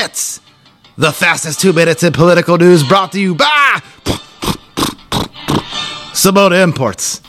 It's 0.00 0.40
the 0.96 1.10
fastest 1.10 1.60
two 1.60 1.72
minutes 1.72 2.04
in 2.04 2.12
political 2.12 2.56
news 2.56 2.86
brought 2.86 3.10
to 3.12 3.20
you 3.20 3.34
by 3.34 3.82
Simona 6.14 6.62
Imports. 6.62 7.20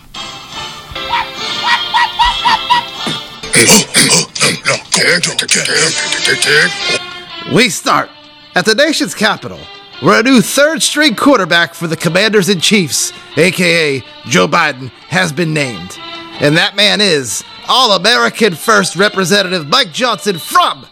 We 7.51 7.69
start 7.69 8.11
at 8.53 8.65
the 8.65 8.75
nation's 8.75 9.15
capital, 9.15 9.59
where 10.01 10.19
a 10.19 10.23
new 10.23 10.39
third 10.39 10.83
string 10.83 11.15
quarterback 11.15 11.73
for 11.73 11.87
the 11.87 11.97
Commanders 11.97 12.49
in 12.49 12.59
Chiefs, 12.59 13.11
aka 13.35 14.03
Joe 14.25 14.47
Biden, 14.47 14.89
has 15.07 15.31
been 15.31 15.55
named. 15.55 15.97
And 16.39 16.55
that 16.57 16.75
man 16.75 17.01
is 17.01 17.43
All 17.67 17.93
American 17.93 18.53
First 18.53 18.95
Representative 18.95 19.67
Mike 19.67 19.91
Johnson 19.91 20.37
from 20.37 20.85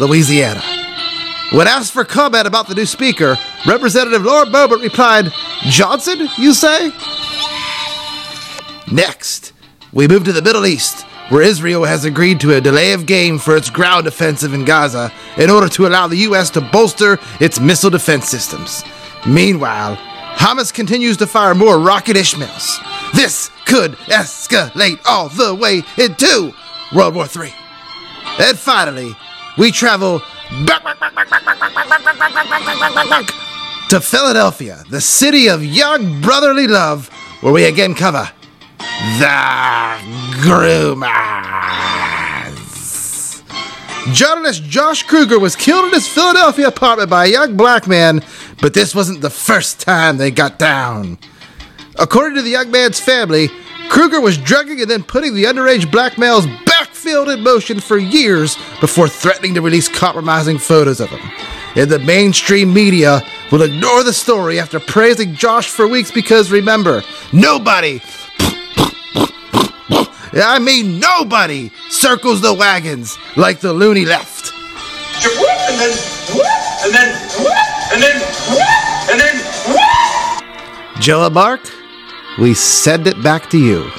Louisiana. 0.00 0.79
When 1.52 1.66
asked 1.66 1.92
for 1.92 2.04
comment 2.04 2.46
about 2.46 2.68
the 2.68 2.76
new 2.76 2.86
speaker, 2.86 3.36
Representative 3.66 4.22
Lauren 4.22 4.52
Boebert 4.52 4.82
replied, 4.82 5.32
Johnson, 5.62 6.28
you 6.38 6.54
say? 6.54 6.92
Next, 8.92 9.52
we 9.92 10.06
move 10.06 10.22
to 10.24 10.32
the 10.32 10.42
Middle 10.42 10.64
East, 10.64 11.02
where 11.28 11.42
Israel 11.42 11.84
has 11.84 12.04
agreed 12.04 12.38
to 12.40 12.54
a 12.54 12.60
delay 12.60 12.92
of 12.92 13.04
game 13.04 13.36
for 13.36 13.56
its 13.56 13.68
ground 13.68 14.06
offensive 14.06 14.54
in 14.54 14.64
Gaza 14.64 15.10
in 15.38 15.50
order 15.50 15.68
to 15.70 15.88
allow 15.88 16.06
the 16.06 16.18
U.S. 16.18 16.50
to 16.50 16.60
bolster 16.60 17.18
its 17.40 17.58
missile 17.58 17.90
defense 17.90 18.28
systems. 18.28 18.84
Meanwhile, 19.26 19.96
Hamas 20.36 20.72
continues 20.72 21.16
to 21.16 21.26
fire 21.26 21.56
more 21.56 21.80
rocket 21.80 22.16
Ishmaels. 22.16 22.78
This 23.12 23.50
could 23.66 23.92
escalate 24.06 25.00
all 25.04 25.28
the 25.28 25.52
way 25.56 25.82
into 25.98 26.54
World 26.94 27.16
War 27.16 27.26
III. 27.26 27.52
And 28.38 28.56
finally, 28.56 29.16
we 29.58 29.72
travel 29.72 30.22
back, 30.66 30.82
back, 30.84 30.98
back, 31.00 31.14
back, 31.14 31.30
back, 31.30 31.44
back, 31.44 31.74
back, 31.74 31.88
back, 31.88 32.18
back, 32.18 32.18
back, 32.18 32.48
back, 32.48 32.78
back, 32.78 32.94
back, 32.94 33.08
back, 33.08 33.88
to 33.88 34.00
Philadelphia, 34.00 34.84
the 34.88 35.00
city 35.00 35.48
of 35.48 35.64
young 35.64 36.20
brotherly 36.20 36.66
love, 36.66 37.08
where 37.40 37.52
we 37.52 37.64
again 37.64 37.94
cover 37.94 38.30
the 39.18 39.98
Groomers. 40.40 41.10
Journalist 44.12 44.64
Josh 44.64 45.02
Kruger 45.04 45.38
was 45.38 45.54
killed 45.54 45.86
in 45.86 45.92
his 45.92 46.08
Philadelphia 46.08 46.68
apartment 46.68 47.10
by 47.10 47.26
a 47.26 47.30
young 47.30 47.56
black 47.56 47.86
man, 47.86 48.22
but 48.60 48.74
this 48.74 48.94
wasn't 48.94 49.20
the 49.20 49.30
first 49.30 49.80
time 49.80 50.16
they 50.16 50.30
got 50.30 50.58
down. 50.58 51.18
According 51.98 52.36
to 52.36 52.42
the 52.42 52.50
young 52.50 52.70
man's 52.70 52.98
family, 52.98 53.48
Kruger 53.88 54.20
was 54.20 54.38
drugging 54.38 54.80
and 54.80 54.90
then 54.90 55.02
putting 55.02 55.34
the 55.34 55.44
underage 55.44 55.90
black 55.90 56.16
male's 56.16 56.46
backfield 57.00 57.30
in 57.30 57.42
motion 57.42 57.80
for 57.80 57.96
years 57.96 58.56
before 58.78 59.08
threatening 59.08 59.54
to 59.54 59.62
release 59.62 59.88
compromising 59.88 60.58
photos 60.58 61.00
of 61.00 61.08
him. 61.08 61.30
And 61.74 61.88
the 61.88 61.98
mainstream 61.98 62.74
media 62.74 63.22
will 63.50 63.62
ignore 63.62 64.04
the 64.04 64.12
story 64.12 64.60
after 64.60 64.78
praising 64.78 65.34
Josh 65.34 65.70
for 65.70 65.88
weeks 65.88 66.10
because 66.10 66.50
remember, 66.50 67.02
nobody 67.32 68.02
I 70.32 70.58
mean, 70.60 71.00
nobody 71.00 71.70
circles 71.88 72.42
the 72.42 72.52
wagons 72.52 73.16
like 73.34 73.60
the 73.60 73.72
loony 73.72 74.04
left. 74.04 74.52
And 75.24 75.80
then, 75.80 75.98
and 76.84 76.92
then, 76.92 77.16
and 77.92 78.02
then, 78.02 78.22
and 79.10 79.20
then, 79.20 81.00
Joe 81.00 81.30
Mark, 81.30 81.62
we 82.38 82.52
send 82.52 83.06
it 83.06 83.20
back 83.22 83.48
to 83.50 83.58
you. 83.58 83.90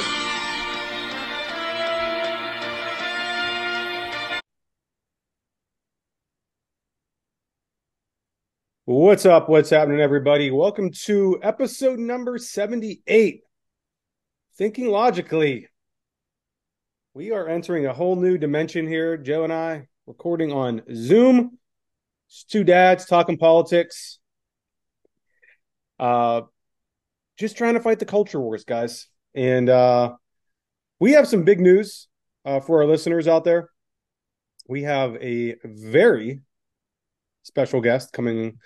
What's 8.94 9.26
up? 9.26 9.48
What's 9.48 9.70
happening, 9.70 10.02
everybody? 10.02 10.52
Welcome 10.52 10.92
to 11.06 11.40
episode 11.42 11.98
number 11.98 12.38
78. 12.38 13.42
Thinking 14.58 14.90
logically. 14.90 15.70
We 17.14 17.32
are 17.32 17.48
entering 17.48 17.86
a 17.86 17.94
whole 17.94 18.18
new 18.18 18.38
dimension 18.38 18.86
here. 18.86 19.16
Joe 19.16 19.46
and 19.46 19.54
I 19.54 19.88
recording 20.06 20.52
on 20.52 20.82
Zoom. 20.94 21.58
It's 22.28 22.44
two 22.44 22.66
dads 22.66 23.06
talking 23.06 23.38
politics. 23.38 24.20
Uh 25.98 26.42
just 27.38 27.56
trying 27.56 27.76
to 27.76 27.80
fight 27.80 28.00
the 28.00 28.06
culture 28.06 28.42
wars, 28.42 28.66
guys. 28.66 29.08
And 29.34 29.70
uh 29.70 30.16
we 31.00 31.14
have 31.14 31.30
some 31.30 31.46
big 31.46 31.62
news 31.62 32.10
uh 32.44 32.60
for 32.60 32.82
our 32.82 32.88
listeners 32.90 33.26
out 33.26 33.46
there. 33.46 33.70
We 34.68 34.84
have 34.84 35.16
a 35.16 35.56
very 35.64 36.42
special 37.44 37.80
guest 37.80 38.12
coming 38.12 38.60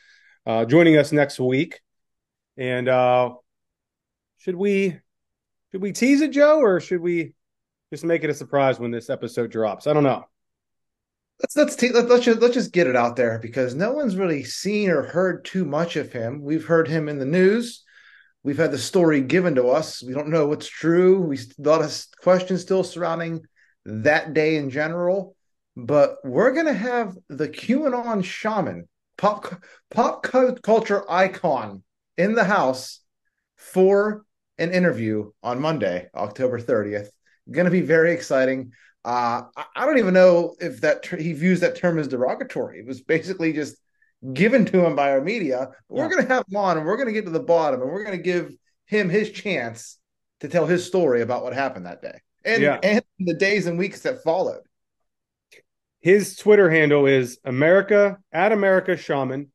uh 0.46 0.66
joining 0.66 0.98
us 0.98 1.12
next 1.12 1.40
week. 1.40 1.82
And 2.58 2.88
uh 2.88 3.32
should 4.38 4.56
we 4.56 5.00
should 5.72 5.82
we 5.82 5.92
tease 5.92 6.22
it, 6.22 6.32
Joe, 6.32 6.60
or 6.60 6.80
should 6.80 7.02
we 7.02 7.34
just 7.92 8.04
make 8.04 8.24
it 8.24 8.30
a 8.30 8.34
surprise 8.34 8.80
when 8.80 8.92
this 8.92 9.10
episode 9.10 9.52
drops? 9.52 9.88
I 9.88 9.94
don't 9.94 10.04
know. 10.04 10.26
Let's 11.42 11.56
let's 11.58 11.76
t- 11.76 11.92
let, 11.92 12.08
let's 12.08 12.24
just 12.24 12.40
let's 12.40 12.54
just 12.54 12.72
get 12.72 12.88
it 12.88 12.96
out 12.96 13.16
there 13.16 13.40
because 13.40 13.76
no 13.76 13.92
one's 13.92 14.16
really 14.16 14.44
seen 14.44 14.90
or 14.90 15.04
heard 15.04 15.44
too 15.44 15.66
much 15.66 15.96
of 15.96 16.14
him. 16.14 16.42
We've 16.42 16.66
heard 16.66 16.88
him 16.88 17.10
in 17.10 17.20
the 17.20 17.26
news. 17.26 17.84
We've 18.44 18.58
had 18.58 18.72
the 18.72 18.78
story 18.78 19.22
given 19.22 19.56
to 19.56 19.68
us. 19.70 20.04
We 20.04 20.14
don't 20.14 20.30
know 20.30 20.48
what's 20.48 20.68
true. 20.68 21.20
We 21.20 21.38
a 21.38 21.68
lot 21.68 21.82
of 21.82 22.06
questions 22.22 22.62
still 22.62 22.84
surrounding 22.84 23.42
that 23.86 24.34
day 24.34 24.56
in 24.56 24.70
general. 24.70 25.36
But 25.76 26.18
we're 26.24 26.54
gonna 26.54 26.74
have 26.74 27.18
the 27.28 27.50
QAnon 27.50 28.24
shaman, 28.24 28.88
pop 29.18 29.64
pop 29.92 30.24
culture 30.24 31.09
icon, 31.09 31.84
in 32.18 32.34
the 32.36 32.44
house 32.44 33.02
for 33.56 34.26
an 34.58 34.72
interview 34.72 35.31
on 35.44 35.59
Monday, 35.62 36.08
October 36.16 36.59
30th. 36.59 37.08
Going 37.52 37.66
to 37.66 37.72
be 37.72 37.81
very 37.81 38.14
exciting. 38.14 38.72
Uh, 39.03 39.44
I, 39.56 39.66
I 39.76 39.86
don't 39.86 39.98
even 40.00 40.14
know 40.14 40.56
if 40.59 40.81
that 40.81 41.03
ter- 41.03 41.18
he 41.18 41.34
views 41.34 41.59
that 41.59 41.76
term 41.76 42.00
as 42.00 42.08
derogatory. 42.08 42.80
It 42.80 42.88
was 42.88 43.02
basically 43.02 43.53
just 43.53 43.76
given 44.34 44.66
to 44.66 44.86
him 44.86 44.96
by 44.96 45.12
our 45.12 45.22
media. 45.22 45.70
But 45.90 45.96
we're 45.96 46.09
going 46.09 46.26
to 46.26 46.34
have 46.34 46.46
him 46.50 46.58
on, 46.58 46.78
and 46.78 46.86
we're 46.86 46.97
going 46.97 47.08
to 47.08 47.14
get 47.14 47.26
to 47.26 47.32
the 47.32 47.40
bottom, 47.40 47.82
and 47.82 47.92
we're 47.92 48.03
going 48.03 48.18
to 48.18 48.24
give 48.24 48.53
him 48.86 49.09
his 49.09 49.32
chance 49.32 49.97
to 50.40 50.47
tell 50.47 50.66
his 50.66 50.86
story 50.86 51.22
about 51.22 51.44
what 51.44 51.53
happened 51.53 51.86
that 51.86 52.02
day 52.02 52.20
and 52.44 52.62
Yeah. 52.62 52.80
and 52.84 53.03
the 53.20 53.34
days 53.34 53.68
and 53.68 53.78
weeks 53.78 54.02
that 54.02 54.24
followed. 54.24 54.62
His 56.06 56.36
Twitter 56.36 56.70
handle 56.70 57.08
is 57.08 57.40
America 57.44 58.20
at 58.32 58.52
America 58.52 58.96
Shaman. 58.96 59.52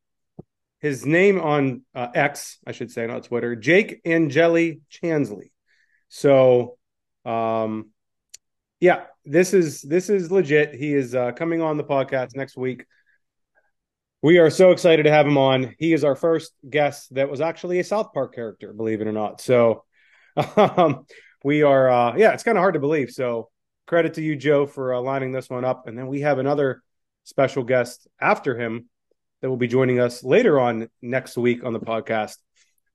His 0.81 1.07
name 1.07 1.41
on 1.41 1.83
uh, 1.95 2.09
X, 2.13 2.59
I 2.67 2.73
should 2.73 2.91
say, 2.91 3.07
not 3.07 3.23
Twitter, 3.23 3.55
Jake 3.55 4.01
Angeli 4.05 4.81
Chansley. 4.91 5.53
So, 6.09 6.77
um, 7.25 7.91
yeah, 8.81 9.05
this 9.25 9.55
is 9.55 9.81
this 9.83 10.11
is 10.11 10.33
legit. 10.33 10.75
He 10.75 10.93
is 10.93 11.15
uh, 11.15 11.31
coming 11.31 11.63
on 11.63 11.77
the 11.77 11.85
podcast 11.85 12.35
next 12.35 12.57
week. 12.57 12.85
We 14.21 14.39
are 14.39 14.51
so 14.51 14.73
excited 14.73 15.05
to 15.05 15.13
have 15.13 15.29
him 15.29 15.39
on. 15.39 15.77
He 15.79 15.93
is 15.93 16.03
our 16.03 16.17
first 16.17 16.53
guest 16.69 17.15
that 17.15 17.31
was 17.31 17.41
actually 17.41 17.79
a 17.79 17.85
South 17.85 18.13
Park 18.13 18.35
character, 18.35 18.73
believe 18.73 19.01
it 19.01 19.07
or 19.07 19.13
not. 19.13 19.41
So, 19.41 19.85
um, 20.57 21.07
we 21.45 21.63
are, 21.63 21.89
uh, 21.89 22.17
yeah, 22.17 22.33
it's 22.33 22.43
kind 22.43 22.59
of 22.59 22.63
hard 22.63 22.75
to 22.75 22.81
believe. 22.81 23.13
So, 23.13 23.50
credit 23.91 24.15
to 24.15 24.23
you, 24.23 24.37
Joe, 24.37 24.67
for 24.67 24.95
uh, 24.95 25.01
lining 25.01 25.33
this 25.33 25.51
one 25.51 25.65
up. 25.65 25.89
And 25.89 25.99
then 25.99 26.07
we 26.07 26.21
have 26.21 26.39
another 26.39 26.81
special 27.25 27.65
guest 27.65 28.07
after 28.21 28.57
him 28.57 28.89
that 29.43 29.51
will 29.51 29.57
be 29.57 29.67
joining 29.67 29.99
us 29.99 30.23
later 30.23 30.61
on 30.61 30.89
next 31.03 31.37
week 31.37 31.65
on 31.65 31.73
the 31.73 31.81
podcast. 31.81 32.37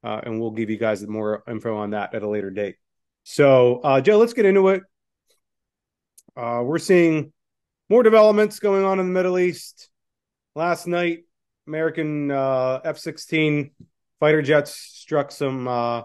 Uh, 0.01 0.21
and 0.23 0.39
we'll 0.39 0.51
give 0.51 0.69
you 0.69 0.77
guys 0.77 1.05
more 1.05 1.43
info 1.49 1.75
on 1.75 1.89
that 1.89 2.15
at 2.15 2.23
a 2.23 2.29
later 2.29 2.49
date. 2.49 2.77
So, 3.25 3.81
uh, 3.81 3.99
Joe, 3.99 4.17
let's 4.19 4.31
get 4.31 4.45
into 4.45 4.69
it. 4.69 4.83
Uh, 6.37 6.61
we're 6.63 6.79
seeing 6.79 7.33
more 7.89 8.01
developments 8.01 8.59
going 8.59 8.85
on 8.85 8.97
in 9.01 9.07
the 9.07 9.11
Middle 9.11 9.37
East. 9.37 9.89
Last 10.55 10.87
night, 10.87 11.25
American 11.67 12.31
uh, 12.31 12.79
F 12.85 12.99
16 12.99 13.71
fighter 14.21 14.41
jets 14.41 14.71
struck 14.71 15.33
some 15.33 15.67
uh, 15.67 16.03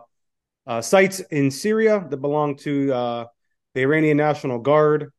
uh, 0.67 0.81
sites 0.81 1.21
in 1.21 1.53
Syria 1.53 2.05
that 2.11 2.17
belong 2.17 2.57
to 2.57 3.29
the 3.75 3.83
Iranian 3.83 4.17
National 4.17 4.59
Guard, 4.59 5.13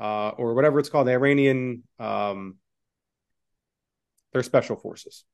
uh, 0.00 0.30
or 0.30 0.54
whatever 0.54 0.78
it's 0.78 0.88
called, 0.88 1.06
the 1.06 1.12
Iranian, 1.12 1.82
um, 1.98 2.56
their 4.32 4.42
special 4.42 4.76
forces. 4.76 5.24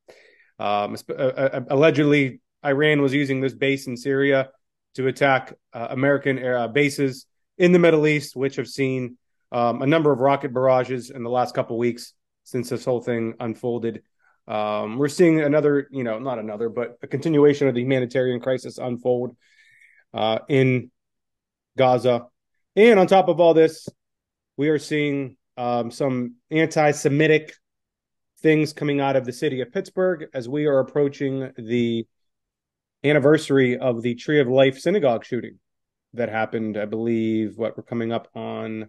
Um, 0.59 0.97
uh, 1.09 1.13
uh, 1.13 1.61
allegedly, 1.71 2.41
Iran 2.65 3.01
was 3.01 3.15
using 3.15 3.41
this 3.41 3.55
base 3.55 3.87
in 3.87 3.97
Syria 3.97 4.51
to 4.95 5.07
attack 5.07 5.55
uh, 5.73 5.89
American 5.91 6.45
uh, 6.45 6.69
bases 6.69 7.27
in 7.57 7.73
the 7.73 7.79
Middle 7.79 8.07
East, 8.07 8.37
which 8.37 8.57
have 8.57 8.69
seen 8.69 9.17
um, 9.53 9.83
a 9.83 9.87
number 9.87 10.13
of 10.13 10.21
rocket 10.21 10.53
barrages 10.53 11.11
in 11.11 11.23
the 11.23 11.31
last 11.31 11.55
couple 11.55 11.79
weeks 11.79 12.13
since 12.45 12.69
this 12.69 12.85
whole 12.85 13.01
thing 13.01 13.35
unfolded. 13.41 14.03
Um, 14.49 14.99
we're 14.99 15.09
seeing 15.09 15.41
another, 15.41 15.87
you 15.91 16.03
know, 16.03 16.19
not 16.19 16.39
another, 16.39 16.69
but 16.69 16.99
a 17.03 17.07
continuation 17.07 17.69
of 17.69 17.75
the 17.75 17.83
humanitarian 17.83 18.41
crisis 18.41 18.79
unfold 18.79 19.37
uh, 20.13 20.41
in 20.49 20.91
Gaza. 21.79 22.27
And 22.77 23.01
on 23.01 23.07
top 23.07 23.29
of 23.29 23.41
all 23.41 23.55
this, 23.55 23.89
we 24.57 24.69
are 24.69 24.79
seeing 24.79 25.37
um, 25.57 25.91
some 25.91 26.37
anti 26.51 26.93
Semitic 26.93 27.55
things 28.41 28.73
coming 28.73 29.01
out 29.01 29.17
of 29.17 29.25
the 29.25 29.33
city 29.33 29.61
of 29.61 29.73
Pittsburgh 29.73 30.29
as 30.33 30.49
we 30.49 30.67
are 30.67 30.79
approaching 30.79 31.53
the 31.57 32.07
anniversary 33.05 33.79
of 33.79 34.03
the 34.03 34.15
Tree 34.15 34.41
of 34.41 34.49
Life 34.49 34.79
synagogue 34.79 35.25
shooting 35.25 35.59
that 36.15 36.29
happened. 36.29 36.77
I 36.77 36.85
believe 36.85 37.57
what 37.57 37.77
we're 37.77 37.83
coming 37.83 38.13
up 38.13 38.29
on. 38.35 38.85
I 38.85 38.89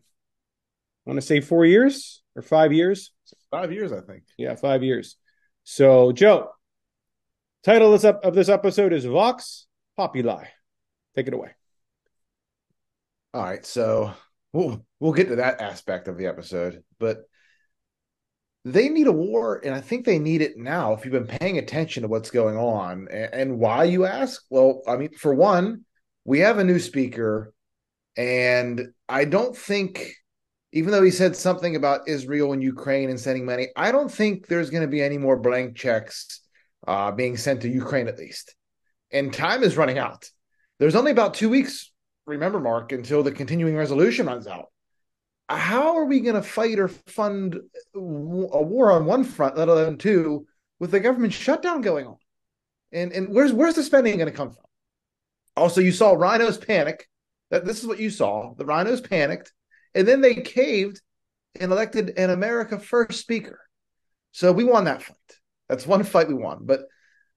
want 1.10 1.18
to 1.18 1.26
say 1.26 1.42
four 1.42 1.66
years 1.66 2.22
or 2.36 2.42
five 2.42 2.74
years. 2.74 3.12
Five 3.50 3.72
years, 3.72 3.92
I 3.92 4.02
think. 4.02 4.24
Yeah, 4.38 4.56
five 4.56 4.84
years. 4.84 5.18
So, 5.64 6.12
Joe, 6.12 6.50
title 7.64 7.94
of 7.94 8.02
this, 8.02 8.14
of 8.24 8.34
this 8.36 8.50
episode 8.50 8.94
is 8.94 9.06
Vox 9.06 9.68
Populi. 9.98 10.46
Take 11.16 11.28
it 11.28 11.34
away. 11.34 11.52
All 13.34 13.44
right, 13.44 13.66
so 13.66 14.14
we'll 14.52 14.86
we'll 15.00 15.14
get 15.14 15.30
to 15.30 15.38
that 15.38 15.62
aspect 15.62 16.10
of 16.10 16.18
the 16.18 16.28
episode, 16.28 16.84
but 17.00 17.20
they 18.66 18.90
need 18.90 19.08
a 19.08 19.12
war, 19.12 19.62
and 19.64 19.74
I 19.74 19.80
think 19.82 20.06
they 20.06 20.20
need 20.20 20.42
it 20.42 20.58
now. 20.58 20.94
If 20.94 21.06
you've 21.06 21.14
been 21.14 21.38
paying 21.40 21.58
attention 21.58 22.04
to 22.04 22.10
what's 22.10 22.30
going 22.30 22.58
on 22.58 23.08
and, 23.10 23.34
and 23.34 23.60
why 23.60 23.86
you 23.86 24.06
ask, 24.06 24.44
well, 24.50 24.82
I 24.88 24.98
mean, 24.98 25.14
for 25.18 25.34
one, 25.34 25.86
we 26.26 26.40
have 26.40 26.60
a 26.60 26.64
new 26.64 26.78
speaker, 26.78 27.54
and 28.18 28.90
I 29.08 29.26
don't 29.26 29.56
think, 29.56 30.14
even 30.74 30.92
though 30.92 31.02
he 31.02 31.12
said 31.12 31.36
something 31.36 31.76
about 31.76 32.10
Israel 32.10 32.52
and 32.52 32.62
Ukraine 32.62 33.10
and 33.10 33.20
sending 33.20 33.46
money, 33.46 33.70
I 33.76 33.94
don't 33.94 34.12
think 34.12 34.48
there's 34.48 34.70
going 34.70 34.84
to 34.84 34.88
be 34.90 35.02
any 35.02 35.18
more 35.18 35.40
blank 35.40 35.78
checks 35.78 36.42
uh, 36.86 37.12
being 37.12 37.38
sent 37.38 37.62
to 37.62 37.70
Ukraine 37.70 38.10
at 38.10 38.20
least. 38.20 38.56
And 39.10 39.34
time 39.34 39.64
is 39.64 39.78
running 39.78 39.98
out. 39.98 40.30
There's 40.80 40.96
only 40.96 41.12
about 41.12 41.34
two 41.34 41.50
weeks, 41.50 41.92
remember, 42.26 42.60
Mark, 42.60 42.92
until 42.92 43.24
the 43.24 43.32
continuing 43.32 43.76
resolution 43.76 44.28
runs 44.28 44.48
out 44.48 44.68
how 45.58 45.98
are 45.98 46.06
we 46.06 46.20
going 46.22 46.36
to 46.36 46.42
fight 46.42 46.80
or 46.80 46.88
fund 46.88 47.60
a 47.94 48.00
war 48.00 48.92
on 48.92 49.06
one 49.06 49.24
front, 49.24 49.58
let 49.58 49.68
alone 49.68 49.98
two, 49.98 50.46
with 50.80 50.92
the 50.92 51.00
government 51.00 51.34
shutdown 51.34 51.82
going 51.82 52.08
on? 52.08 52.18
And 52.92 53.12
and 53.14 53.30
where's 53.30 53.54
where's 53.54 53.76
the 53.76 53.84
spending 53.84 54.18
going 54.18 54.30
to 54.30 54.36
come 54.36 54.52
from? 54.52 54.64
Also, 55.56 55.82
you 55.82 55.92
saw 55.92 56.16
RINOs 56.16 56.66
panic. 56.66 57.08
That 57.50 57.66
this 57.66 57.80
is 57.80 57.88
what 57.88 58.00
you 58.00 58.10
saw. 58.10 58.54
The 58.56 58.66
RINOs 58.66 59.08
panicked, 59.08 59.52
and 59.94 60.08
then 60.08 60.22
they 60.22 60.36
caved 60.36 61.02
and 61.60 61.72
elected 61.72 62.14
an 62.18 62.30
America 62.30 62.80
First 62.80 63.20
speaker. 63.20 63.60
So 64.32 64.52
we 64.52 64.64
won 64.64 64.86
that 64.86 65.04
fight. 65.04 65.18
That's 65.68 65.88
one 65.88 66.04
fight 66.04 66.28
we 66.28 66.34
won. 66.34 66.60
But 66.62 66.84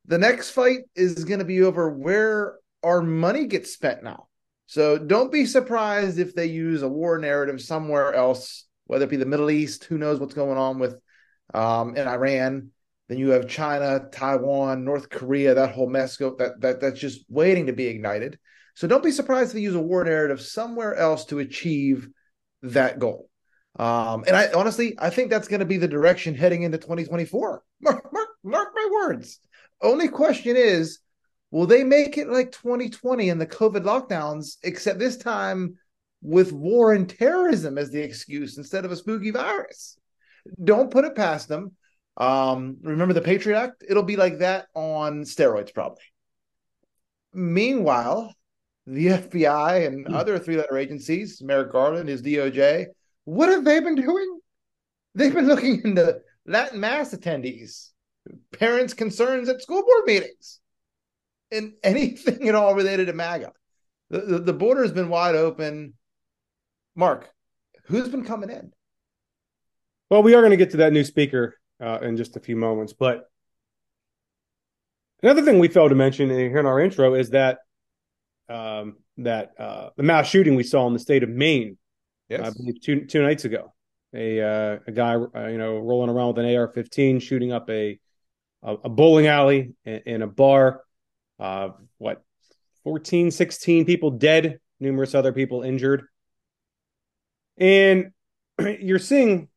the 0.07 0.19
next 0.19 0.51
fight 0.51 0.81
is 0.95 1.25
going 1.25 1.41
to 1.41 1.45
be 1.45 1.63
over 1.63 1.91
where 1.91 2.57
our 2.83 3.03
money 3.03 3.47
gets 3.47 3.73
spent 3.73 4.05
now. 4.05 4.29
So 4.67 4.99
don't 4.99 5.33
be 5.33 5.47
surprised 5.47 6.19
if 6.19 6.35
they 6.35 6.47
use 6.47 6.83
a 6.83 6.89
war 6.89 7.19
narrative 7.19 7.61
somewhere 7.61 8.15
else, 8.15 8.67
whether 8.87 9.05
it 9.05 9.11
be 9.11 9.17
the 9.17 9.27
Middle 9.27 9.51
East, 9.51 9.85
who 9.85 9.99
knows 9.99 10.19
what's 10.19 10.35
going 10.35 10.59
on 10.59 10.79
with 10.79 10.97
um, 11.53 11.97
in 11.97 12.09
Iran. 12.09 12.71
Then 13.09 13.19
you 13.19 13.31
have 13.31 13.49
China, 13.49 14.07
Taiwan, 14.11 14.85
North 14.85 15.11
Korea, 15.11 15.55
that 15.55 15.73
whole 15.73 15.89
mess 15.89 16.17
go, 16.17 16.35
that, 16.37 16.61
that 16.63 16.81
that's 16.81 16.99
just 16.99 17.25
waiting 17.29 17.67
to 17.67 17.73
be 17.73 17.87
ignited. 17.87 18.39
So 18.75 18.89
don't 18.89 19.05
be 19.05 19.13
surprised 19.13 19.51
if 19.51 19.55
they 19.55 19.61
use 19.61 19.75
a 19.75 19.81
war 19.81 20.05
narrative 20.05 20.41
somewhere 20.41 20.95
else 20.95 21.27
to 21.27 21.39
achieve 21.39 22.09
that 22.63 22.99
goal. 22.99 23.29
Um, 23.79 24.25
and 24.27 24.37
I 24.37 24.53
honestly, 24.53 24.95
I 24.99 25.11
think 25.11 25.31
that's 25.31 25.49
going 25.49 25.61
to 25.61 25.67
be 25.67 25.77
the 25.77 25.89
direction 25.89 26.35
heading 26.35 26.63
into 26.63 26.79
2024. 26.79 27.63
Mark, 27.81 28.13
mark, 28.13 28.29
mark 28.43 28.69
my 28.75 28.89
words. 28.91 29.41
Only 29.83 30.09
question 30.09 30.57
is, 30.57 31.01
Will 31.55 31.67
they 31.67 31.85
make 31.85 32.19
it 32.19 32.29
like 32.29 32.51
2020 32.51 33.31
and 33.31 33.41
the 33.41 33.47
COVID 33.47 33.85
lockdowns, 33.85 34.57
except 34.65 34.99
this 34.99 35.17
time 35.17 35.79
with 36.21 36.53
war 36.53 36.95
and 36.95 37.09
terrorism 37.09 37.79
as 37.79 37.93
the 37.93 38.03
excuse 38.03 38.59
instead 38.59 38.85
of 38.85 38.91
a 38.91 38.97
spooky 38.97 39.31
virus? 39.31 39.97
Don't 40.65 40.91
put 40.91 41.05
it 41.05 41.15
past 41.15 41.47
them. 41.47 41.71
Um, 42.17 42.79
remember 42.83 43.15
the 43.15 43.21
Patriot 43.21 43.57
Act? 43.57 43.85
It'll 43.89 44.03
be 44.03 44.17
like 44.17 44.39
that 44.39 44.67
on 44.75 45.23
steroids, 45.23 45.73
probably. 45.73 46.03
Meanwhile, 47.33 48.35
the 48.89 49.07
FBI 49.07 49.87
and 49.87 50.07
mm. 50.07 50.13
other 50.13 50.41
three 50.41 50.57
letter 50.57 50.77
agencies, 50.77 51.41
Merrick 51.41 51.71
Garland, 51.71 52.09
his 52.09 52.21
DOJ, 52.21 52.87
what 53.27 53.49
have 53.49 53.65
they 53.65 53.79
been 53.79 53.95
doing? 53.95 54.41
They've 55.15 55.33
been 55.33 55.47
looking 55.47 55.83
into 55.85 56.19
Latin 56.47 56.81
Mass 56.81 57.15
attendees, 57.15 57.91
parents' 58.59 58.93
concerns 58.93 59.49
at 59.49 59.63
school 59.63 59.85
board 59.85 60.07
meetings 60.07 60.59
in 61.55 61.75
anything 61.83 62.49
at 62.49 62.55
all 62.55 62.75
related 62.75 63.07
to 63.07 63.13
MAGA. 63.13 63.53
The, 64.11 64.21
the, 64.21 64.39
the 64.39 64.53
border 64.53 64.83
has 64.83 64.93
been 64.93 65.09
wide 65.09 65.35
open. 65.35 65.95
Mark, 66.95 67.31
who's 67.85 68.09
been 68.09 68.25
coming 68.25 68.51
in? 68.51 68.73
Well, 70.11 70.23
we 70.23 70.35
are 70.35 70.41
going 70.41 70.51
to 70.51 70.57
get 70.57 70.71
to 70.73 70.77
that 70.79 70.93
new 70.93 71.05
speaker 71.05 71.57
uh, 71.81 71.99
in 72.03 72.17
just 72.17 72.37
a 72.37 72.41
few 72.41 72.57
moments, 72.57 72.93
but 72.93 73.29
another 75.23 75.43
thing 75.43 75.59
we 75.59 75.69
failed 75.69 75.91
to 75.91 75.97
mention 75.97 76.29
here 76.31 76.59
in 76.59 76.67
our 76.67 76.81
intro 76.81 77.15
is 77.15 77.31
that 77.31 77.59
um, 78.49 78.99
that 79.17 79.53
uh, 79.59 79.91
the 79.97 80.03
mass 80.03 80.29
shooting 80.29 80.55
we 80.55 80.63
saw 80.63 80.87
in 80.87 80.93
the 80.93 80.99
state 80.99 81.23
of 81.23 81.31
Maine, 81.31 81.79
yes. 82.29 82.41
I 82.43 82.51
believe 82.51 82.81
two 82.81 83.07
two 83.07 83.23
nights 83.23 83.45
ago, 83.45 83.73
a 84.15 84.41
uh, 84.41 84.79
a 84.87 84.93
guy 84.93 85.15
uh, 85.15 85.47
you 85.49 85.59
know 85.59 85.79
rolling 85.79 86.11
around 86.11 86.35
with 86.35 86.45
an 86.45 86.55
AR-15 86.55 87.23
shooting 87.23 87.53
up 87.53 87.69
a 87.71 87.99
a, 88.63 88.89
bowling 88.89 89.27
alley 89.27 89.75
and, 89.85 90.03
in 90.07 90.23
a 90.23 90.27
bar 90.27 90.83
uh, 91.39 91.71
what 91.99 92.23
14 92.85 93.31
16 93.31 93.85
people 93.85 94.11
dead 94.11 94.61
numerous 94.81 95.15
other 95.15 95.33
people 95.33 95.63
injured. 95.63 96.05
And 97.57 98.13
you're 98.81 98.99
seeing 98.99 99.49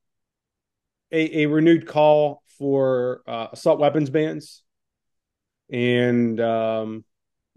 a, 1.11 1.43
a 1.43 1.45
renewed 1.47 1.87
call 1.87 2.43
for 2.57 3.21
uh, 3.27 3.47
assault 3.51 3.79
weapons 3.79 4.09
bans. 4.09 4.63
And 5.69 6.39
um, 6.39 7.03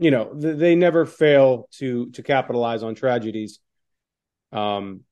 you 0.00 0.10
know 0.10 0.32
th- 0.32 0.56
they 0.56 0.74
never 0.74 1.06
fail 1.06 1.68
to 1.72 2.10
to 2.12 2.22
capitalize 2.24 2.82
on 2.82 2.96
tragedies 2.96 3.60
um, 4.50 5.02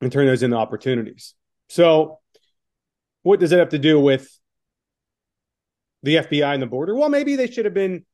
and 0.00 0.10
turn 0.10 0.26
those 0.26 0.42
into 0.42 0.56
opportunities. 0.56 1.34
So 1.68 2.20
what 3.22 3.40
does 3.40 3.52
it 3.52 3.58
have 3.58 3.70
to 3.70 3.78
do 3.78 3.98
with 3.98 4.28
the 6.02 6.16
FBI 6.16 6.54
and 6.54 6.62
the 6.62 6.66
border? 6.66 6.94
Well, 6.94 7.08
maybe 7.08 7.36
they 7.36 7.50
should 7.50 7.64
have 7.64 7.74
been 7.74 8.04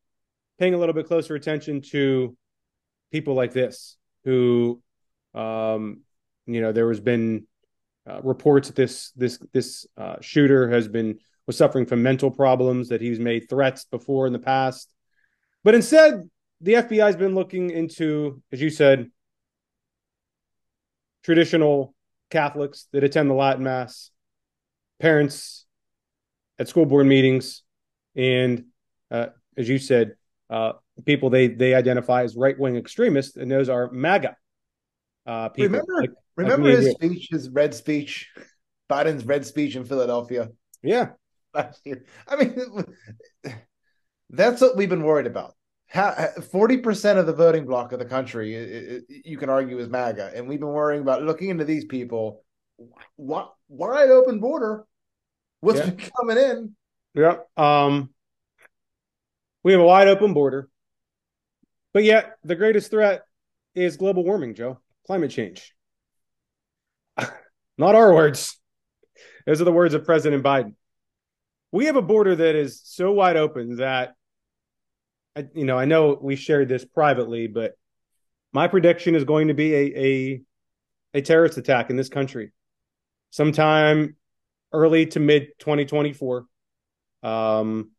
paying 0.60 0.74
a 0.74 0.78
little 0.78 0.94
bit 0.94 1.06
closer 1.06 1.34
attention 1.34 1.80
to 1.80 2.36
people 3.10 3.34
like 3.34 3.52
this 3.52 3.96
who 4.24 4.80
um, 5.34 6.02
you 6.46 6.60
know 6.60 6.70
there 6.70 6.88
has 6.88 7.00
been 7.00 7.46
uh, 8.08 8.20
reports 8.22 8.68
that 8.68 8.76
this 8.76 9.10
this 9.12 9.38
this 9.52 9.86
uh, 9.96 10.16
shooter 10.20 10.70
has 10.70 10.86
been 10.86 11.18
was 11.46 11.56
suffering 11.56 11.86
from 11.86 12.02
mental 12.02 12.30
problems 12.30 12.90
that 12.90 13.00
he's 13.00 13.18
made 13.18 13.48
threats 13.48 13.84
before 13.86 14.26
in 14.26 14.32
the 14.32 14.38
past. 14.38 14.92
But 15.64 15.74
instead 15.74 16.28
the 16.60 16.74
FBI 16.74 17.06
has 17.06 17.16
been 17.16 17.34
looking 17.34 17.70
into 17.70 18.42
as 18.52 18.60
you 18.60 18.68
said 18.70 19.10
traditional 21.24 21.94
Catholics 22.28 22.86
that 22.92 23.02
attend 23.02 23.30
the 23.30 23.34
Latin 23.34 23.64
mass 23.64 24.10
parents 25.00 25.64
at 26.58 26.68
school 26.68 26.84
board 26.84 27.06
meetings 27.06 27.62
and 28.14 28.66
uh, 29.10 29.28
as 29.56 29.66
you 29.66 29.78
said 29.78 30.16
uh, 30.50 30.72
people 31.06 31.30
they 31.30 31.48
they 31.48 31.74
identify 31.74 32.24
as 32.24 32.36
right 32.36 32.58
wing 32.58 32.76
extremists, 32.76 33.36
and 33.36 33.50
those 33.50 33.68
are 33.68 33.90
MAGA 33.90 34.36
uh, 35.26 35.48
people. 35.50 35.78
Remember, 35.78 36.00
like, 36.00 36.10
remember 36.36 36.68
like 36.68 36.78
his 36.78 36.92
speech, 36.92 37.28
his 37.30 37.48
red 37.48 37.74
speech, 37.74 38.28
Biden's 38.90 39.24
red 39.24 39.46
speech 39.46 39.76
in 39.76 39.84
Philadelphia. 39.84 40.48
Yeah, 40.82 41.10
last 41.54 41.80
year. 41.86 42.04
I 42.28 42.36
mean, 42.36 42.84
that's 44.30 44.60
what 44.60 44.76
we've 44.76 44.90
been 44.90 45.04
worried 45.04 45.26
about. 45.26 45.54
Forty 46.50 46.78
percent 46.78 47.18
of 47.18 47.26
the 47.26 47.32
voting 47.32 47.66
bloc 47.66 47.92
of 47.92 47.98
the 47.98 48.04
country, 48.04 48.54
it, 48.54 49.04
it, 49.08 49.22
you 49.24 49.38
can 49.38 49.50
argue, 49.50 49.78
is 49.78 49.88
MAGA, 49.88 50.32
and 50.34 50.48
we've 50.48 50.60
been 50.60 50.68
worrying 50.68 51.02
about 51.02 51.22
looking 51.22 51.48
into 51.48 51.64
these 51.64 51.84
people. 51.84 52.44
What 53.16 53.52
wide 53.68 54.10
open 54.10 54.40
border? 54.40 54.86
What's 55.60 55.80
yeah. 55.80 56.08
coming 56.16 56.38
in? 56.38 56.76
Yeah. 57.14 57.38
Um, 57.56 58.10
we 59.62 59.72
have 59.72 59.80
a 59.80 59.84
wide 59.84 60.08
open 60.08 60.32
border. 60.32 60.68
But 61.92 62.04
yet, 62.04 62.36
the 62.44 62.54
greatest 62.54 62.90
threat 62.90 63.22
is 63.74 63.96
global 63.96 64.24
warming, 64.24 64.54
Joe, 64.54 64.78
climate 65.06 65.30
change. 65.30 65.74
Not 67.78 67.94
our 67.94 68.14
words. 68.14 68.58
Those 69.46 69.60
are 69.60 69.64
the 69.64 69.72
words 69.72 69.94
of 69.94 70.04
President 70.04 70.44
Biden. 70.44 70.74
We 71.72 71.86
have 71.86 71.96
a 71.96 72.02
border 72.02 72.36
that 72.36 72.54
is 72.54 72.80
so 72.84 73.12
wide 73.12 73.36
open 73.36 73.76
that, 73.76 74.14
you 75.54 75.64
know, 75.64 75.78
I 75.78 75.84
know 75.84 76.18
we 76.20 76.36
shared 76.36 76.68
this 76.68 76.84
privately, 76.84 77.46
but 77.46 77.74
my 78.52 78.68
prediction 78.68 79.14
is 79.14 79.24
going 79.24 79.48
to 79.48 79.54
be 79.54 79.74
a, 79.74 79.98
a, 79.98 80.42
a 81.14 81.22
terrorist 81.22 81.58
attack 81.58 81.90
in 81.90 81.96
this 81.96 82.08
country 82.08 82.52
sometime 83.30 84.16
early 84.72 85.06
to 85.06 85.20
mid 85.20 85.48
2024. 85.58 86.46
Um, 87.22 87.90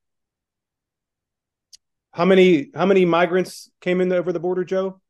how 2.12 2.26
many 2.26 2.70
how 2.74 2.86
many 2.86 3.06
migrants 3.06 3.70
came 3.82 4.02
in 4.02 4.12
over 4.12 4.32
the 4.32 4.40
border, 4.40 4.64
Joe? 4.64 5.02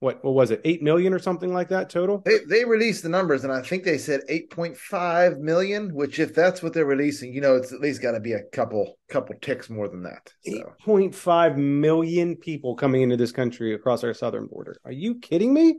what 0.00 0.22
what 0.22 0.34
was 0.34 0.50
it, 0.50 0.60
eight 0.64 0.82
million 0.82 1.14
or 1.14 1.18
something 1.18 1.52
like 1.52 1.68
that 1.68 1.88
total? 1.88 2.22
They 2.24 2.38
they 2.48 2.64
released 2.64 3.02
the 3.02 3.08
numbers, 3.08 3.44
and 3.44 3.52
I 3.52 3.62
think 3.62 3.84
they 3.84 3.98
said 3.98 4.20
eight 4.28 4.50
point 4.50 4.76
five 4.76 5.38
million. 5.38 5.94
Which, 5.94 6.18
if 6.18 6.34
that's 6.34 6.62
what 6.62 6.74
they're 6.74 6.84
releasing, 6.84 7.32
you 7.32 7.40
know, 7.40 7.56
it's 7.56 7.72
at 7.72 7.80
least 7.80 8.02
got 8.02 8.12
to 8.12 8.20
be 8.20 8.32
a 8.32 8.42
couple 8.52 8.98
couple 9.08 9.34
ticks 9.40 9.70
more 9.70 9.88
than 9.88 10.02
that. 10.02 10.32
Eight 10.44 10.62
So 10.62 10.74
point 10.80 11.14
five 11.14 11.56
million 11.56 12.36
people 12.36 12.76
coming 12.76 13.02
into 13.02 13.16
this 13.16 13.32
country 13.32 13.74
across 13.74 14.04
our 14.04 14.12
southern 14.12 14.46
border. 14.46 14.76
Are 14.84 14.92
you 14.92 15.18
kidding 15.18 15.52
me? 15.52 15.78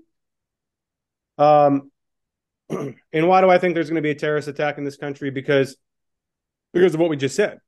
Um, 1.38 1.92
and 2.70 3.28
why 3.28 3.42
do 3.42 3.50
I 3.50 3.60
think 3.60 3.76
there's 3.76 3.90
going 3.90 4.02
to 4.02 4.02
be 4.02 4.12
a 4.12 4.16
terrorist 4.16 4.48
attack 4.48 4.80
in 4.80 4.84
this 4.84 4.98
country? 4.98 5.30
Because 5.30 5.78
because 6.74 6.96
of 6.96 7.00
what 7.00 7.10
we 7.10 7.18
just 7.18 7.36
said. 7.36 7.60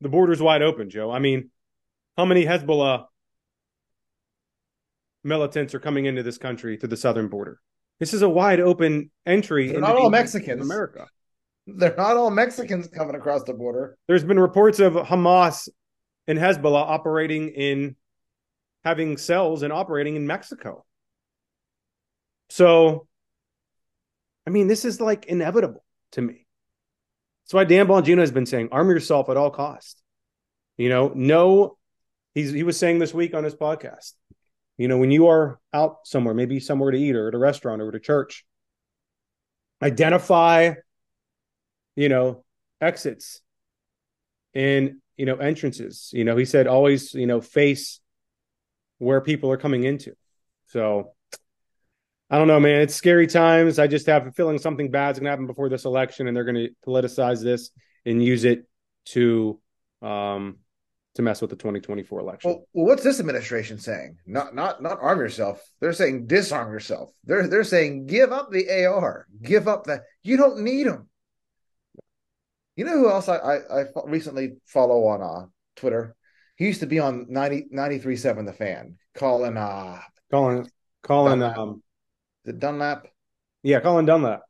The 0.00 0.08
border's 0.08 0.42
wide 0.42 0.62
open, 0.62 0.90
Joe. 0.90 1.12
I 1.12 1.20
mean, 1.20 1.50
how 2.16 2.24
many 2.24 2.44
Hezbollah 2.44 3.06
militants 5.24 5.74
are 5.74 5.80
coming 5.80 6.06
into 6.06 6.22
this 6.22 6.38
country 6.38 6.76
to 6.78 6.86
the 6.86 6.96
southern 6.96 7.28
border? 7.28 7.60
This 8.00 8.12
is 8.14 8.22
a 8.22 8.28
wide 8.28 8.60
open 8.60 9.10
entry. 9.26 9.66
They're 9.66 9.76
into 9.76 9.88
not 9.88 9.96
all 9.96 10.10
Mexicans. 10.10 10.62
America. 10.62 11.06
they're 11.66 11.94
not 11.96 12.16
all 12.16 12.30
Mexicans 12.30 12.88
coming 12.88 13.14
across 13.14 13.44
the 13.44 13.54
border. 13.54 13.96
There's 14.08 14.24
been 14.24 14.40
reports 14.40 14.80
of 14.80 14.94
Hamas 14.94 15.68
and 16.26 16.38
Hezbollah 16.38 16.82
operating 16.82 17.50
in 17.50 17.96
having 18.84 19.16
cells 19.16 19.62
and 19.62 19.72
operating 19.72 20.16
in 20.16 20.26
Mexico. 20.26 20.84
So, 22.50 23.06
I 24.46 24.50
mean, 24.50 24.66
this 24.66 24.84
is 24.84 25.00
like 25.00 25.26
inevitable 25.26 25.84
to 26.12 26.22
me. 26.22 26.46
That's 27.44 27.54
why 27.54 27.64
Dan 27.64 27.86
Bongino 27.86 28.18
has 28.18 28.32
been 28.32 28.46
saying, 28.46 28.68
arm 28.72 28.90
yourself 28.90 29.28
at 29.30 29.36
all 29.36 29.50
costs. 29.50 29.96
You 30.76 30.88
know, 30.88 31.12
no, 31.14 31.76
he's 32.34 32.52
he 32.52 32.62
was 32.62 32.78
saying 32.78 32.98
this 32.98 33.14
week 33.14 33.34
on 33.34 33.44
his 33.44 33.54
podcast. 33.54 34.12
You 34.78 34.88
know, 34.88 34.98
when 34.98 35.10
you 35.10 35.28
are 35.28 35.60
out 35.72 35.98
somewhere, 36.04 36.34
maybe 36.34 36.58
somewhere 36.58 36.90
to 36.90 36.98
eat 36.98 37.14
or 37.14 37.28
at 37.28 37.34
a 37.34 37.38
restaurant 37.38 37.82
or 37.82 37.88
at 37.88 37.94
a 37.94 38.00
church, 38.00 38.44
identify, 39.82 40.74
you 41.94 42.08
know, 42.08 42.44
exits 42.80 43.40
and 44.54 44.96
you 45.16 45.26
know 45.26 45.36
entrances. 45.36 46.10
You 46.12 46.24
know, 46.24 46.36
he 46.36 46.44
said 46.44 46.66
always, 46.66 47.14
you 47.14 47.26
know, 47.26 47.40
face 47.40 48.00
where 48.98 49.20
people 49.20 49.50
are 49.50 49.56
coming 49.56 49.84
into. 49.84 50.14
So 50.68 51.12
I 52.30 52.38
don't 52.38 52.48
know, 52.48 52.60
man. 52.60 52.80
It's 52.80 52.94
scary 52.94 53.26
times. 53.26 53.78
I 53.78 53.86
just 53.86 54.06
have 54.06 54.26
a 54.26 54.32
feeling 54.32 54.58
something 54.58 54.90
bad's 54.90 55.18
going 55.18 55.26
to 55.26 55.30
happen 55.30 55.46
before 55.46 55.68
this 55.68 55.84
election, 55.84 56.26
and 56.26 56.36
they're 56.36 56.44
going 56.44 56.54
to 56.54 56.70
politicize 56.86 57.42
this 57.42 57.70
and 58.06 58.24
use 58.24 58.44
it 58.44 58.66
to 59.04 59.60
um 60.00 60.56
to 61.14 61.22
mess 61.22 61.40
with 61.40 61.50
the 61.50 61.56
2024 61.56 62.20
election. 62.20 62.50
Well, 62.50 62.66
well, 62.72 62.86
what's 62.86 63.02
this 63.02 63.20
administration 63.20 63.78
saying? 63.78 64.16
Not 64.26 64.54
not 64.54 64.82
not 64.82 64.98
arm 65.00 65.18
yourself. 65.18 65.62
They're 65.80 65.92
saying 65.92 66.26
disarm 66.26 66.72
yourself. 66.72 67.10
They're 67.24 67.46
they're 67.48 67.64
saying 67.64 68.06
give 68.06 68.32
up 68.32 68.50
the 68.50 68.84
AR. 68.86 69.26
Give 69.42 69.68
up 69.68 69.84
the 69.84 70.02
You 70.22 70.36
don't 70.36 70.60
need 70.60 70.86
them. 70.86 71.08
You 72.76 72.84
know 72.86 72.98
who 72.98 73.10
else 73.10 73.28
I 73.28 73.36
I, 73.36 73.80
I 73.80 73.84
recently 74.06 74.54
follow 74.66 75.06
on 75.06 75.22
uh, 75.22 75.46
Twitter? 75.76 76.16
He 76.56 76.66
used 76.66 76.80
to 76.80 76.86
be 76.86 76.98
on 77.00 77.26
90, 77.28 77.68
93.7 77.74 78.46
The 78.46 78.52
Fan, 78.52 78.96
calling 79.14 79.56
uh 79.56 79.98
Colin, 80.30 80.66
Colin, 81.02 81.40
Dunlap. 81.40 81.58
um, 81.58 81.82
the 82.44 82.52
Dunlap. 82.52 83.06
yeah, 83.62 83.80
Colin 83.80 84.06
Dunlap. 84.06 84.42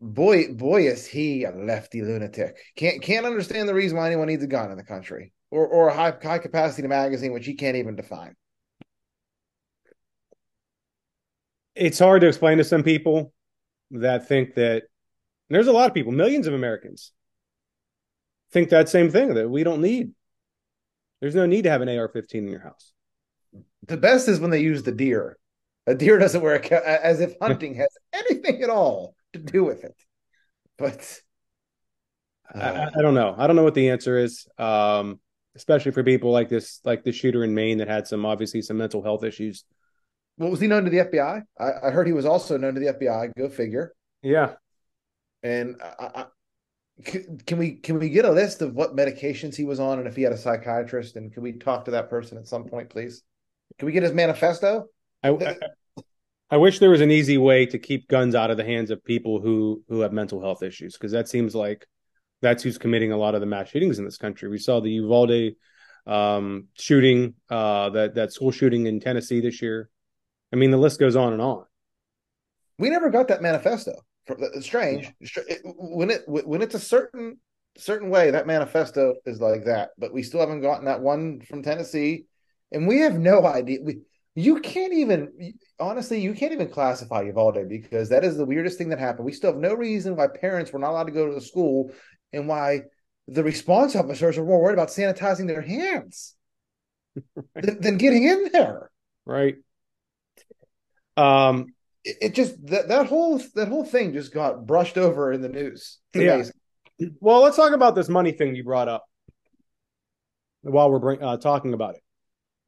Boy, 0.00 0.52
boy, 0.52 0.86
is 0.86 1.06
he 1.06 1.44
a 1.44 1.50
lefty 1.50 2.02
lunatic. 2.02 2.56
Can't 2.76 3.02
can't 3.02 3.26
understand 3.26 3.68
the 3.68 3.74
reason 3.74 3.96
why 3.96 4.06
anyone 4.06 4.28
needs 4.28 4.42
a 4.44 4.46
gun 4.46 4.70
in 4.70 4.76
the 4.76 4.84
country, 4.84 5.32
or 5.56 5.66
or 5.66 5.88
a 5.88 5.94
high 5.94 6.14
high 6.22 6.38
capacity 6.38 6.86
magazine, 6.86 7.32
which 7.32 7.46
he 7.46 7.54
can't 7.54 7.76
even 7.76 7.96
define. 7.96 8.34
It's 11.74 11.98
hard 11.98 12.20
to 12.22 12.28
explain 12.28 12.58
to 12.58 12.64
some 12.64 12.82
people 12.82 13.32
that 13.90 14.28
think 14.28 14.54
that 14.54 14.84
there's 15.48 15.66
a 15.66 15.72
lot 15.72 15.88
of 15.88 15.94
people, 15.94 16.12
millions 16.12 16.46
of 16.46 16.54
Americans, 16.54 17.12
think 18.50 18.70
that 18.70 18.88
same 18.88 19.10
thing 19.10 19.34
that 19.34 19.48
we 19.48 19.64
don't 19.64 19.80
need. 19.80 20.12
There's 21.20 21.34
no 21.34 21.46
need 21.46 21.62
to 21.62 21.70
have 21.70 21.80
an 21.82 21.88
AR-15 21.88 22.34
in 22.34 22.48
your 22.48 22.60
house. 22.60 22.92
The 23.86 23.96
best 23.96 24.28
is 24.28 24.40
when 24.40 24.50
they 24.50 24.60
use 24.60 24.82
the 24.82 24.92
deer. 24.92 25.38
A 25.86 25.94
deer 25.94 26.18
doesn't 26.18 26.42
wear 26.42 26.56
a 26.56 27.04
as 27.04 27.20
if 27.20 27.34
hunting 27.40 27.74
has 27.74 27.88
anything 28.12 28.62
at 28.62 28.70
all 28.70 29.14
to 29.32 29.38
do 29.38 29.64
with 29.64 29.84
it. 29.84 29.94
But 30.78 31.20
I, 32.54 32.60
I- 32.70 32.88
I 32.98 33.02
don't 33.02 33.14
know. 33.14 33.34
I 33.38 33.46
don't 33.46 33.56
know 33.56 33.62
what 33.64 33.74
the 33.74 33.90
answer 33.90 34.18
is. 34.18 34.46
Um, 34.58 35.20
especially 35.56 35.92
for 35.92 36.04
people 36.04 36.30
like 36.30 36.48
this, 36.48 36.80
like 36.84 37.02
the 37.02 37.12
shooter 37.12 37.42
in 37.42 37.54
Maine 37.54 37.78
that 37.78 37.88
had 37.88 38.06
some 38.06 38.24
obviously 38.24 38.62
some 38.62 38.76
mental 38.76 39.02
health 39.02 39.24
issues. 39.24 39.64
what 40.36 40.50
was 40.50 40.60
he 40.60 40.66
known 40.66 40.84
to 40.84 40.90
the 40.90 40.98
FBI? 40.98 41.42
I, 41.58 41.70
I 41.84 41.90
heard 41.90 42.06
he 42.06 42.12
was 42.12 42.26
also 42.26 42.56
known 42.56 42.74
to 42.74 42.80
the 42.80 42.92
FBI. 42.92 43.32
Go 43.36 43.48
figure. 43.48 43.94
Yeah. 44.22 44.54
And 45.42 45.76
I, 45.82 46.04
I, 46.04 46.24
can 47.04 47.58
we 47.58 47.72
can 47.72 47.98
we 47.98 48.08
get 48.08 48.24
a 48.24 48.30
list 48.30 48.62
of 48.62 48.74
what 48.74 48.96
medications 48.96 49.54
he 49.54 49.64
was 49.64 49.80
on 49.80 49.98
and 49.98 50.08
if 50.08 50.16
he 50.16 50.22
had 50.22 50.32
a 50.32 50.38
psychiatrist? 50.38 51.16
And 51.16 51.32
can 51.32 51.42
we 51.42 51.52
talk 51.52 51.86
to 51.86 51.90
that 51.92 52.08
person 52.08 52.38
at 52.38 52.46
some 52.46 52.64
point, 52.64 52.90
please? 52.90 53.22
Can 53.78 53.86
we 53.86 53.92
get 53.92 54.02
his 54.02 54.12
manifesto? 54.12 54.86
I, 55.22 55.30
I, 55.30 55.56
I 56.50 56.56
wish 56.58 56.78
there 56.78 56.90
was 56.90 57.00
an 57.00 57.10
easy 57.10 57.38
way 57.38 57.66
to 57.66 57.78
keep 57.78 58.08
guns 58.08 58.34
out 58.34 58.50
of 58.50 58.56
the 58.56 58.64
hands 58.64 58.90
of 58.90 59.04
people 59.04 59.40
who 59.40 59.82
who 59.88 60.00
have 60.00 60.12
mental 60.12 60.40
health 60.40 60.62
issues 60.62 60.94
because 60.94 61.12
that 61.12 61.28
seems 61.28 61.54
like 61.54 61.86
that's 62.42 62.62
who's 62.62 62.78
committing 62.78 63.12
a 63.12 63.16
lot 63.16 63.34
of 63.34 63.40
the 63.40 63.46
mass 63.46 63.68
shootings 63.68 63.98
in 63.98 64.04
this 64.04 64.18
country. 64.18 64.48
We 64.48 64.58
saw 64.58 64.80
the 64.80 64.90
Uvalde 64.90 65.52
um, 66.06 66.68
shooting, 66.78 67.34
uh, 67.50 67.90
that 67.90 68.14
that 68.14 68.32
school 68.32 68.52
shooting 68.52 68.86
in 68.86 69.00
Tennessee 69.00 69.40
this 69.40 69.60
year. 69.62 69.88
I 70.52 70.56
mean, 70.56 70.70
the 70.70 70.76
list 70.76 71.00
goes 71.00 71.16
on 71.16 71.32
and 71.32 71.42
on. 71.42 71.64
We 72.78 72.90
never 72.90 73.10
got 73.10 73.28
that 73.28 73.42
manifesto. 73.42 73.92
It's 74.28 74.66
strange. 74.66 75.12
It- 75.20 75.60
When 75.64 76.10
it 76.10 76.22
when 76.26 76.62
it's 76.62 76.74
a 76.74 76.80
certain 76.80 77.38
certain 77.78 78.10
way, 78.10 78.30
that 78.30 78.46
manifesto 78.46 79.14
is 79.24 79.40
like 79.40 79.64
that. 79.64 79.90
But 79.98 80.12
we 80.12 80.22
still 80.22 80.40
haven't 80.40 80.62
gotten 80.62 80.86
that 80.86 81.00
one 81.00 81.40
from 81.40 81.62
Tennessee, 81.62 82.26
and 82.72 82.86
we 82.86 82.98
have 83.00 83.18
no 83.18 83.44
idea. 83.46 83.78
We 83.82 84.00
you 84.34 84.60
can't 84.60 84.92
even 84.92 85.54
honestly 85.80 86.20
you 86.20 86.34
can't 86.34 86.52
even 86.52 86.68
classify 86.68 87.22
Uvalde 87.22 87.68
because 87.68 88.08
that 88.10 88.24
is 88.24 88.36
the 88.36 88.44
weirdest 88.44 88.78
thing 88.78 88.90
that 88.90 88.98
happened. 88.98 89.24
We 89.24 89.32
still 89.32 89.52
have 89.52 89.60
no 89.60 89.74
reason 89.74 90.16
why 90.16 90.26
parents 90.28 90.72
were 90.72 90.78
not 90.78 90.90
allowed 90.90 91.04
to 91.04 91.12
go 91.12 91.26
to 91.26 91.34
the 91.34 91.40
school, 91.40 91.92
and 92.32 92.48
why 92.48 92.82
the 93.28 93.42
response 93.42 93.96
officers 93.96 94.38
are 94.38 94.44
more 94.44 94.62
worried 94.62 94.74
about 94.74 94.88
sanitizing 94.88 95.46
their 95.48 95.62
hands 95.62 96.34
than, 97.54 97.80
than 97.80 97.96
getting 97.96 98.24
in 98.24 98.50
there. 98.52 98.90
Right. 99.24 99.56
Um, 101.16 101.74
It, 102.04 102.16
it 102.20 102.34
just 102.34 102.54
that 102.66 102.88
that 102.88 103.06
whole 103.06 103.40
that 103.54 103.68
whole 103.68 103.84
thing 103.84 104.12
just 104.12 104.32
got 104.32 104.66
brushed 104.66 104.96
over 104.96 105.32
in 105.32 105.40
the 105.40 105.48
news. 105.48 105.98
Yeah. 106.14 106.44
well, 107.20 107.40
let's 107.42 107.56
talk 107.56 107.72
about 107.72 107.94
this 107.94 108.08
money 108.08 108.32
thing 108.32 108.54
you 108.54 108.62
brought 108.62 108.88
up 108.88 109.04
while 110.62 110.90
we're 110.90 110.98
bring, 111.00 111.22
uh, 111.22 111.36
talking 111.36 111.74
about 111.74 111.96
it. 111.96 112.02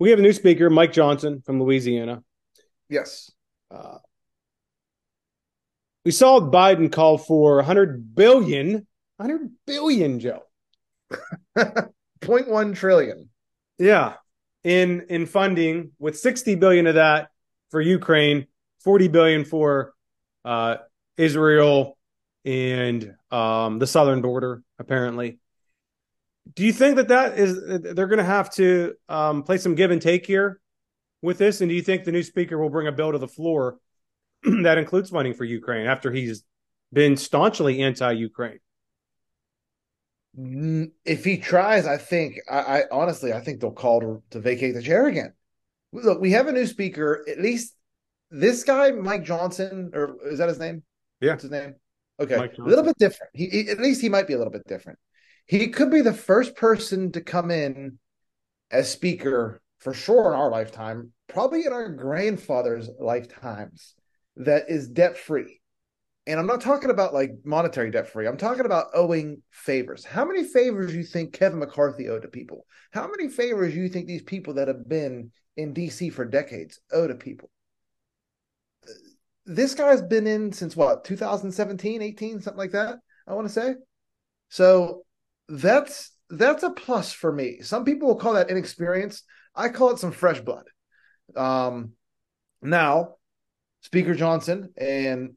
We 0.01 0.11
have 0.11 0.19
a 0.19 0.23
new 0.23 0.33
speaker, 0.33 0.71
Mike 0.71 0.93
Johnson 0.93 1.43
from 1.45 1.61
Louisiana. 1.63 2.23
Yes. 2.89 3.31
Uh, 3.71 3.99
we 6.05 6.11
saw 6.11 6.41
Biden 6.41 6.91
call 6.91 7.19
for 7.19 7.57
100 7.57 8.15
billion, 8.15 8.87
100 9.19 9.51
billion, 9.67 10.21
Joe. 10.21 10.43
0.1 11.57 12.77
trillion. 12.77 13.29
Yeah, 13.79 14.15
in 14.65 15.07
in 15.09 15.27
funding 15.27 15.93
with 15.99 16.19
60 16.19 16.57
billion 16.57 16.87
of 16.87 16.95
that 16.95 17.29
for 17.71 17.81
Ukraine, 17.81 18.47
40 18.83 19.09
billion 19.09 19.45
for 19.45 19.93
uh, 20.45 20.77
Israel 21.17 21.97
and 22.45 23.15
um, 23.31 23.79
the 23.79 23.87
southern 23.87 24.21
border. 24.23 24.63
Apparently, 24.79 25.39
do 26.55 26.65
you 26.65 26.73
think 26.73 26.97
that 26.97 27.09
that 27.09 27.39
is 27.39 27.61
they're 27.83 28.07
going 28.07 28.19
to 28.19 28.25
have 28.25 28.51
to 28.55 28.95
um, 29.09 29.43
play 29.43 29.59
some 29.59 29.75
give 29.75 29.91
and 29.91 30.01
take 30.01 30.27
here 30.27 30.61
with 31.23 31.39
this? 31.39 31.61
And 31.61 31.69
do 31.69 31.75
you 31.75 31.83
think 31.83 32.05
the 32.05 32.13
new 32.13 32.23
speaker 32.23 32.59
will 32.59 32.71
bring 32.71 32.87
a 32.87 32.93
bill 32.93 33.13
to 33.13 33.19
the 33.19 33.29
floor 33.29 33.79
that 34.63 34.79
includes 34.79 35.11
funding 35.11 35.35
for 35.35 35.45
Ukraine 35.45 35.87
after 35.87 36.11
he's 36.13 36.45
been 36.93 37.17
staunchly 37.17 37.83
anti-Ukraine? 37.83 38.61
Mm, 40.37 40.91
If 41.05 41.25
he 41.25 41.39
tries, 41.39 41.87
I 41.87 41.97
think 41.97 42.37
I, 42.51 42.59
I 42.59 42.83
honestly 42.91 43.33
I 43.33 43.41
think 43.41 43.61
they'll 43.61 43.71
call 43.71 44.01
to, 44.01 44.23
to 44.31 44.41
vacate 44.41 44.75
the 44.75 44.83
chair 44.83 45.07
again. 45.07 45.33
Look, 45.93 46.21
we 46.21 46.33
have 46.33 46.49
a 46.49 46.53
new 46.53 46.67
speaker. 46.67 47.25
At 47.29 47.41
least 47.41 47.75
this 48.31 48.65
guy, 48.65 48.91
Mike 48.91 49.25
Johnson, 49.25 49.91
or 49.95 50.17
is 50.27 50.39
that 50.39 50.49
his 50.49 50.59
name? 50.59 50.83
Yeah. 51.21 51.31
What's 51.31 51.43
his 51.43 51.51
name? 51.51 51.75
Okay, 52.21 52.35
a 52.35 52.63
little 52.63 52.85
bit 52.85 52.99
different. 52.99 53.31
He, 53.33 53.47
he 53.47 53.69
at 53.71 53.79
least 53.79 54.01
he 54.01 54.09
might 54.09 54.27
be 54.27 54.35
a 54.35 54.39
little 54.39 54.53
bit 54.53 54.67
different. 54.67 54.99
He 55.47 55.69
could 55.69 55.91
be 55.91 56.01
the 56.01 56.13
first 56.13 56.57
person 56.57 57.13
to 57.13 57.21
come 57.21 57.51
in 57.51 57.99
as 58.71 58.91
speaker 58.91 59.63
for 59.79 59.95
sure 59.95 60.33
in 60.33 60.39
our 60.39 60.51
lifetime, 60.51 61.13
probably 61.29 61.65
in 61.65 61.73
our 61.73 61.89
grandfather's 61.89 62.91
lifetimes, 62.99 63.95
that 64.37 64.69
is 64.69 64.89
debt 64.89 65.17
free. 65.17 65.58
And 66.29 66.39
I'm 66.39 66.47
not 66.47 66.61
talking 66.61 66.91
about 66.91 67.13
like 67.13 67.33
monetary 67.45 67.91
debt 67.91 68.09
free. 68.09 68.29
I'm 68.29 68.37
talking 68.37 68.67
about 68.67 68.89
owing 68.95 69.43
favors. 69.51 70.05
How 70.05 70.25
many 70.25 70.45
favors 70.45 70.93
do 70.93 70.99
you 70.99 71.03
think 71.03 71.33
Kevin 71.33 71.59
McCarthy 71.59 72.09
owed 72.09 72.23
to 72.23 72.29
people? 72.29 72.67
How 72.93 73.09
many 73.09 73.29
favors 73.29 73.75
do 73.75 73.81
you 73.81 73.89
think 73.89 74.07
these 74.07 74.23
people 74.23 74.55
that 74.55 74.69
have 74.69 74.89
been 74.89 75.33
in 75.59 75.75
DC 75.75 76.11
for 76.13 76.25
decades 76.25 76.81
owe 76.93 77.07
to 77.07 77.17
people. 77.17 77.51
This 79.45 79.75
guy's 79.75 80.01
been 80.01 80.27
in 80.27 80.53
since 80.53 80.77
what, 80.77 81.05
2017, 81.05 82.01
18, 82.01 82.41
something 82.41 82.57
like 82.57 82.73
that, 82.73 82.99
I 83.27 83.35
want 83.35 83.49
to 83.49 83.53
say. 83.53 83.75
So 84.49 85.03
that's 85.49 86.13
that's 86.31 86.63
a 86.63 86.71
plus 86.71 87.13
for 87.13 87.33
me. 87.33 87.61
Some 87.63 87.85
people 87.85 88.09
will 88.09 88.17
call 88.17 88.35
that 88.35 88.51
inexperienced. 88.51 89.25
I 89.55 89.71
call 89.71 89.91
it 89.91 89.99
some 89.99 90.13
fresh 90.13 90.41
blood. 90.41 90.67
Um, 91.35 91.93
now, 92.63 93.17
Speaker 93.81 94.15
Johnson 94.15 94.73
and 94.77 95.35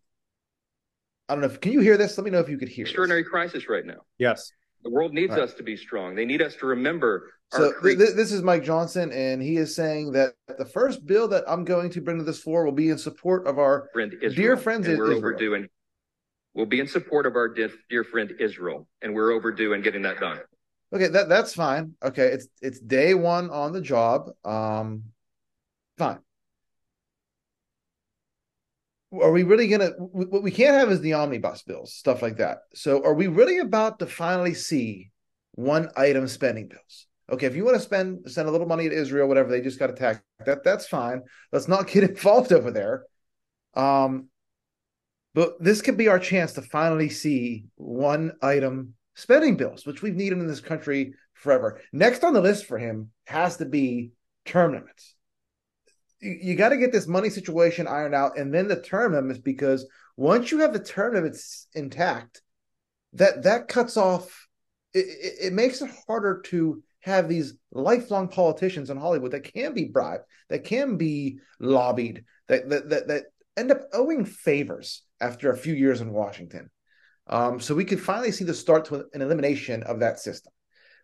I 1.32 1.34
don't 1.34 1.42
know 1.44 1.48
if 1.48 1.62
can 1.62 1.72
you 1.72 1.80
hear 1.80 1.96
this? 1.96 2.18
Let 2.18 2.26
me 2.26 2.30
know 2.30 2.40
if 2.40 2.50
you 2.50 2.58
could 2.58 2.68
hear. 2.68 2.84
Extraordinary 2.84 3.22
this. 3.24 3.30
crisis 3.30 3.70
right 3.70 3.86
now. 3.86 4.02
Yes. 4.18 4.52
The 4.84 4.90
world 4.90 5.14
needs 5.14 5.32
Right. 5.32 5.44
us 5.44 5.54
to 5.54 5.64
be 5.64 5.78
strong. 5.78 6.14
They 6.14 6.26
need 6.26 6.42
us 6.42 6.56
to 6.58 6.66
remember 6.66 7.32
So 7.54 7.68
our 7.68 7.74
creed. 7.74 7.98
th- 8.00 8.10
th- 8.10 8.18
this 8.18 8.34
is 8.34 8.42
Mike 8.42 8.64
Johnson, 8.66 9.14
and 9.14 9.42
he 9.42 9.56
is 9.56 9.74
saying 9.74 10.12
that 10.12 10.34
the 10.58 10.66
first 10.66 11.06
bill 11.06 11.30
that 11.30 11.46
I'm 11.48 11.64
going 11.64 11.90
to 11.92 12.02
bring 12.02 12.18
to 12.18 12.26
this 12.26 12.42
floor 12.44 12.66
will 12.66 12.74
be 12.74 12.90
in 12.90 12.98
support 12.98 13.48
of 13.48 13.60
our 13.60 13.88
friend 13.94 14.12
Israel. 14.16 14.34
Dear 14.36 14.58
friends 14.58 14.88
and 14.88 14.96
in 14.96 15.00
we're 15.00 15.06
Israel. 15.06 15.18
overdue 15.20 15.54
and 15.54 15.70
we'll 16.54 16.66
be 16.66 16.82
in 16.82 16.88
support 16.88 17.26
of 17.26 17.38
our 17.38 17.48
dear, 17.48 17.70
dear 17.90 18.04
friend 18.04 18.34
Israel, 18.38 18.90
and 19.02 19.16
we're 19.16 19.32
overdue 19.32 19.72
in 19.72 19.82
getting 19.82 20.02
that 20.02 20.20
done. 20.20 20.38
Okay, 20.92 21.08
that 21.08 21.30
that's 21.30 21.54
fine. 21.54 21.94
Okay, 22.04 22.28
it's 22.28 22.48
it's 22.62 22.80
day 22.82 23.14
one 23.14 23.50
on 23.52 23.72
the 23.72 23.80
job. 23.80 24.32
Um, 24.44 25.04
fine. 25.98 26.20
Are 29.14 29.32
we 29.32 29.44
really 29.44 29.68
gonna? 29.68 29.90
What 29.98 30.44
we 30.44 30.52
can't 30.52 30.76
have 30.76 30.92
is 30.92 31.02
the 31.02 31.14
omnibus 31.14 31.64
bills, 31.64 31.94
stuff 31.94 32.22
like 32.22 32.38
that. 32.38 32.60
So, 32.74 33.04
are 33.04 33.14
we 33.14 33.28
really 33.28 33.60
about 33.60 34.00
to 34.00 34.06
finally 34.06 34.54
see 34.54 35.12
one 35.54 35.90
item 35.98 36.28
spending 36.28 36.68
bills? 36.68 37.08
Okay, 37.30 37.46
if 37.46 37.56
you 37.56 37.66
want 37.66 37.76
to 37.76 37.84
spend 37.84 38.30
send 38.32 38.48
a 38.48 38.52
little 38.52 38.68
money 38.68 38.88
to 38.88 38.96
Israel, 38.96 39.28
whatever, 39.28 39.50
they 39.50 39.62
just 39.62 39.80
got 39.80 39.90
attacked. 39.90 40.24
That 40.46 40.64
that's 40.64 40.88
fine. 40.88 41.22
Let's 41.52 41.68
not 41.68 41.88
get 41.88 42.04
involved 42.10 42.54
over 42.54 42.72
there. 42.72 43.04
Um, 43.74 44.28
but 45.34 45.62
this 45.62 45.82
could 45.82 45.98
be 45.98 46.10
our 46.10 46.20
chance 46.20 46.54
to 46.54 46.62
finally 46.62 47.10
see 47.10 47.66
one 47.76 48.34
item 48.42 48.96
spending 49.16 49.56
bills, 49.56 49.86
which 49.86 50.02
we've 50.02 50.16
needed 50.16 50.40
in 50.40 50.48
this 50.48 50.60
country 50.60 51.14
forever. 51.34 51.82
Next 51.94 52.24
on 52.24 52.34
the 52.34 52.42
list 52.42 52.66
for 52.66 52.78
him 52.78 53.12
has 53.28 53.58
to 53.58 53.66
be 53.66 54.12
term 54.46 54.74
limits. 54.74 55.16
You, 56.22 56.56
got 56.56 56.70
to 56.70 56.78
get 56.78 56.92
this 56.92 57.08
money 57.08 57.30
situation 57.30 57.88
ironed 57.88 58.14
out, 58.14 58.38
and 58.38 58.54
then 58.54 58.68
the 58.68 58.82
term 58.82 59.14
limits 59.14 59.40
because 59.40 59.88
once 60.16 60.52
you 60.52 60.60
have 60.60 60.72
the 60.72 60.80
term 60.80 61.16
limits 61.16 61.68
intact, 61.74 62.42
that 63.14 63.44
that 63.44 63.68
cuts 63.68 63.98
off. 63.98 64.48
It, 64.94 65.06
it, 65.06 65.34
it 65.48 65.54
makes 65.54 65.82
it 65.82 65.90
harder 66.06 66.42
to 66.48 66.84
have 67.00 67.28
these 67.28 67.54
lifelong 67.72 68.28
politicians 68.28 68.90
in 68.90 68.98
Hollywood 68.98 69.32
that 69.32 69.52
can 69.54 69.74
be 69.74 69.86
bribed, 69.86 70.24
that 70.50 70.64
can 70.64 70.98
be 70.98 71.40
lobbied, 71.60 72.26
that 72.48 72.70
that 72.70 72.90
that, 72.90 73.08
that 73.08 73.24
end 73.58 73.72
up 73.72 73.82
owing 73.94 74.26
favors 74.26 75.04
after 75.20 75.52
a 75.52 75.58
few 75.58 75.74
years 75.74 76.02
in 76.02 76.12
Washington. 76.12 76.70
Um, 77.28 77.60
so 77.60 77.76
we 77.76 77.86
could 77.86 78.02
finally 78.02 78.32
see 78.32 78.44
the 78.44 78.54
start 78.54 78.86
to 78.86 79.06
an 79.14 79.22
elimination 79.22 79.84
of 79.84 80.00
that 80.00 80.20
system. 80.20 80.52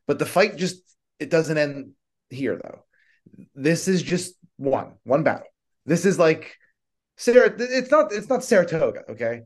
But 0.07 0.19
the 0.19 0.25
fight 0.25 0.57
just 0.57 0.81
it 1.19 1.29
doesn't 1.29 1.57
end 1.57 1.91
here 2.29 2.59
though. 2.61 2.83
This 3.55 3.87
is 3.87 4.01
just 4.01 4.35
one 4.57 4.93
one 5.03 5.23
battle. 5.23 5.47
This 5.85 6.05
is 6.05 6.19
like 6.19 6.55
Sarah. 7.15 7.53
It's 7.57 7.91
not 7.91 8.11
it's 8.11 8.29
not 8.29 8.43
Saratoga. 8.43 9.03
Okay, 9.09 9.41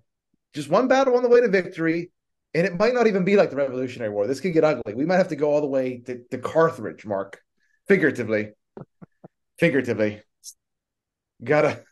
just 0.54 0.70
one 0.70 0.88
battle 0.88 1.16
on 1.16 1.24
the 1.24 1.30
way 1.30 1.42
to 1.42 1.48
victory, 1.48 2.12
and 2.54 2.66
it 2.66 2.78
might 2.78 2.94
not 2.94 3.08
even 3.08 3.24
be 3.24 3.36
like 3.36 3.50
the 3.50 3.56
Revolutionary 3.56 4.12
War. 4.12 4.28
This 4.28 4.40
could 4.40 4.54
get 4.54 4.64
ugly. 4.64 4.94
We 4.94 5.06
might 5.06 5.18
have 5.18 5.30
to 5.30 5.36
go 5.36 5.52
all 5.52 5.62
the 5.62 5.68
way 5.68 6.00
to, 6.06 6.24
to 6.32 6.38
Carthage, 6.38 7.06
Mark, 7.06 7.42
figuratively. 7.88 8.52
figuratively, 9.58 10.22
gotta 11.44 11.84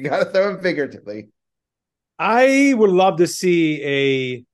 gotta 0.00 0.26
throw 0.26 0.50
him 0.50 0.62
figuratively. 0.62 1.28
I 2.18 2.74
would 2.76 2.90
love 2.90 3.18
to 3.18 3.26
see 3.26 3.82
a 3.82 4.44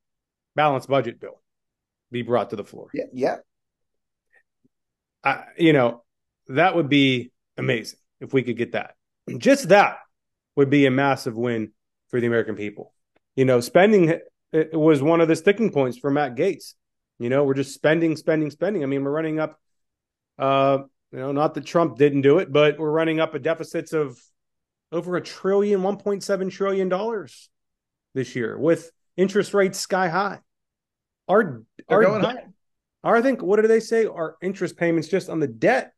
balanced 0.54 0.88
budget 0.88 1.20
bill 1.20 1.42
be 2.10 2.22
brought 2.22 2.50
to 2.50 2.56
the 2.56 2.64
floor. 2.64 2.88
Yeah, 2.94 3.04
yeah. 3.12 3.36
I, 5.24 5.44
you 5.58 5.72
know, 5.72 6.04
that 6.48 6.74
would 6.74 6.88
be 6.88 7.30
amazing 7.56 7.98
if 8.20 8.32
we 8.32 8.42
could 8.42 8.56
get 8.56 8.72
that. 8.72 8.94
Just 9.38 9.68
that 9.68 9.98
would 10.56 10.70
be 10.70 10.86
a 10.86 10.90
massive 10.90 11.36
win 11.36 11.72
for 12.08 12.20
the 12.20 12.26
American 12.26 12.56
people. 12.56 12.92
You 13.36 13.44
know, 13.44 13.60
spending 13.60 14.18
it 14.52 14.72
was 14.72 15.02
one 15.02 15.20
of 15.20 15.28
the 15.28 15.36
sticking 15.36 15.70
points 15.70 15.98
for 15.98 16.10
Matt 16.10 16.34
Gaetz. 16.34 16.74
You 17.18 17.28
know, 17.28 17.44
we're 17.44 17.54
just 17.54 17.74
spending, 17.74 18.16
spending, 18.16 18.50
spending. 18.50 18.82
I 18.82 18.86
mean, 18.86 19.04
we're 19.04 19.10
running 19.10 19.38
up. 19.38 19.58
Uh, 20.38 20.78
you 21.12 21.18
know, 21.18 21.32
not 21.32 21.54
that 21.54 21.66
Trump 21.66 21.96
didn't 21.96 22.22
do 22.22 22.38
it, 22.38 22.52
but 22.52 22.78
we're 22.78 22.90
running 22.90 23.18
up 23.20 23.34
a 23.34 23.38
deficits 23.38 23.92
of 23.92 24.18
over 24.92 25.16
a 25.16 25.20
trillion, 25.20 25.82
1.7 25.82 26.50
trillion 26.50 26.88
dollars 26.88 27.50
this 28.14 28.34
year 28.34 28.58
with 28.58 28.90
interest 29.16 29.52
rates 29.54 29.78
sky 29.78 30.08
high. 30.08 30.40
Our 31.28 31.62
They're 31.88 31.98
our 31.98 32.04
going 32.04 32.22
debt- 32.22 32.48
our, 33.04 33.16
I 33.16 33.22
think 33.22 33.42
what 33.42 33.60
do 33.60 33.68
they 33.68 33.80
say? 33.80 34.06
Our 34.06 34.36
interest 34.42 34.76
payments 34.76 35.08
just 35.08 35.28
on 35.28 35.40
the 35.40 35.46
debt 35.46 35.92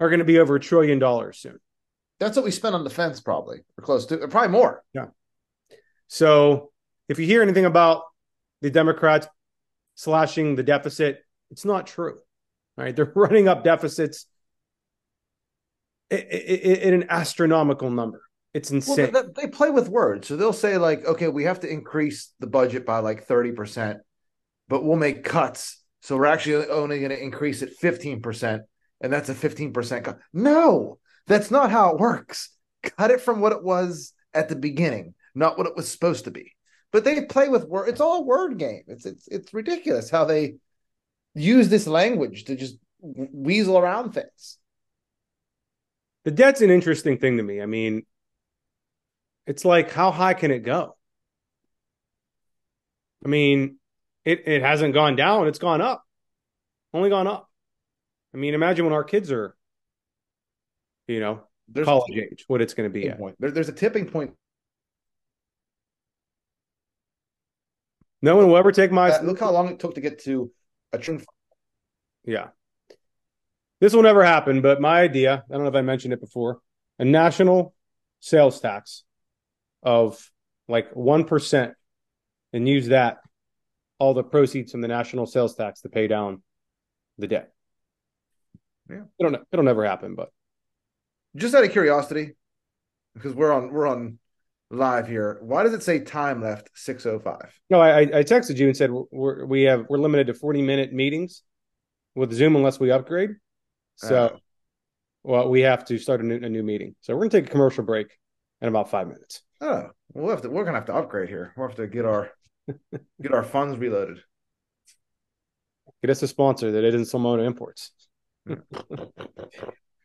are 0.00 0.08
going 0.08 0.18
to 0.18 0.24
be 0.24 0.38
over 0.38 0.56
a 0.56 0.60
trillion 0.60 0.98
dollars 0.98 1.38
soon. 1.38 1.58
That's 2.20 2.36
what 2.36 2.44
we 2.44 2.50
spent 2.50 2.74
on 2.74 2.84
defense, 2.84 3.20
probably 3.20 3.60
or 3.76 3.82
close 3.82 4.06
to, 4.06 4.20
or 4.20 4.28
probably 4.28 4.50
more. 4.50 4.82
Yeah. 4.92 5.06
So 6.08 6.72
if 7.08 7.18
you 7.18 7.26
hear 7.26 7.42
anything 7.42 7.64
about 7.64 8.02
the 8.60 8.70
Democrats 8.70 9.28
slashing 9.94 10.56
the 10.56 10.62
deficit, 10.62 11.20
it's 11.50 11.64
not 11.64 11.86
true. 11.86 12.18
Right? 12.76 12.94
They're 12.94 13.12
running 13.14 13.48
up 13.48 13.64
deficits 13.64 14.26
at 16.10 16.22
an 16.32 17.06
astronomical 17.10 17.90
number. 17.90 18.22
It's 18.54 18.70
insane. 18.70 19.12
th- 19.12 19.26
they 19.36 19.46
play 19.46 19.70
with 19.70 19.88
words, 19.88 20.26
so 20.26 20.36
they'll 20.36 20.52
say 20.54 20.78
like, 20.78 21.04
"Okay, 21.04 21.28
we 21.28 21.44
have 21.44 21.60
to 21.60 21.70
increase 21.70 22.32
the 22.40 22.46
budget 22.46 22.86
by 22.86 23.00
like 23.00 23.24
thirty 23.24 23.52
percent, 23.52 23.98
but 24.68 24.82
we'll 24.82 24.96
make 24.96 25.22
cuts, 25.22 25.82
so 26.00 26.16
we're 26.16 26.26
actually 26.26 26.66
only 26.68 26.98
going 26.98 27.10
to 27.10 27.22
increase 27.22 27.60
it 27.60 27.74
fifteen 27.74 28.22
percent, 28.22 28.62
and 29.00 29.12
that's 29.12 29.28
a 29.28 29.34
fifteen 29.34 29.72
percent 29.72 30.04
cut." 30.04 30.18
No, 30.32 30.98
that's 31.26 31.50
not 31.50 31.70
how 31.70 31.90
it 31.90 32.00
works. 32.00 32.50
Cut 32.82 33.10
it 33.10 33.20
from 33.20 33.40
what 33.40 33.52
it 33.52 33.62
was 33.64 34.12
at 34.34 34.48
the 34.48 34.56
beginning, 34.56 35.14
not 35.34 35.58
what 35.58 35.66
it 35.66 35.76
was 35.76 35.90
supposed 35.90 36.24
to 36.24 36.30
be. 36.30 36.54
But 36.92 37.04
they 37.04 37.24
play 37.24 37.48
with 37.48 37.64
word. 37.66 37.88
It's 37.88 38.00
all 38.00 38.24
word 38.24 38.58
game. 38.58 38.84
It's 38.86 39.06
it's 39.06 39.28
it's 39.28 39.54
ridiculous 39.54 40.10
how 40.10 40.24
they 40.24 40.56
use 41.34 41.68
this 41.68 41.86
language 41.86 42.44
to 42.44 42.56
just 42.56 42.76
weasel 43.00 43.78
around 43.78 44.12
things. 44.12 44.58
the 46.24 46.30
debt's 46.30 46.60
an 46.60 46.70
interesting 46.70 47.18
thing 47.18 47.36
to 47.38 47.42
me. 47.42 47.60
I 47.62 47.66
mean, 47.66 48.04
it's 49.46 49.64
like 49.64 49.90
how 49.90 50.10
high 50.10 50.34
can 50.34 50.50
it 50.50 50.60
go? 50.60 50.96
I 53.24 53.28
mean, 53.28 53.78
it 54.24 54.46
it 54.46 54.62
hasn't 54.62 54.94
gone 54.94 55.16
down, 55.16 55.48
it's 55.48 55.58
gone 55.58 55.80
up. 55.80 56.04
Only 56.92 57.10
gone 57.10 57.26
up. 57.26 57.47
I 58.34 58.36
mean, 58.36 58.54
imagine 58.54 58.84
when 58.84 58.94
our 58.94 59.04
kids 59.04 59.32
are 59.32 59.56
you 61.08 61.20
know, 61.20 61.40
There's 61.68 61.86
college 61.86 62.16
age, 62.16 62.44
what 62.46 62.60
it's 62.62 62.74
going 62.74 62.88
to 62.88 62.92
be 62.92 63.08
at. 63.08 63.18
point. 63.18 63.36
There, 63.40 63.50
there's 63.50 63.68
a 63.68 63.72
tipping 63.72 64.06
point. 64.06 64.34
No 68.20 68.36
one 68.36 68.46
will 68.46 68.56
ever 68.56 68.72
take 68.72 68.92
my 68.92 69.10
Uh, 69.10 69.22
look 69.22 69.40
how 69.40 69.50
long 69.50 69.68
it 69.68 69.80
took 69.80 69.94
to 69.94 70.00
get 70.00 70.22
to 70.24 70.52
a 70.92 70.98
trillion. 70.98 71.24
Yeah. 72.24 72.48
This 73.80 73.94
will 73.94 74.02
never 74.02 74.24
happen, 74.24 74.60
but 74.60 74.80
my 74.80 75.00
idea, 75.00 75.44
I 75.48 75.52
don't 75.52 75.62
know 75.62 75.68
if 75.68 75.74
I 75.74 75.82
mentioned 75.82 76.12
it 76.12 76.20
before, 76.20 76.60
a 76.98 77.04
national 77.04 77.74
sales 78.20 78.60
tax 78.60 79.04
of 79.82 80.30
like 80.66 80.92
1% 80.94 81.72
and 82.52 82.68
use 82.68 82.88
that, 82.88 83.18
all 84.00 84.14
the 84.14 84.24
proceeds 84.24 84.72
from 84.72 84.80
the 84.80 84.88
national 84.88 85.26
sales 85.26 85.54
tax 85.54 85.82
to 85.82 85.88
pay 85.88 86.08
down 86.08 86.42
the 87.18 87.28
debt. 87.28 87.52
Yeah. 88.88 89.02
It'll, 89.18 89.36
it'll 89.52 89.64
never 89.64 89.84
happen, 89.84 90.14
but 90.14 90.30
Just 91.36 91.54
out 91.54 91.64
of 91.64 91.72
curiosity, 91.72 92.36
because 93.14 93.34
we're 93.34 93.52
on 93.52 93.72
we're 93.72 93.86
on 93.86 94.18
live 94.70 95.08
here. 95.08 95.38
Why 95.40 95.62
does 95.62 95.72
it 95.74 95.82
say 95.82 96.00
time 96.00 96.42
left 96.42 96.70
six 96.74 97.06
oh 97.06 97.18
five? 97.18 97.52
no, 97.70 97.80
I, 97.80 98.00
I 98.00 98.22
texted 98.22 98.56
you 98.56 98.66
and 98.66 98.76
said 98.76 98.90
we're, 99.10 99.44
we 99.46 99.62
have, 99.62 99.86
we're 99.88 99.98
limited 99.98 100.26
to 100.28 100.34
40 100.34 100.62
minute 100.62 100.92
meetings 100.92 101.42
with 102.14 102.32
Zoom 102.32 102.56
unless 102.56 102.78
we 102.80 102.90
upgrade. 102.90 103.30
So, 103.96 104.30
Oh. 104.34 104.38
well, 105.22 105.48
we 105.48 105.62
have 105.62 105.84
to 105.86 105.98
start 105.98 106.20
a 106.20 106.24
new, 106.26 106.36
a 106.36 106.48
new 106.48 106.62
meeting. 106.62 106.94
So 107.00 107.14
we're 107.14 107.20
going 107.20 107.30
to 107.30 107.40
take 107.40 107.46
a 107.48 107.50
commercial 107.50 107.84
break 107.84 108.08
in 108.60 108.68
about 108.68 108.90
five 108.90 109.06
minutes. 109.08 109.42
Oh, 109.60 109.88
we'll 110.14 110.30
have 110.30 110.42
to. 110.42 110.50
We're 110.50 110.64
gonna 110.64 110.78
have 110.78 110.86
to 110.86 110.94
upgrade 110.94 111.28
here. 111.28 111.52
We'll 111.56 111.66
have 111.68 111.76
to 111.76 111.86
get 111.86 112.04
our 112.04 112.30
get 113.22 113.32
our 113.32 113.42
funds 113.42 113.76
reloaded. 113.78 114.18
Get 116.02 116.10
us 116.10 116.22
a 116.22 116.28
sponsor 116.28 116.70
that 116.72 116.84
isn't 116.84 117.06
Salmona 117.06 117.42
Imports. 117.42 117.90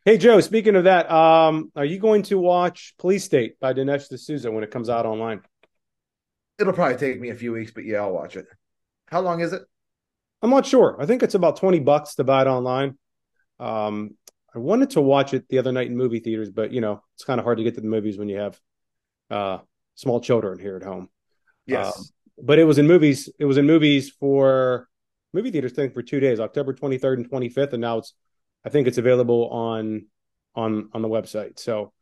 Hey 0.04 0.18
Joe, 0.18 0.40
speaking 0.40 0.76
of 0.76 0.84
that, 0.84 1.10
um, 1.10 1.70
are 1.76 1.84
you 1.84 1.98
going 1.98 2.22
to 2.24 2.38
watch 2.38 2.94
Police 2.98 3.24
State 3.24 3.58
by 3.60 3.72
Dinesh 3.72 4.08
D'Souza 4.08 4.50
when 4.50 4.64
it 4.64 4.70
comes 4.70 4.88
out 4.88 5.06
online? 5.06 5.40
It'll 6.58 6.72
probably 6.72 6.96
take 6.96 7.20
me 7.20 7.30
a 7.30 7.34
few 7.34 7.52
weeks, 7.52 7.72
but 7.72 7.84
yeah, 7.84 7.98
I'll 7.98 8.12
watch 8.12 8.36
it. 8.36 8.46
How 9.06 9.20
long 9.20 9.40
is 9.40 9.52
it? 9.52 9.62
I'm 10.42 10.50
not 10.50 10.66
sure. 10.66 10.96
I 11.00 11.06
think 11.06 11.22
it's 11.22 11.34
about 11.34 11.56
20 11.56 11.80
bucks 11.80 12.16
to 12.16 12.24
buy 12.24 12.42
it 12.42 12.46
online. 12.46 12.98
Um, 13.58 14.16
I 14.54 14.58
wanted 14.58 14.90
to 14.90 15.00
watch 15.00 15.34
it 15.34 15.48
the 15.48 15.58
other 15.58 15.72
night 15.72 15.88
in 15.88 15.96
movie 15.96 16.20
theaters, 16.20 16.50
but 16.50 16.72
you 16.72 16.80
know 16.80 17.02
it's 17.14 17.24
kind 17.24 17.40
of 17.40 17.44
hard 17.44 17.58
to 17.58 17.64
get 17.64 17.74
to 17.74 17.80
the 17.80 17.88
movies 17.88 18.18
when 18.18 18.28
you 18.28 18.38
have 18.38 18.60
uh, 19.30 19.58
small 19.94 20.20
children 20.20 20.58
here 20.58 20.76
at 20.76 20.82
home. 20.82 21.08
Yes. 21.66 21.96
Um, 21.96 22.04
but 22.46 22.58
it 22.58 22.64
was 22.64 22.78
in 22.78 22.86
movies. 22.86 23.28
It 23.38 23.46
was 23.46 23.58
in 23.58 23.66
movies 23.66 24.10
for 24.10 24.88
movie 25.32 25.50
theaters. 25.50 25.72
I 25.72 25.76
think 25.76 25.94
for 25.94 26.02
two 26.02 26.20
days, 26.20 26.40
October 26.40 26.74
23rd 26.74 27.14
and 27.14 27.30
25th, 27.30 27.72
and 27.72 27.80
now 27.80 27.98
it's. 27.98 28.14
I 28.64 28.70
think 28.70 28.86
it's 28.88 28.98
available 28.98 29.48
on 29.48 30.06
on 30.54 30.90
on 30.92 31.02
the 31.02 31.08
website. 31.08 31.58
So 31.58 31.92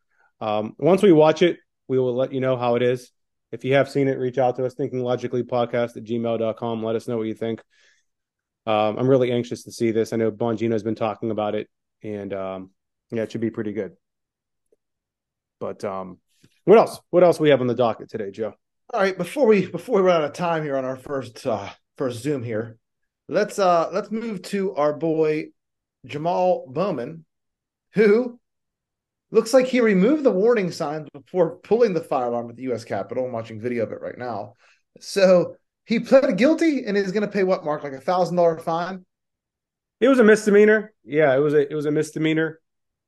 um, 0.40 0.75
once 0.79 1.03
we 1.03 1.12
watch 1.12 1.42
it, 1.42 1.59
we 1.88 1.98
will 1.98 2.14
let 2.14 2.33
you 2.33 2.40
know 2.40 2.57
how 2.57 2.77
it 2.77 2.83
is. 2.83 3.11
If 3.51 3.64
you 3.64 3.75
have 3.75 3.90
seen 3.90 4.09
it, 4.09 4.18
reach 4.18 4.38
out 4.38 4.57
to 4.57 4.64
us, 4.64 4.75
thinking 4.75 5.03
logically 5.03 5.42
podcast 5.42 5.96
at 5.96 6.05
gmail.com. 6.05 6.83
Let 6.83 6.96
us 6.96 7.07
know 7.07 7.18
what 7.18 7.27
you 7.27 7.35
think. 7.35 7.62
Um, 8.66 8.96
I'm 8.96 9.09
really 9.09 9.33
anxious 9.33 9.64
to 9.64 9.72
see 9.72 9.90
this. 9.90 10.12
I 10.12 10.16
know 10.16 10.31
Bongino 10.31 10.72
has 10.72 10.83
been 10.83 10.94
talking 10.94 11.31
about 11.31 11.55
it, 11.55 11.68
and 12.03 12.33
um, 12.33 12.70
yeah, 13.11 13.22
it 13.22 13.33
should 13.33 13.40
be 13.40 13.51
pretty 13.51 13.72
good. 13.72 13.92
But 15.61 15.85
um, 15.85 16.18
what 16.64 16.79
else? 16.79 17.01
What 17.11 17.25
else 17.25 17.40
we 17.40 17.51
have 17.51 17.61
on 17.61 17.66
the 17.66 17.75
docket 17.75 18.09
today, 18.09 18.31
Joe? 18.31 18.55
All 18.92 19.01
right, 19.01 19.16
before 19.16 19.46
we 19.46 19.66
before 19.66 19.96
we 19.96 20.03
run 20.03 20.16
out 20.16 20.25
of 20.25 20.33
time 20.33 20.62
here 20.62 20.77
on 20.77 20.85
our 20.85 20.96
first 20.96 21.46
uh 21.46 21.70
first 21.96 22.22
Zoom 22.22 22.42
here, 22.42 22.79
let's 23.29 23.59
uh 23.59 23.90
let's 23.92 24.11
move 24.11 24.42
to 24.42 24.75
our 24.75 24.92
boy 24.92 25.46
Jamaal 26.06 26.72
Bowman, 26.72 27.24
who 27.94 28.38
looks 29.30 29.54
like 29.54 29.66
he 29.66 29.80
removed 29.80 30.24
the 30.24 30.30
warning 30.30 30.70
signs 30.70 31.08
before 31.10 31.56
pulling 31.56 31.94
the 31.94 32.00
fire 32.00 32.26
alarm 32.26 32.50
at 32.50 32.56
the 32.56 32.64
U.S. 32.64 32.84
Capitol. 32.84 33.26
I'm 33.26 33.32
watching 33.32 33.60
video 33.60 33.84
of 33.84 33.92
it 33.92 34.00
right 34.00 34.18
now. 34.18 34.54
So 35.00 35.56
he 35.84 36.00
pled 36.00 36.36
guilty 36.36 36.84
and 36.84 36.96
is 36.96 37.12
going 37.12 37.22
to 37.22 37.32
pay 37.32 37.44
what, 37.44 37.64
Mark? 37.64 37.82
Like 37.82 37.92
a 37.92 38.00
thousand 38.00 38.36
dollar 38.36 38.58
fine? 38.58 39.04
It 40.00 40.08
was 40.08 40.18
a 40.18 40.24
misdemeanor. 40.24 40.92
Yeah, 41.04 41.34
it 41.34 41.38
was 41.38 41.54
a 41.54 41.70
it 41.70 41.74
was 41.74 41.86
a 41.86 41.90
misdemeanor. 41.90 42.60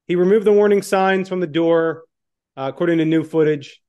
He 0.07 0.17
removed 0.17 0.47
the 0.47 0.53
warning 0.53 0.83
signs 0.83 1.29
from 1.29 1.41
the 1.41 1.47
door, 1.47 2.05
uh, 2.57 2.71
according 2.73 2.99
to 2.99 3.05
new 3.05 3.25
footage, 3.25 3.81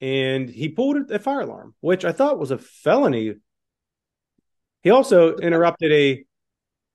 and 0.00 0.48
he 0.48 0.68
pulled 0.68 1.10
a 1.10 1.18
fire 1.18 1.40
alarm, 1.42 1.74
which 1.80 2.04
I 2.04 2.12
thought 2.12 2.38
was 2.38 2.50
a 2.50 2.58
felony. 2.58 3.34
He 4.82 4.90
also 4.90 5.36
interrupted 5.36 5.92
a 5.92 6.24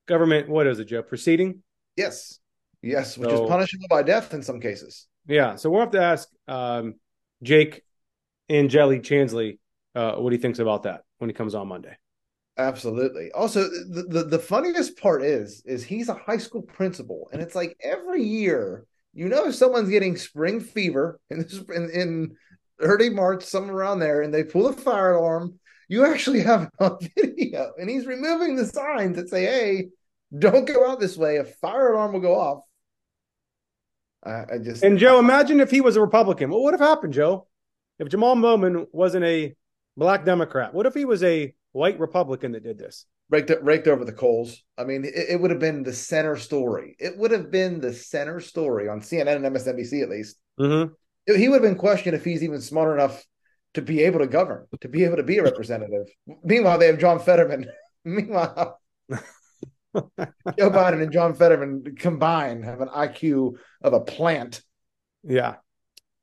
government 0.08 0.50
what 0.50 0.68
is 0.68 0.80
it, 0.80 0.86
Joe? 0.86 1.02
Proceeding. 1.04 1.64
Yes, 1.96 2.40
yes, 2.82 3.18
which 3.18 3.30
So- 3.30 3.44
is 3.44 3.50
punishable 3.50 3.88
by 3.90 4.04
death 4.04 4.34
in 4.34 4.42
some 4.44 4.60
cases. 4.60 5.08
Yeah, 5.26 5.56
so 5.56 5.70
we'll 5.70 5.80
have 5.80 5.92
to 5.92 6.02
ask 6.02 6.28
um, 6.48 6.96
Jake 7.42 7.84
Angeli 8.50 9.00
Chansley 9.00 9.58
uh, 9.96 10.16
what 10.16 10.34
he 10.34 10.38
thinks 10.40 10.60
about 10.60 10.84
that 10.84 11.04
when 11.20 11.30
he 11.30 11.34
comes 11.34 11.56
on 11.56 11.68
Monday. 11.68 11.96
Absolutely. 12.58 13.32
Also, 13.32 13.64
the, 13.64 14.06
the 14.08 14.24
the 14.26 14.40
funniest 14.40 15.00
part 15.00 15.24
is 15.24 15.64
is 15.66 15.84
he's 15.84 16.10
a 16.10 16.14
high 16.14 16.38
school 16.38 16.62
principal, 16.62 17.30
and 17.32 17.42
it's 17.42 17.56
like 17.56 17.76
every 17.82 18.22
year, 18.22 18.86
you 19.14 19.28
know, 19.28 19.48
if 19.48 19.56
someone's 19.56 19.90
getting 19.90 20.16
spring 20.18 20.60
fever 20.60 21.20
in 21.32 21.40
this 21.40 21.58
in, 21.74 21.90
in 21.90 22.36
early 22.80 23.10
March, 23.10 23.44
somewhere 23.44 23.76
around 23.78 24.00
there, 24.00 24.22
and 24.22 24.34
they 24.34 24.44
pull 24.44 24.68
a 24.68 24.74
fire 24.74 25.14
alarm, 25.14 25.58
you 25.88 26.06
actually 26.06 26.42
have 26.42 26.70
a 26.80 26.98
video, 27.16 27.72
and 27.78 27.90
he's 27.90 28.06
removing 28.06 28.56
the 28.56 28.66
signs 28.66 29.18
that 29.18 29.30
say, 29.30 29.46
"Hey, 29.46 29.88
don't 30.38 30.68
go 30.68 30.90
out 30.90 31.00
this 31.00 31.18
way. 31.18 31.38
A 31.38 31.44
fire 31.44 31.94
alarm 31.94 32.14
will 32.14 32.20
go 32.20 32.40
off." 32.40 32.64
I, 34.24 34.56
I 34.56 34.58
just 34.64 34.84
And 34.84 34.98
Joe, 34.98 35.20
imagine 35.20 35.60
if 35.60 35.70
he 35.70 35.82
was 35.82 35.96
a 35.96 36.02
Republican. 36.02 36.50
What 36.50 36.64
would 36.64 36.74
have 36.74 36.80
happened, 36.80 37.14
Joe? 37.14 37.48
If 38.00 38.08
Jamaal 38.08 38.42
Bowman 38.42 38.88
wasn't 38.92 39.26
a 39.26 39.56
black 39.98 40.26
Democrat, 40.26 40.74
what 40.74 40.86
if 40.86 40.94
he 40.94 41.06
was 41.06 41.24
a 41.24 41.54
white 41.74 42.00
Republican 42.00 42.54
that 42.54 42.64
did 42.64 42.78
this? 42.78 43.06
raked 43.34 43.52
raked 43.62 43.88
over 43.88 44.06
the 44.06 44.14
coals. 44.14 44.62
I 44.78 44.84
mean, 44.84 45.04
it, 45.06 45.14
it 45.16 45.42
would 45.42 45.52
have 45.52 45.60
been 45.60 45.84
the 45.84 45.94
center 45.94 46.38
story. 46.38 46.96
It 47.00 47.18
would 47.18 47.32
have 47.32 47.52
been 47.52 47.80
the 47.80 47.94
center 47.94 48.40
story 48.40 48.88
on 48.88 49.02
CNN 49.02 49.44
and 49.44 49.46
MSNBC 49.46 50.04
at 50.04 50.10
least. 50.10 50.38
Mm-hmm. 50.60 50.94
he 51.36 51.48
would 51.48 51.56
have 51.56 51.64
been 51.64 51.80
questioned 51.80 52.16
if 52.16 52.24
he's 52.24 52.44
even 52.44 52.62
smart 52.62 52.94
enough 52.94 53.26
to 53.74 53.82
be 53.82 54.04
able 54.04 54.20
to 54.20 54.28
govern, 54.28 54.68
to 54.82 54.88
be 54.88 55.04
able 55.04 55.18
to 55.18 55.24
be 55.24 55.38
a 55.38 55.44
representative. 55.44 56.08
Meanwhile, 56.44 56.78
they 56.78 56.88
have 56.88 57.00
John 57.00 57.20
Fetterman. 57.20 57.66
Meanwhile, 58.06 58.80
Joe 59.96 60.70
Biden 60.70 61.02
and 61.02 61.12
John 61.12 61.34
Fetterman 61.36 61.96
combined 61.98 62.66
have 62.66 62.82
an 62.82 62.90
IQ 62.90 63.58
of 63.82 63.94
a 63.94 64.00
plant. 64.00 64.62
Yeah. 65.24 65.56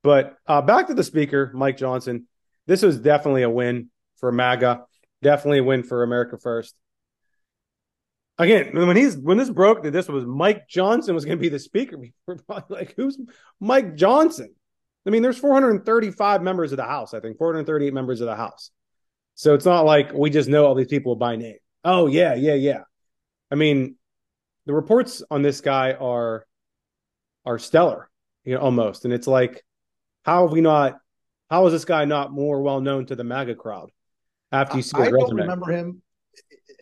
But 0.03 0.37
uh, 0.47 0.63
back 0.63 0.89
to 0.89 0.95
the 0.95 1.05
speaker, 1.05 1.51
Mike 1.55 1.77
Johnson. 1.77 2.27
This 2.67 2.83
was 2.83 2.99
definitely 2.99 3.43
a 3.43 3.51
win 3.51 3.91
for 4.19 4.31
MAGA. 4.33 4.85
Definitely 5.23 5.59
a 5.59 5.65
win 5.65 5.83
for 5.83 6.03
America 6.03 6.39
First. 6.39 6.75
Again, 8.39 8.71
when 8.75 8.97
he's 8.97 9.19
when 9.19 9.37
this 9.37 9.51
broke 9.51 9.83
that 9.83 9.91
this 9.91 10.09
was 10.09 10.25
Mike 10.25 10.67
Johnson 10.67 11.15
was 11.15 11.27
going 11.27 11.37
to 11.37 11.43
be 11.43 11.51
the 11.51 11.59
speaker, 11.59 11.99
we 11.99 12.15
were 12.27 12.37
probably 12.37 12.79
like, 12.79 12.95
"Who's 12.97 13.19
Mike 13.61 13.97
Johnson?" 13.97 14.55
I 15.07 15.11
mean, 15.11 15.23
there's 15.23 15.39
435 15.39 16.43
members 16.43 16.73
of 16.73 16.77
the 16.77 16.85
House. 16.85 17.15
I 17.15 17.21
think 17.21 17.39
438 17.39 17.95
members 17.95 18.21
of 18.21 18.27
the 18.27 18.37
House. 18.37 18.71
So 19.35 19.55
it's 19.55 19.65
not 19.65 19.87
like 19.87 20.13
we 20.13 20.31
just 20.31 20.49
know 20.49 20.67
all 20.67 20.75
these 20.75 20.89
people 20.89 21.17
by 21.17 21.37
name. 21.37 21.57
Oh 21.85 22.07
yeah, 22.07 22.35
yeah, 22.35 22.55
yeah. 22.55 22.83
I 23.51 23.55
mean, 23.55 23.97
the 24.67 24.75
reports 24.75 25.23
on 25.31 25.43
this 25.43 25.61
guy 25.61 25.93
are 25.93 26.47
are 27.47 27.59
stellar, 27.59 28.11
you 28.45 28.55
know, 28.55 28.61
almost. 28.61 29.05
And 29.05 29.15
it's 29.15 29.27
like, 29.27 29.63
how 30.25 30.43
have 30.43 30.53
we 30.53 30.61
not? 30.61 30.99
How 31.49 31.67
is 31.67 31.73
this 31.73 31.85
guy 31.85 32.05
not 32.05 32.33
more 32.33 32.63
well 32.63 32.81
known 32.81 33.07
to 33.07 33.17
the 33.17 33.25
MAGA 33.25 33.55
crowd? 33.55 33.91
After 34.53 34.77
you 34.77 34.83
see 34.83 34.99
I 34.99 35.05
his 35.05 35.13
don't 35.13 35.35
remember 35.35 35.73
him 35.73 36.03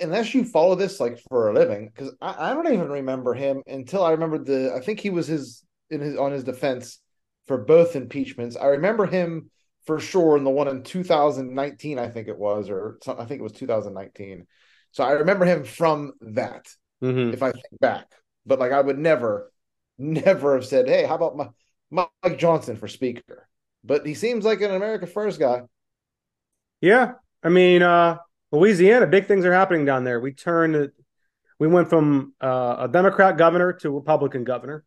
unless 0.00 0.34
you 0.34 0.44
follow 0.44 0.74
this 0.74 1.00
like 1.00 1.20
for 1.28 1.50
a 1.50 1.54
living, 1.54 1.90
because 1.94 2.14
I, 2.20 2.50
I 2.50 2.54
don't 2.54 2.72
even 2.72 2.88
remember 2.88 3.34
him 3.34 3.62
until 3.66 4.04
I 4.04 4.10
remembered 4.10 4.46
the. 4.46 4.74
I 4.74 4.80
think 4.80 5.00
he 5.00 5.10
was 5.10 5.26
his 5.26 5.64
in 5.90 6.00
his 6.00 6.16
on 6.16 6.32
his 6.32 6.44
defense 6.44 7.00
for 7.48 7.58
both 7.58 7.96
impeachments. 7.96 8.56
I 8.56 8.66
remember 8.66 9.06
him 9.06 9.50
for 9.86 9.98
sure 9.98 10.36
in 10.36 10.44
the 10.44 10.50
one 10.50 10.68
in 10.68 10.82
2019, 10.82 11.98
I 11.98 12.08
think 12.08 12.28
it 12.28 12.38
was, 12.38 12.68
or 12.68 12.98
I 13.06 13.24
think 13.24 13.40
it 13.40 13.42
was 13.42 13.52
2019. 13.52 14.46
So 14.92 15.02
I 15.02 15.12
remember 15.12 15.44
him 15.44 15.64
from 15.64 16.12
that. 16.20 16.68
Mhm. 17.02 17.32
if 17.32 17.42
I 17.44 17.52
think 17.52 17.80
back. 17.80 18.12
But 18.44 18.58
like 18.58 18.72
I 18.72 18.80
would 18.80 18.98
never, 18.98 19.52
never 19.98 20.54
have 20.54 20.66
said, 20.66 20.88
"Hey, 20.88 21.04
how 21.04 21.14
about 21.14 21.36
my, 21.36 21.48
Mike 21.90 22.38
Johnson 22.38 22.76
for 22.76 22.88
speaker?" 22.88 23.48
But 23.84 24.04
he 24.04 24.14
seems 24.14 24.44
like 24.44 24.60
an 24.60 24.72
America 24.74 25.06
First 25.06 25.38
guy. 25.38 25.62
Yeah, 26.80 27.14
I 27.42 27.48
mean, 27.48 27.82
uh, 27.82 28.18
Louisiana, 28.52 29.06
big 29.06 29.26
things 29.26 29.44
are 29.44 29.52
happening 29.52 29.84
down 29.84 30.04
there. 30.04 30.20
We 30.20 30.32
turned, 30.32 30.90
we 31.58 31.68
went 31.68 31.88
from 31.88 32.34
uh, 32.40 32.76
a 32.80 32.88
Democrat 32.88 33.36
governor 33.36 33.72
to 33.74 33.90
Republican 33.90 34.44
governor. 34.44 34.84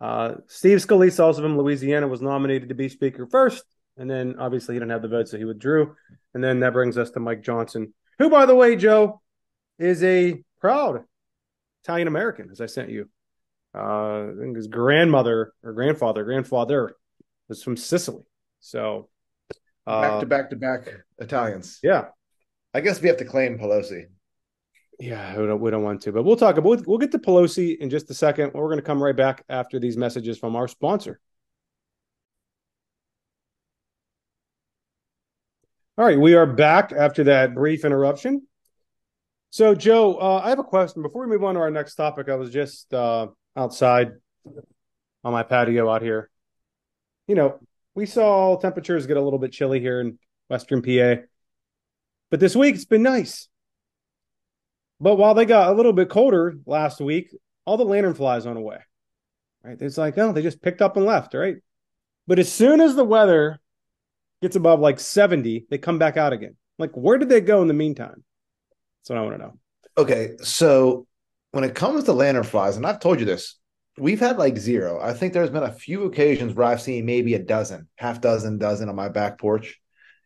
Uh, 0.00 0.34
Steve 0.46 0.78
Scalise, 0.78 1.18
also 1.22 1.42
from 1.42 1.56
Louisiana, 1.56 2.08
was 2.08 2.20
nominated 2.20 2.68
to 2.68 2.74
be 2.74 2.88
Speaker 2.88 3.26
first, 3.26 3.64
and 3.96 4.10
then 4.10 4.36
obviously 4.38 4.74
he 4.74 4.78
didn't 4.78 4.92
have 4.92 5.02
the 5.02 5.08
votes, 5.08 5.30
so 5.30 5.38
he 5.38 5.44
withdrew. 5.44 5.94
And 6.34 6.44
then 6.44 6.60
that 6.60 6.72
brings 6.72 6.98
us 6.98 7.10
to 7.12 7.20
Mike 7.20 7.42
Johnson, 7.42 7.94
who, 8.18 8.28
by 8.28 8.46
the 8.46 8.54
way, 8.54 8.76
Joe, 8.76 9.22
is 9.78 10.02
a 10.02 10.42
proud 10.60 11.04
Italian 11.82 12.08
American, 12.08 12.50
as 12.50 12.60
I 12.60 12.66
sent 12.66 12.90
you. 12.90 13.08
Uh, 13.74 14.28
I 14.28 14.32
think 14.40 14.56
his 14.56 14.68
grandmother 14.68 15.52
or 15.62 15.72
grandfather, 15.72 16.24
grandfather, 16.24 16.94
was 17.48 17.62
from 17.62 17.76
Sicily. 17.76 18.24
So, 18.60 19.08
Back 19.86 20.12
uh, 20.12 20.20
to 20.20 20.26
back 20.26 20.50
to 20.50 20.56
back 20.56 20.88
Italians. 21.18 21.78
yeah, 21.80 22.06
I 22.74 22.80
guess 22.80 23.00
we 23.00 23.06
have 23.06 23.18
to 23.18 23.24
claim 23.24 23.56
Pelosi. 23.56 24.06
Yeah, 24.98 25.38
we 25.38 25.46
don't, 25.46 25.60
we 25.60 25.70
don't 25.70 25.82
want 25.82 26.00
to, 26.02 26.12
but 26.12 26.22
we'll 26.22 26.36
talk 26.36 26.56
about. 26.56 26.86
We'll, 26.86 26.98
get 26.98 27.12
to 27.12 27.18
Pelosi 27.18 27.76
in 27.76 27.90
just 27.90 28.10
a 28.10 28.14
second. 28.14 28.52
We're 28.54 28.68
going 28.68 28.78
to 28.78 28.82
come 28.82 29.02
right 29.02 29.14
back 29.14 29.44
after 29.48 29.78
these 29.78 29.96
messages 29.96 30.38
from 30.38 30.56
our 30.56 30.68
sponsor. 30.68 31.20
All 35.98 36.04
right, 36.04 36.18
we 36.18 36.34
are 36.34 36.46
back 36.46 36.92
after 36.92 37.24
that 37.24 37.54
brief 37.54 37.84
interruption. 37.84 38.46
So, 39.50 39.74
Joe, 39.74 40.16
uh, 40.16 40.40
I 40.44 40.50
have 40.50 40.58
a 40.58 40.64
question 40.64 41.02
before 41.02 41.22
we 41.22 41.28
move 41.28 41.44
on 41.44 41.54
to 41.54 41.60
our 41.60 41.70
next 41.70 41.94
topic. 41.94 42.28
I 42.28 42.34
was 42.34 42.50
just 42.50 42.92
uh, 42.92 43.28
outside 43.54 44.12
on 45.24 45.32
my 45.32 45.42
patio 45.42 45.90
out 45.90 46.02
here. 46.02 46.30
You 47.28 47.34
know, 47.34 47.58
we 47.94 48.06
saw 48.06 48.58
temperatures 48.58 49.06
get 49.06 49.16
a 49.16 49.22
little 49.22 49.38
bit 49.38 49.52
chilly 49.52 49.80
here 49.80 50.00
in 50.00 50.18
Western 50.48 50.80
PA, 50.80 51.22
but 52.30 52.40
this 52.40 52.56
week 52.56 52.74
it's 52.74 52.84
been 52.84 53.02
nice. 53.02 53.48
But 55.00 55.16
while 55.16 55.34
they 55.34 55.44
got 55.44 55.70
a 55.70 55.74
little 55.76 55.92
bit 55.92 56.08
colder 56.08 56.56
last 56.66 57.00
week, 57.00 57.34
all 57.64 57.76
the 57.76 57.84
lantern 57.84 58.14
flies 58.14 58.46
went 58.46 58.58
away. 58.58 58.78
Right? 59.62 59.76
It's 59.80 59.98
like, 59.98 60.16
oh, 60.18 60.32
they 60.32 60.42
just 60.42 60.62
picked 60.62 60.80
up 60.80 60.96
and 60.96 61.04
left, 61.04 61.34
right? 61.34 61.56
But 62.26 62.38
as 62.38 62.52
soon 62.52 62.80
as 62.80 62.94
the 62.94 63.04
weather 63.04 63.60
gets 64.42 64.56
above 64.56 64.80
like 64.80 65.00
70, 65.00 65.66
they 65.70 65.78
come 65.78 65.98
back 65.98 66.16
out 66.16 66.32
again. 66.32 66.56
Like, 66.78 66.92
where 66.92 67.18
did 67.18 67.28
they 67.28 67.40
go 67.40 67.62
in 67.62 67.68
the 67.68 67.74
meantime? 67.74 68.24
That's 69.00 69.10
what 69.10 69.18
I 69.18 69.22
want 69.22 69.34
to 69.34 69.38
know. 69.38 69.58
Okay, 69.98 70.32
so 70.42 71.06
when 71.52 71.64
it 71.64 71.74
comes 71.74 72.04
to 72.04 72.12
lanternflies, 72.12 72.76
and 72.76 72.86
I've 72.86 73.00
told 73.00 73.18
you 73.18 73.26
this, 73.26 73.58
we've 73.98 74.20
had 74.20 74.38
like 74.38 74.58
zero. 74.58 75.00
I 75.00 75.14
think 75.14 75.32
there's 75.32 75.50
been 75.50 75.62
a 75.62 75.72
few 75.72 76.04
occasions 76.04 76.54
where 76.54 76.66
I've 76.66 76.82
seen 76.82 77.06
maybe 77.06 77.34
a 77.34 77.42
dozen, 77.42 77.88
half 77.96 78.20
dozen, 78.20 78.58
dozen 78.58 78.88
on 78.88 78.96
my 78.96 79.08
back 79.08 79.38
porch. 79.38 79.80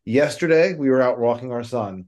Yesterday, 0.05 0.75
we 0.75 0.91
were 0.91 1.03
out 1.03 1.21
walking 1.21 1.53
our 1.53 1.63
son, 1.63 2.07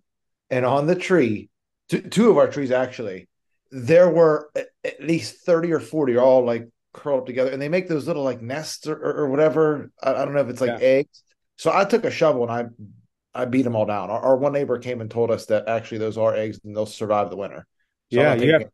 and 0.51 0.64
on 0.64 0.87
the 0.87 0.96
tree, 0.96 1.51
two, 2.00 2.31
of 2.31 2.38
our 2.38 2.48
trees 2.48 2.70
actually, 2.70 3.28
there 3.70 4.11
were 4.11 4.50
at, 4.55 4.68
least 5.00 5.44
30 5.44 5.72
or 5.72 5.81
40, 5.81 6.16
all 6.18 6.44
like 6.44 6.68
curled 6.92 7.20
up 7.20 7.26
together, 7.26 7.50
and 7.50 7.61
they 7.61 7.68
make 7.68 7.88
those 7.88 8.07
little 8.07 8.22
like 8.22 8.42
nests 8.42 8.87
or, 8.87 8.96
or, 8.96 9.28
whatever. 9.28 9.90
I, 10.02 10.12
don't 10.12 10.35
know 10.35 10.40
if 10.40 10.48
it's 10.48 10.61
like 10.61 10.81
Yeah. 10.81 10.87
eggs. 10.87 11.22
So 11.57 11.72
I 11.72 11.85
took 11.85 12.05
a 12.05 12.11
shovel 12.11 12.48
and 12.48 12.52
I 12.52 13.40
I 13.40 13.44
beat 13.46 13.62
them 13.62 13.76
all 13.76 13.87
down. 13.87 14.11
Our, 14.11 14.20
our 14.20 14.37
one 14.37 14.52
neighbor 14.52 14.78
came 14.78 15.00
and 15.00 15.11
told 15.11 15.31
us 15.31 15.46
that 15.46 15.68
actually 15.68 15.98
those 15.98 16.18
are 16.18 16.35
eggs 16.35 16.61
and 16.64 16.76
they'll 16.76 16.87
survive 16.87 17.31
the 17.31 17.37
winter. 17.37 17.66
So 18.12 18.20
Yeah, 18.20 18.35
you 18.35 18.52
have 18.52 18.64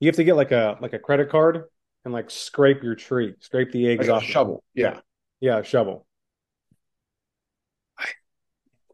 you 0.00 0.08
have 0.08 0.16
to 0.16 0.24
get 0.24 0.36
like 0.36 0.52
a 0.52 0.76
like 0.80 0.92
a 0.92 0.98
credit 0.98 1.30
card 1.30 1.64
and 2.04 2.14
like 2.14 2.30
scrape 2.30 2.82
your 2.82 2.94
tree, 2.94 3.34
scrape 3.40 3.72
the 3.72 3.88
eggs 3.88 4.06
got 4.06 4.18
off. 4.18 4.22
a 4.22 4.26
shovel. 4.26 4.62
Yeah, 4.74 5.00
Yeah, 5.40 5.62
shovel. 5.62 6.06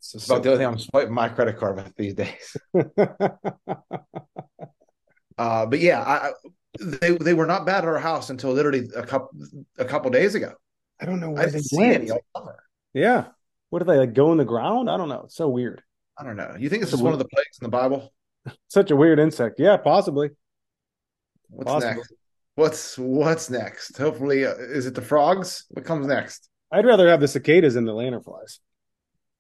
It's 0.05 0.15
it's 0.15 0.27
about 0.27 0.43
the 0.43 0.51
only 0.51 0.59
thing 0.59 0.67
I'm 0.73 0.79
swiping 0.79 1.15
my 1.15 1.29
credit 1.31 1.57
card 1.57 1.77
with 1.77 1.95
these 1.97 2.15
days. 2.15 2.57
Uh, 5.37 5.67
but 5.67 5.81
yeah, 5.81 6.01
I, 6.01 6.29
I- 6.29 6.33
they 6.81 7.17
they 7.17 7.35
were 7.35 7.47
not 7.47 7.67
bad 7.67 7.79
at 7.85 7.89
our 7.89 7.99
house 7.99 8.31
until 8.31 8.53
literally 8.53 8.89
a 8.97 9.03
couple 9.05 9.31
a 9.79 9.85
couple 9.85 10.11
days 10.11 10.35
ago. 10.35 10.53
I 11.01 11.07
don't 11.07 11.21
know 11.21 11.31
I 11.31 11.33
where 11.33 11.47
they 11.51 11.61
went. 11.73 11.95
any 12.03 12.11
all 12.11 12.21
summer. 12.37 12.57
Yeah. 12.93 13.27
What 13.71 13.79
do 13.81 13.85
they 13.85 13.97
like 13.99 14.13
go 14.13 14.33
in 14.33 14.39
the 14.39 14.45
ground? 14.45 14.91
I 14.91 14.97
don't 14.97 15.09
know. 15.09 15.23
It's 15.25 15.37
so 15.37 15.49
weird. 15.49 15.83
I 16.19 16.25
don't 16.25 16.37
know. 16.37 16.55
You 16.59 16.69
think 16.69 16.83
this 16.83 16.91
That's 16.91 17.01
is 17.01 17.03
one 17.05 17.13
of 17.13 17.19
the 17.21 17.27
plagues 17.27 17.59
in 17.61 17.65
the 17.65 17.71
Bible? 17.71 18.13
Such 18.69 18.91
a 18.91 18.97
weird 18.97 19.19
insect. 19.21 19.59
Yeah, 19.61 19.77
possibly. 19.77 20.31
What's 21.49 21.71
Possible. 21.71 21.95
next? 21.95 22.13
What's 22.57 22.99
what's 22.99 23.51
next? 23.51 23.97
Hopefully, 23.97 24.45
uh, 24.45 24.55
is 24.55 24.87
it 24.87 24.95
the 24.97 25.03
frogs? 25.03 25.67
What 25.71 25.85
comes 25.85 26.07
next? 26.09 26.49
I'd 26.73 26.87
rather 26.87 27.09
have 27.09 27.21
the 27.21 27.29
cicadas 27.29 27.75
than 27.75 27.85
the 27.85 27.93
lanternflies. 27.93 28.59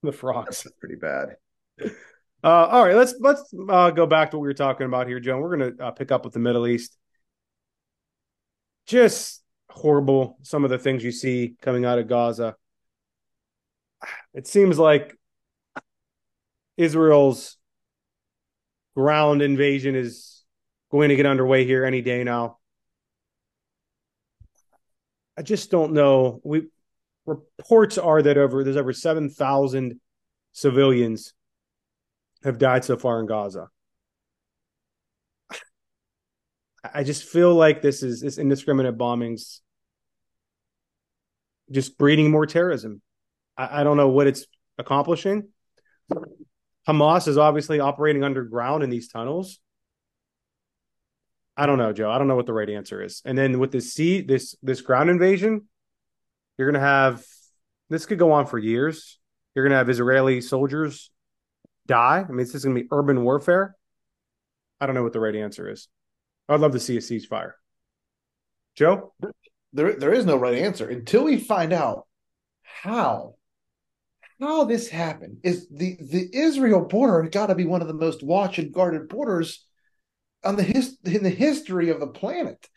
The 0.04 0.12
frogs. 0.12 0.62
That's 0.62 0.76
pretty 0.76 0.96
bad. 0.96 1.36
Uh, 1.80 1.86
all 2.42 2.84
right, 2.84 2.94
let's 2.94 3.14
let's 3.20 3.42
uh, 3.70 3.90
go 3.90 4.06
back 4.06 4.30
to 4.30 4.36
what 4.36 4.42
we 4.42 4.48
were 4.48 4.54
talking 4.54 4.84
about 4.84 5.08
here, 5.08 5.18
Joe. 5.18 5.38
We're 5.38 5.56
going 5.56 5.76
to 5.76 5.82
uh, 5.82 5.90
pick 5.92 6.12
up 6.12 6.26
with 6.26 6.34
the 6.34 6.40
Middle 6.40 6.66
East. 6.66 6.94
Just 8.86 9.42
horrible. 9.70 10.36
Some 10.42 10.62
of 10.62 10.68
the 10.68 10.76
things 10.76 11.02
you 11.02 11.10
see 11.10 11.54
coming 11.62 11.86
out 11.86 11.98
of 11.98 12.06
Gaza. 12.06 12.54
It 14.34 14.46
seems 14.46 14.78
like 14.78 15.16
Israel's 16.76 17.56
ground 18.94 19.40
invasion 19.40 19.94
is 19.94 20.44
going 20.90 21.08
to 21.08 21.16
get 21.16 21.24
underway 21.24 21.64
here 21.64 21.86
any 21.86 22.02
day 22.02 22.24
now. 22.24 22.58
I 25.38 25.40
just 25.40 25.70
don't 25.70 25.94
know. 25.94 26.42
We 26.44 26.66
reports 27.26 27.98
are 27.98 28.22
that 28.22 28.38
over 28.38 28.64
there's 28.64 28.76
over 28.76 28.92
seven 28.92 29.30
thousand 29.30 30.00
civilians 30.52 31.32
have 32.42 32.58
died 32.58 32.84
so 32.84 32.96
far 32.96 33.20
in 33.20 33.26
Gaza. 33.26 33.68
I 36.92 37.02
just 37.02 37.24
feel 37.24 37.54
like 37.54 37.80
this 37.80 38.02
is 38.02 38.20
this 38.20 38.36
indiscriminate 38.36 38.98
bombings 38.98 39.60
just 41.70 41.96
breeding 41.96 42.30
more 42.30 42.46
terrorism. 42.46 43.00
I, 43.56 43.80
I 43.80 43.84
don't 43.84 43.96
know 43.96 44.08
what 44.08 44.26
it's 44.26 44.44
accomplishing. 44.76 45.48
Hamas 46.86 47.26
is 47.26 47.38
obviously 47.38 47.80
operating 47.80 48.22
underground 48.22 48.82
in 48.82 48.90
these 48.90 49.08
tunnels. 49.08 49.60
I 51.56 51.64
don't 51.64 51.78
know, 51.78 51.92
Joe. 51.94 52.10
I 52.10 52.18
don't 52.18 52.28
know 52.28 52.36
what 52.36 52.46
the 52.46 52.52
right 52.52 52.68
answer 52.68 53.02
is. 53.02 53.22
And 53.24 53.38
then 53.38 53.58
with 53.58 53.72
this 53.72 53.94
sea, 53.94 54.20
this 54.20 54.54
this 54.62 54.82
ground 54.82 55.08
invasion, 55.08 55.68
you're 56.58 56.70
gonna 56.70 56.84
have 56.84 57.24
this 57.90 58.06
could 58.06 58.18
go 58.18 58.32
on 58.32 58.46
for 58.46 58.58
years. 58.58 59.18
You're 59.54 59.64
gonna 59.64 59.76
have 59.76 59.90
Israeli 59.90 60.40
soldiers 60.40 61.10
die. 61.86 62.24
I 62.26 62.28
mean, 62.28 62.38
this 62.38 62.54
is 62.54 62.64
going 62.64 62.76
to 62.76 62.82
be 62.82 62.88
urban 62.90 63.22
warfare. 63.22 63.76
I 64.80 64.86
don't 64.86 64.94
know 64.94 65.02
what 65.02 65.12
the 65.12 65.20
right 65.20 65.36
answer 65.36 65.70
is. 65.70 65.88
I'd 66.48 66.60
love 66.60 66.72
to 66.72 66.80
see 66.80 66.96
a 66.96 67.00
ceasefire. 67.00 67.52
Joe? 68.74 69.14
There, 69.72 69.94
there 69.94 70.12
is 70.12 70.26
no 70.26 70.36
right 70.36 70.58
answer 70.58 70.88
until 70.88 71.24
we 71.24 71.38
find 71.38 71.72
out 71.72 72.06
how 72.62 73.34
how 74.40 74.64
this 74.64 74.88
happened. 74.88 75.38
Is 75.42 75.68
the 75.68 75.96
the 76.00 76.28
Israel 76.32 76.84
border 76.84 77.28
got 77.28 77.46
to 77.46 77.54
be 77.54 77.64
one 77.64 77.82
of 77.82 77.88
the 77.88 77.94
most 77.94 78.22
watched 78.22 78.58
and 78.58 78.72
guarded 78.72 79.08
borders 79.08 79.64
on 80.44 80.56
the 80.56 80.62
his 80.62 80.98
in 81.04 81.22
the 81.22 81.30
history 81.30 81.90
of 81.90 82.00
the 82.00 82.08
planet. 82.08 82.68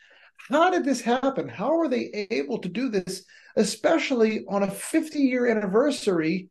How 0.48 0.70
did 0.70 0.84
this 0.84 1.00
happen? 1.00 1.48
How 1.48 1.80
are 1.80 1.88
they 1.88 2.28
able 2.30 2.58
to 2.58 2.68
do 2.68 2.88
this, 2.88 3.24
especially 3.58 4.44
on 4.48 4.62
a 4.62 4.70
50 4.70 5.18
year 5.18 5.46
anniversary? 5.46 6.48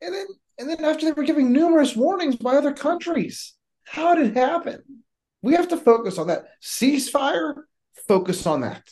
And 0.00 0.14
then 0.14 0.26
and 0.58 0.68
then 0.68 0.84
after 0.84 1.06
they 1.06 1.12
were 1.12 1.24
giving 1.24 1.52
numerous 1.52 1.94
warnings 1.94 2.36
by 2.36 2.56
other 2.56 2.72
countries. 2.72 3.54
How 3.84 4.14
did 4.14 4.28
it 4.28 4.36
happen? 4.36 4.82
We 5.40 5.54
have 5.54 5.68
to 5.68 5.76
focus 5.76 6.18
on 6.18 6.26
that. 6.26 6.46
Ceasefire, 6.60 7.54
focus 8.08 8.44
on 8.46 8.62
that. 8.62 8.82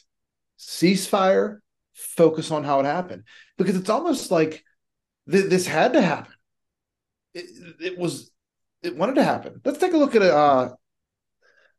Ceasefire, 0.59 1.59
focus 1.93 2.51
on 2.51 2.63
how 2.63 2.81
it 2.81 2.87
happened. 2.87 3.25
Because 3.59 3.77
it's 3.77 3.91
almost 3.91 4.31
like 4.31 4.65
th- 5.31 5.51
this 5.51 5.67
had 5.67 5.95
to 5.95 6.01
happen. 6.01 6.33
It, 7.35 7.47
it 7.81 7.99
was, 7.99 8.31
it 8.83 8.97
wanted 8.97 9.17
to 9.17 9.25
happen. 9.25 9.61
Let's 9.65 9.79
take 9.79 9.93
a 9.93 9.99
look 9.99 10.15
at 10.15 10.23
a, 10.23 10.35
uh, 10.35 10.75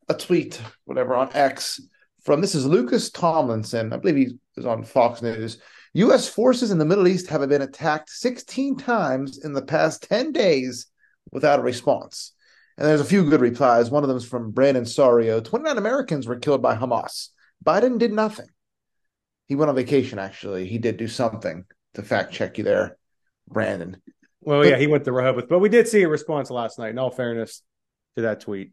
a 0.08 0.14
tweet, 0.14 0.60
whatever, 0.84 1.14
on 1.14 1.30
X 1.32 1.80
from 2.28 2.42
this 2.42 2.54
is 2.54 2.66
Lucas 2.66 3.08
Tomlinson. 3.08 3.90
I 3.90 3.96
believe 3.96 4.16
he 4.16 4.38
was 4.54 4.66
on 4.66 4.84
Fox 4.84 5.22
News. 5.22 5.56
U.S. 5.94 6.28
forces 6.28 6.70
in 6.70 6.76
the 6.76 6.84
Middle 6.84 7.08
East 7.08 7.26
have 7.28 7.48
been 7.48 7.62
attacked 7.62 8.10
16 8.10 8.76
times 8.76 9.42
in 9.42 9.54
the 9.54 9.62
past 9.62 10.02
10 10.02 10.32
days 10.32 10.88
without 11.32 11.58
a 11.58 11.62
response. 11.62 12.34
And 12.76 12.86
there's 12.86 13.00
a 13.00 13.06
few 13.06 13.30
good 13.30 13.40
replies. 13.40 13.90
One 13.90 14.04
of 14.04 14.08
them 14.08 14.18
is 14.18 14.26
from 14.26 14.50
Brandon 14.50 14.84
Sario. 14.84 15.42
29 15.42 15.78
Americans 15.78 16.26
were 16.26 16.38
killed 16.38 16.60
by 16.60 16.76
Hamas. 16.76 17.28
Biden 17.64 17.98
did 17.98 18.12
nothing. 18.12 18.48
He 19.46 19.54
went 19.54 19.70
on 19.70 19.76
vacation, 19.76 20.18
actually. 20.18 20.66
He 20.66 20.76
did 20.76 20.98
do 20.98 21.08
something 21.08 21.64
to 21.94 22.02
fact 22.02 22.34
check 22.34 22.58
you 22.58 22.64
there, 22.64 22.98
Brandon. 23.48 23.96
Well, 24.42 24.66
yeah, 24.66 24.76
he 24.76 24.86
went 24.86 25.04
to 25.04 25.12
Rehoboth, 25.12 25.48
but 25.48 25.60
we 25.60 25.70
did 25.70 25.88
see 25.88 26.02
a 26.02 26.08
response 26.10 26.50
last 26.50 26.78
night. 26.78 26.90
In 26.90 26.98
all 26.98 27.10
fairness 27.10 27.62
to 28.16 28.22
that 28.22 28.40
tweet, 28.40 28.72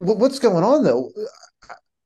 What's 0.00 0.38
going 0.38 0.64
on, 0.64 0.84
though? 0.84 1.10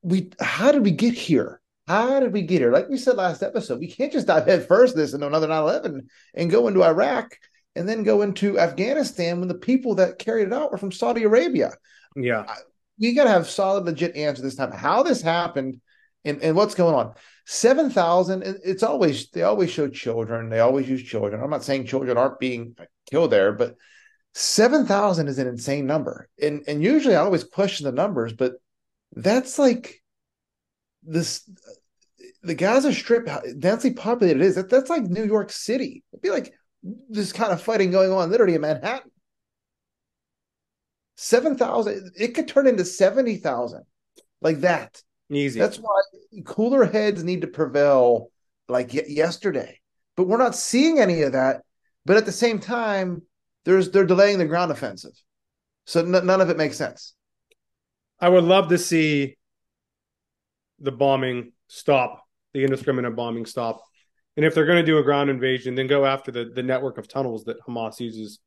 We 0.03 0.31
How 0.39 0.71
did 0.71 0.83
we 0.83 0.91
get 0.91 1.13
here? 1.13 1.61
How 1.87 2.19
did 2.19 2.31
we 2.31 2.43
get 2.43 2.61
here? 2.61 2.71
Like 2.71 2.89
we 2.89 2.97
said 2.97 3.17
last 3.17 3.43
episode, 3.43 3.79
we 3.79 3.87
can't 3.87 4.11
just 4.11 4.27
dive 4.27 4.45
head 4.45 4.67
first 4.67 4.95
this 4.95 5.13
into 5.13 5.27
another 5.27 5.47
9 5.47 5.61
11 5.61 6.07
and 6.35 6.51
go 6.51 6.67
into 6.67 6.83
Iraq 6.83 7.37
and 7.75 7.89
then 7.89 8.03
go 8.03 8.21
into 8.21 8.59
Afghanistan 8.59 9.39
when 9.39 9.49
the 9.49 9.55
people 9.55 9.95
that 9.95 10.19
carried 10.19 10.47
it 10.47 10.53
out 10.53 10.71
were 10.71 10.77
from 10.77 10.91
Saudi 10.91 11.23
Arabia. 11.23 11.71
yeah, 12.15 12.45
you 12.97 13.15
got 13.15 13.23
to 13.25 13.31
have 13.31 13.49
solid, 13.49 13.85
legit 13.85 14.15
answer 14.15 14.41
this 14.41 14.55
time. 14.55 14.71
How 14.71 15.03
this 15.03 15.21
happened 15.21 15.81
and, 16.25 16.41
and 16.41 16.55
what's 16.55 16.75
going 16.75 16.95
on? 16.95 17.13
Seven 17.45 17.89
thousand. 17.89 18.43
It's 18.43 18.83
always 18.83 19.29
they 19.31 19.43
always 19.43 19.69
show 19.69 19.89
children. 19.89 20.49
They 20.49 20.61
always 20.61 20.87
use 20.87 21.03
children. 21.03 21.41
I'm 21.41 21.49
not 21.49 21.63
saying 21.63 21.85
children 21.85 22.17
aren't 22.17 22.39
being 22.39 22.75
killed 23.09 23.31
there, 23.31 23.51
but 23.51 23.75
seven 24.33 24.85
thousand 24.85 25.27
is 25.27 25.39
an 25.39 25.47
insane 25.47 25.85
number. 25.85 26.29
And 26.41 26.63
and 26.67 26.81
usually 26.81 27.15
I 27.15 27.21
always 27.21 27.43
question 27.43 27.85
the 27.85 27.91
numbers, 27.91 28.31
but 28.31 28.53
that's 29.15 29.59
like 29.59 30.01
this. 31.03 31.49
The 32.43 32.55
Gaza 32.55 32.93
Strip, 32.93 33.27
how 33.27 33.41
densely 33.57 33.93
populated 33.93 34.41
it 34.41 34.45
is. 34.47 34.55
That, 34.55 34.69
that's 34.69 34.89
like 34.89 35.03
New 35.03 35.23
York 35.23 35.49
City. 35.51 36.03
It'd 36.11 36.21
be 36.21 36.29
like 36.29 36.53
this 37.09 37.31
kind 37.31 37.53
of 37.53 37.61
fighting 37.61 37.91
going 37.91 38.11
on 38.11 38.29
literally 38.29 38.55
in 38.55 38.61
Manhattan. 38.61 39.09
7,000, 41.15 42.11
it 42.17 42.29
could 42.29 42.47
turn 42.47 42.67
into 42.67 42.83
70,000 42.83 43.83
like 44.41 44.59
that. 44.61 45.01
easy. 45.31 45.59
That's 45.59 45.77
why 45.77 46.01
cooler 46.43 46.85
heads 46.85 47.23
need 47.23 47.41
to 47.41 47.47
prevail 47.47 48.29
like 48.67 48.93
yesterday. 48.93 49.79
But 50.17 50.27
we're 50.27 50.37
not 50.37 50.55
seeing 50.55 50.99
any 50.99 51.21
of 51.21 51.31
that. 51.33 51.61
But 52.05 52.17
at 52.17 52.25
the 52.25 52.31
same 52.31 52.59
time, 52.59 53.21
there's 53.63 53.91
they're 53.91 54.05
delaying 54.05 54.37
the 54.37 54.45
ground 54.45 54.71
offensive. 54.71 55.13
So 55.85 56.01
n- 56.01 56.25
none 56.25 56.41
of 56.41 56.49
it 56.49 56.57
makes 56.57 56.77
sense. 56.77 57.13
I 58.23 58.29
would 58.29 58.45
love 58.45 58.69
to 58.69 58.77
see 58.77 59.35
the 60.79 60.93
bombing 60.93 61.51
stop, 61.67 62.23
the 62.53 62.63
indiscriminate 62.63 63.17
bombing 63.17 63.45
stop. 63.45 63.83
And 64.37 64.45
if 64.45 64.55
they're 64.55 64.65
going 64.65 64.81
to 64.81 64.85
do 64.85 64.97
a 64.97 65.03
ground 65.03 65.29
invasion, 65.29 65.75
then 65.75 65.87
go 65.87 66.05
after 66.05 66.31
the, 66.31 66.45
the 66.45 66.63
network 66.63 66.97
of 66.97 67.09
tunnels 67.09 67.43
that 67.43 67.59
Hamas 67.67 67.99
uses 67.99 68.39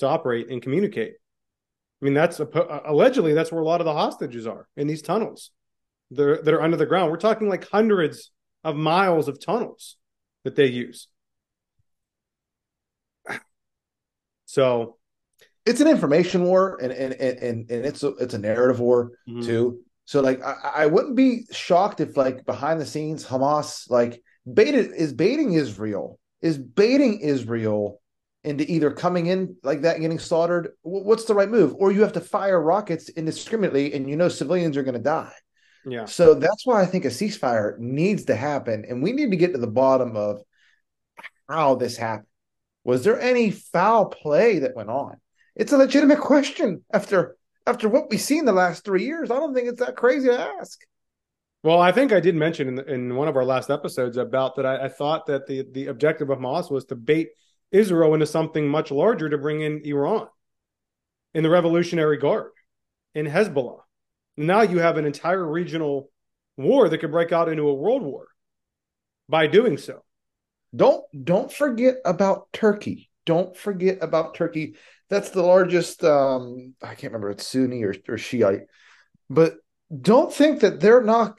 to 0.00 0.06
operate 0.06 0.50
and 0.50 0.60
communicate. 0.60 1.14
I 1.14 2.04
mean, 2.04 2.12
that's 2.12 2.40
a, 2.40 2.82
allegedly 2.84 3.32
that's 3.32 3.50
where 3.50 3.62
a 3.62 3.64
lot 3.64 3.80
of 3.80 3.86
the 3.86 3.94
hostages 3.94 4.46
are 4.46 4.68
in 4.76 4.86
these 4.86 5.00
tunnels. 5.00 5.50
That 6.10 6.48
are 6.48 6.60
under 6.60 6.76
the 6.76 6.84
ground. 6.84 7.10
We're 7.10 7.16
talking 7.16 7.48
like 7.48 7.66
hundreds 7.70 8.32
of 8.64 8.76
miles 8.76 9.28
of 9.28 9.40
tunnels 9.42 9.96
that 10.44 10.56
they 10.56 10.66
use. 10.66 11.08
So, 14.44 14.98
It's 15.64 15.80
an 15.80 15.88
information 15.88 16.44
war 16.44 16.78
and 16.82 16.92
and 16.92 17.14
and 17.14 17.70
and, 17.70 17.86
it's 17.86 18.02
a 18.02 18.08
it's 18.16 18.34
a 18.34 18.38
narrative 18.38 18.80
war 18.80 19.12
mhm. 19.28 19.44
too. 19.44 19.80
So 20.04 20.20
like 20.20 20.42
I, 20.42 20.54
I 20.76 20.86
wouldn't 20.86 21.16
be 21.16 21.44
shocked 21.52 22.00
if 22.00 22.16
like 22.16 22.44
behind 22.44 22.80
the 22.80 22.86
scenes 22.86 23.24
Hamas 23.24 23.88
like 23.88 24.22
baited 24.52 24.90
is 24.92 25.12
baiting 25.12 25.52
Israel 25.52 26.18
is 26.40 26.58
baiting 26.58 27.20
Israel 27.20 28.00
into 28.44 28.70
either 28.70 28.90
coming 28.90 29.26
in 29.26 29.56
like 29.62 29.82
that 29.82 29.94
and 29.94 30.02
getting 30.02 30.18
slaughtered. 30.18 30.70
Wh- 30.82 31.06
What's 31.06 31.24
the 31.24 31.34
right 31.34 31.48
move? 31.48 31.74
Or 31.76 31.92
you 31.92 32.02
have 32.02 32.14
to 32.14 32.20
fire 32.20 32.60
rockets 32.60 33.08
indiscriminately 33.08 33.94
and 33.94 34.10
you 34.10 34.16
know 34.16 34.28
civilians 34.28 34.76
are 34.76 34.82
going 34.82 34.94
to 34.94 35.00
die. 35.00 35.32
Yeah. 35.84 36.04
So 36.06 36.34
that's 36.34 36.66
why 36.66 36.82
I 36.82 36.86
think 36.86 37.04
a 37.04 37.08
ceasefire 37.08 37.78
needs 37.78 38.26
to 38.26 38.36
happen, 38.36 38.84
and 38.88 39.02
we 39.02 39.12
need 39.12 39.30
to 39.30 39.36
get 39.36 39.52
to 39.52 39.58
the 39.58 39.66
bottom 39.66 40.16
of 40.16 40.40
how 41.48 41.74
this 41.74 41.96
happened. 41.96 42.26
Was 42.84 43.04
there 43.04 43.20
any 43.20 43.50
foul 43.50 44.06
play 44.06 44.60
that 44.60 44.76
went 44.76 44.90
on? 44.90 45.20
It's 45.54 45.72
a 45.72 45.78
legitimate 45.78 46.20
question 46.20 46.84
after 46.92 47.36
after 47.66 47.88
what 47.88 48.10
we've 48.10 48.20
seen 48.20 48.44
the 48.44 48.52
last 48.52 48.84
three 48.84 49.04
years. 49.04 49.30
I 49.30 49.36
don't 49.36 49.54
think 49.54 49.68
it's 49.68 49.80
that 49.80 49.96
crazy 49.96 50.28
to 50.28 50.38
ask. 50.60 50.80
Well, 51.62 51.80
I 51.80 51.92
think 51.92 52.12
I 52.12 52.18
did 52.18 52.34
mention 52.34 52.68
in, 52.68 52.74
the, 52.74 52.92
in 52.92 53.14
one 53.14 53.28
of 53.28 53.36
our 53.36 53.44
last 53.44 53.70
episodes 53.70 54.16
about 54.16 54.56
that. 54.56 54.66
I, 54.66 54.86
I 54.86 54.88
thought 54.88 55.26
that 55.26 55.46
the 55.46 55.66
the 55.70 55.86
objective 55.86 56.30
of 56.30 56.38
Hamas 56.38 56.70
was 56.70 56.84
to 56.86 56.96
bait 56.96 57.30
Israel 57.70 58.14
into 58.14 58.26
something 58.26 58.68
much 58.68 58.90
larger 58.90 59.28
to 59.28 59.38
bring 59.38 59.60
in 59.60 59.82
Iran, 59.84 60.28
in 61.34 61.42
the 61.42 61.50
Revolutionary 61.50 62.18
Guard, 62.18 62.50
in 63.14 63.26
Hezbollah. 63.26 63.80
Now 64.36 64.62
you 64.62 64.78
have 64.78 64.96
an 64.96 65.04
entire 65.04 65.46
regional 65.46 66.10
war 66.56 66.88
that 66.88 66.98
could 66.98 67.10
break 67.10 67.32
out 67.32 67.48
into 67.48 67.68
a 67.68 67.74
world 67.74 68.02
war 68.02 68.28
by 69.28 69.46
doing 69.46 69.78
so. 69.78 70.02
Don't 70.74 71.04
don't 71.24 71.52
forget 71.52 71.96
about 72.04 72.52
Turkey. 72.52 73.10
Don't 73.24 73.56
forget 73.56 73.98
about 74.00 74.34
Turkey. 74.34 74.74
That's 75.12 75.28
the 75.28 75.42
largest. 75.42 76.02
Um, 76.04 76.72
I 76.82 76.94
can't 76.94 77.12
remember 77.12 77.32
it's 77.32 77.46
Sunni 77.46 77.82
or, 77.82 77.94
or 78.08 78.16
Shiite, 78.16 78.62
but 79.28 79.56
don't 80.00 80.32
think 80.32 80.60
that 80.60 80.80
they're 80.80 81.02
not. 81.02 81.38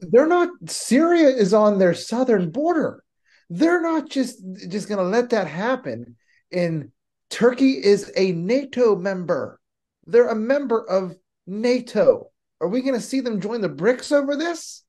They're 0.00 0.28
not. 0.28 0.50
Syria 0.66 1.26
is 1.26 1.52
on 1.52 1.80
their 1.80 1.94
southern 1.94 2.50
border. 2.50 3.02
They're 3.50 3.82
not 3.82 4.08
just 4.08 4.40
just 4.68 4.86
going 4.86 4.98
to 4.98 5.10
let 5.10 5.30
that 5.30 5.48
happen. 5.48 6.14
And 6.52 6.92
Turkey 7.30 7.72
is 7.84 8.12
a 8.16 8.30
NATO 8.30 8.94
member. 8.94 9.58
They're 10.06 10.28
a 10.28 10.36
member 10.36 10.88
of 10.88 11.16
NATO. 11.48 12.30
Are 12.60 12.68
we 12.68 12.82
going 12.82 12.94
to 12.94 13.00
see 13.00 13.18
them 13.18 13.40
join 13.40 13.60
the 13.60 13.68
BRICS 13.68 14.12
over 14.12 14.36
this? 14.36 14.84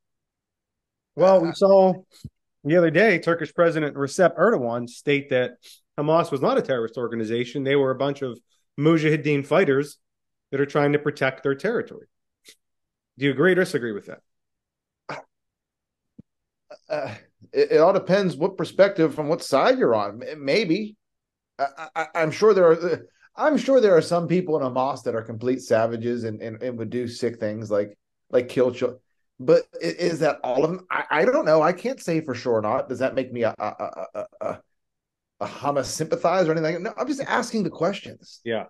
Well, 1.16 1.42
we 1.42 1.54
saw 1.54 1.94
the 2.64 2.78
other 2.78 2.92
day 2.92 3.18
Turkish 3.18 3.52
President 3.52 3.96
Recep 3.96 4.38
Erdogan 4.38 4.88
state 4.88 5.32
that 5.32 5.54
Hamas 5.98 6.32
was 6.32 6.42
not 6.42 6.58
a 6.58 6.62
terrorist 6.62 6.98
organization. 6.98 7.64
They 7.64 7.76
were 7.76 7.92
a 7.92 7.96
bunch 7.96 8.22
of 8.22 8.40
mujahideen 8.80 9.46
fighters 9.46 9.98
that 10.52 10.60
are 10.60 10.66
trying 10.66 10.94
to 10.94 11.00
protect 11.00 11.44
their 11.44 11.56
territory. 11.56 12.08
Do 13.18 13.26
you 13.26 13.32
agree 13.32 13.54
or 13.54 13.56
disagree 13.56 13.94
with 13.94 14.08
that? 14.08 14.20
Uh, 16.90 17.16
it, 17.54 17.72
it, 17.72 17.78
all 17.78 17.94
depends 17.94 18.36
what 18.36 18.58
perspective 18.58 19.16
from 19.16 19.28
what 19.28 19.42
side 19.42 19.80
you're 19.80 19.96
on. 19.96 20.22
Maybe 20.38 20.98
I, 21.58 22.08
am 22.16 22.32
sure 22.32 22.54
there 22.54 22.72
are. 22.72 23.08
I'm 23.36 23.58
sure 23.58 23.82
there 23.82 23.96
are 23.96 24.02
some 24.02 24.28
people 24.28 24.58
in 24.58 24.64
Hamas 24.64 25.04
that 25.04 25.16
are 25.16 25.22
complete 25.22 25.62
savages 25.62 26.24
and, 26.24 26.42
and, 26.42 26.62
and 26.62 26.78
would 26.78 26.90
do 26.90 27.08
sick 27.08 27.40
things 27.40 27.72
like 27.72 27.98
like 28.30 28.50
kill 28.50 28.72
children. 28.72 29.00
But 29.40 29.64
is 29.82 30.20
that 30.20 30.40
all 30.44 30.64
of 30.64 30.72
them? 30.72 30.86
I, 30.90 31.04
I, 31.12 31.26
don't 31.26 31.44
know. 31.44 31.62
I 31.62 31.74
can't 31.74 32.00
say 32.00 32.22
for 32.22 32.34
sure 32.34 32.54
or 32.54 32.62
not. 32.62 32.88
Does 32.88 33.00
that 33.00 33.16
make 33.16 33.34
me 33.34 33.44
a 33.44 33.54
a, 33.58 34.06
a, 34.14 34.26
a, 34.42 34.60
a 35.46 35.48
Hamas 35.48 35.86
sympathizer 35.86 36.52
or 36.52 36.58
anything? 36.58 36.84
No, 36.84 36.94
I'm 36.98 37.08
just 37.08 37.22
asking 37.22 37.64
the 37.64 37.70
questions. 37.70 38.42
Yeah. 38.44 38.66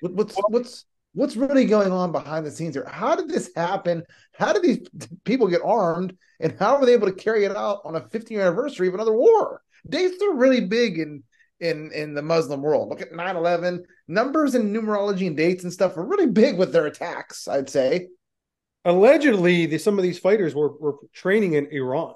What's 0.00 0.34
what's 0.48 0.84
what's 1.12 1.36
really 1.36 1.64
going 1.64 1.92
on 1.92 2.12
behind 2.12 2.44
the 2.44 2.50
scenes 2.50 2.74
here? 2.74 2.86
How 2.90 3.14
did 3.14 3.28
this 3.28 3.50
happen? 3.54 4.02
How 4.32 4.52
did 4.52 4.62
these 4.62 4.86
people 5.24 5.48
get 5.48 5.62
armed? 5.64 6.16
And 6.40 6.56
how 6.58 6.78
were 6.78 6.86
they 6.86 6.92
able 6.92 7.06
to 7.06 7.14
carry 7.14 7.44
it 7.44 7.56
out 7.56 7.80
on 7.84 7.96
a 7.96 8.08
50 8.08 8.34
year 8.34 8.42
anniversary 8.42 8.88
of 8.88 8.94
another 8.94 9.16
war? 9.16 9.62
Dates 9.88 10.22
are 10.22 10.34
really 10.34 10.66
big 10.66 10.98
in 10.98 11.22
in 11.60 11.90
in 11.92 12.14
the 12.14 12.22
Muslim 12.22 12.62
world. 12.62 12.88
Look 12.88 13.00
at 13.00 13.12
9-11. 13.12 13.84
Numbers 14.08 14.54
and 14.54 14.74
numerology 14.74 15.26
and 15.26 15.36
dates 15.36 15.64
and 15.64 15.72
stuff 15.72 15.96
are 15.96 16.04
really 16.04 16.26
big 16.26 16.58
with 16.58 16.72
their 16.72 16.86
attacks, 16.86 17.48
I'd 17.48 17.70
say. 17.70 18.08
Allegedly, 18.84 19.66
the, 19.66 19.78
some 19.78 19.98
of 19.98 20.04
these 20.04 20.18
fighters 20.18 20.54
were, 20.54 20.76
were 20.76 20.96
training 21.12 21.54
in 21.54 21.66
Iran. 21.72 22.14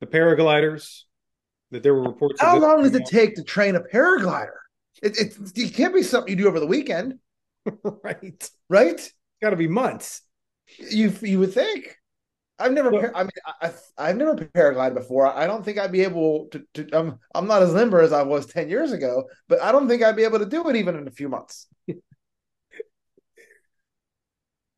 The 0.00 0.06
paragliders, 0.06 1.02
that 1.72 1.82
there 1.82 1.94
were 1.94 2.02
reports. 2.02 2.40
How 2.40 2.58
long 2.58 2.82
does 2.82 2.94
it 2.94 3.06
take 3.06 3.34
to 3.34 3.42
train 3.42 3.74
a 3.74 3.80
paraglider? 3.80 4.52
It, 5.02 5.18
it, 5.18 5.36
it 5.56 5.74
can't 5.74 5.94
be 5.94 6.02
something 6.02 6.30
you 6.30 6.36
do 6.36 6.48
over 6.48 6.60
the 6.60 6.66
weekend. 6.66 7.18
right. 8.04 8.50
Right? 8.68 8.92
It's 8.92 9.12
got 9.42 9.50
to 9.50 9.56
be 9.56 9.68
months. 9.68 10.22
You 10.78 11.12
you 11.20 11.40
would 11.40 11.52
think. 11.52 11.96
I've 12.58 12.72
never. 12.72 12.90
Well, 12.90 13.10
I 13.14 13.22
mean, 13.24 13.30
I, 13.60 13.72
I, 13.98 14.06
have 14.08 14.16
never 14.16 14.36
paraglided 14.36 14.94
before. 14.94 15.26
I 15.26 15.46
don't 15.46 15.64
think 15.64 15.78
I'd 15.78 15.90
be 15.90 16.02
able 16.02 16.46
to. 16.52 16.62
to 16.74 16.88
I'm 16.92 17.18
I'm 17.34 17.46
not 17.48 17.62
as 17.62 17.72
limber 17.72 18.00
as 18.00 18.12
I 18.12 18.22
was 18.22 18.46
ten 18.46 18.68
years 18.68 18.92
ago, 18.92 19.24
but 19.48 19.60
I 19.60 19.72
don't 19.72 19.88
think 19.88 20.02
I'd 20.02 20.16
be 20.16 20.24
able 20.24 20.38
to 20.38 20.46
do 20.46 20.68
it 20.68 20.76
even 20.76 20.96
in 20.96 21.08
a 21.08 21.10
few 21.10 21.28
months. 21.28 21.66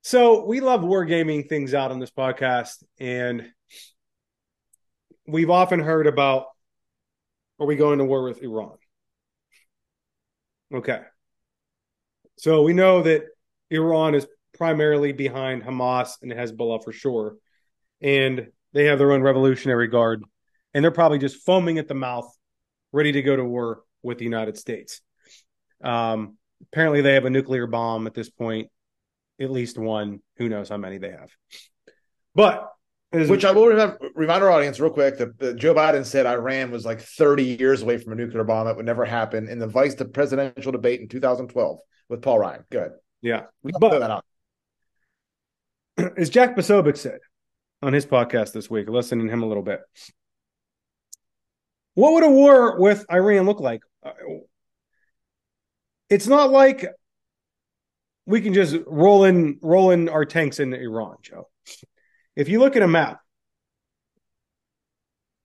so 0.03 0.47
we 0.47 0.61
love 0.61 0.81
wargaming 0.81 1.49
things 1.49 1.75
out 1.75 1.91
on 1.91 1.99
this 1.99 2.11
podcast, 2.11 2.83
and 2.99 3.51
we've 5.27 5.51
often 5.51 5.81
heard 5.81 6.07
about 6.07 6.47
are 7.61 7.67
we 7.67 7.77
going 7.77 7.99
to 7.99 8.05
war 8.05 8.25
with 8.25 8.43
Iran? 8.43 8.77
Okay. 10.73 11.01
So 12.37 12.63
we 12.63 12.73
know 12.73 13.03
that 13.03 13.25
Iran 13.71 14.15
is 14.15 14.27
primarily 14.57 15.13
behind 15.13 15.63
Hamas 15.63 16.23
and 16.23 16.33
Hezbollah 16.33 16.83
for 16.83 16.93
sure 16.93 17.37
and 18.05 18.49
they 18.75 18.85
have 18.85 18.99
their 18.99 19.13
own 19.13 19.23
Revolutionary 19.23 19.89
Guard, 19.89 20.23
and 20.75 20.85
they're 20.85 20.91
probably 20.91 21.19
just 21.19 21.45
foaming 21.45 21.79
at 21.79 21.89
the 21.89 21.95
mouth, 21.95 22.31
ready 22.93 23.13
to 23.13 23.23
go 23.23 23.35
to 23.35 23.45
war 23.45 23.83
with 24.03 24.19
the 24.19 24.25
United 24.25 24.59
States. 24.59 25.01
Um, 25.83 26.37
apparently, 26.71 27.01
they 27.01 27.15
have 27.15 27.25
a 27.25 27.31
nuclear 27.31 27.67
bomb 27.67 28.07
at 28.07 28.15
this 28.15 28.29
point, 28.29 28.71
at 29.41 29.51
least 29.51 29.79
one. 29.79 30.21
Who 30.37 30.49
knows 30.49 30.69
how 30.69 30.77
many 30.77 30.99
they 30.99 31.13
have? 31.13 31.31
But 32.35 32.69
which 33.15 33.45
I 33.45 33.53
will 33.53 33.67
remember, 33.67 33.99
remind 34.15 34.43
our 34.43 34.51
audience 34.51 34.81
real 34.81 34.91
quick 34.91 35.19
that, 35.19 35.39
that, 35.39 35.57
Joe 35.57 35.75
Biden 35.75 36.05
said 36.05 36.27
Iran 36.27 36.71
was 36.71 36.85
like 36.85 37.01
30 37.01 37.57
years 37.59 37.83
away 37.83 37.99
from 37.99 38.13
a 38.13 38.17
nuclear 38.17 38.45
bomb 38.45 38.67
that 38.67 38.77
would 38.77 38.87
never 38.87 39.05
happen 39.05 39.49
in 39.49 39.59
the 39.59 39.67
vice 39.67 39.95
presidential 40.13 40.73
debate 40.73 41.01
in 41.01 41.09
2012 41.09 41.79
with 42.09 42.23
Paul 42.23 42.39
Ryan. 42.39 42.65
Good. 42.71 42.93
Yeah. 43.23 43.45
We 43.63 43.73
can 43.73 43.81
but, 43.81 43.99
that 43.99 44.11
out. 44.11 44.25
as 46.17 46.31
Jack 46.31 46.57
Posobiec 46.57 46.97
said, 46.97 47.21
on 47.83 47.93
his 47.93 48.07
podcast 48.07 48.53
this 48.53 48.71
week, 48.71 48.89
listening 48.89 49.27
to 49.27 49.33
him 49.33 49.43
a 49.43 49.47
little 49.47 49.63
bit. 49.63 49.81
What 51.95 52.15
would 52.15 52.25
a 52.25 52.31
war 52.31 52.81
with 52.81 53.05
Iran 53.13 53.47
look 53.47 53.61
like? 53.61 53.83
Uh, 54.03 54.13
it's 56.09 56.27
not 56.27 56.51
like 56.51 56.87
we 58.27 58.41
can 58.41 58.55
just 58.55 58.77
roll 58.87 59.25
in 59.25 59.59
roll 59.63 59.91
in 59.91 60.09
our 60.09 60.25
tanks 60.25 60.59
into 60.59 60.81
Iran, 60.81 61.17
Joe. 61.23 61.49
If 62.37 62.49
you 62.49 62.59
look 62.59 62.77
at 62.77 62.83
a 62.83 62.89
map, 62.89 63.21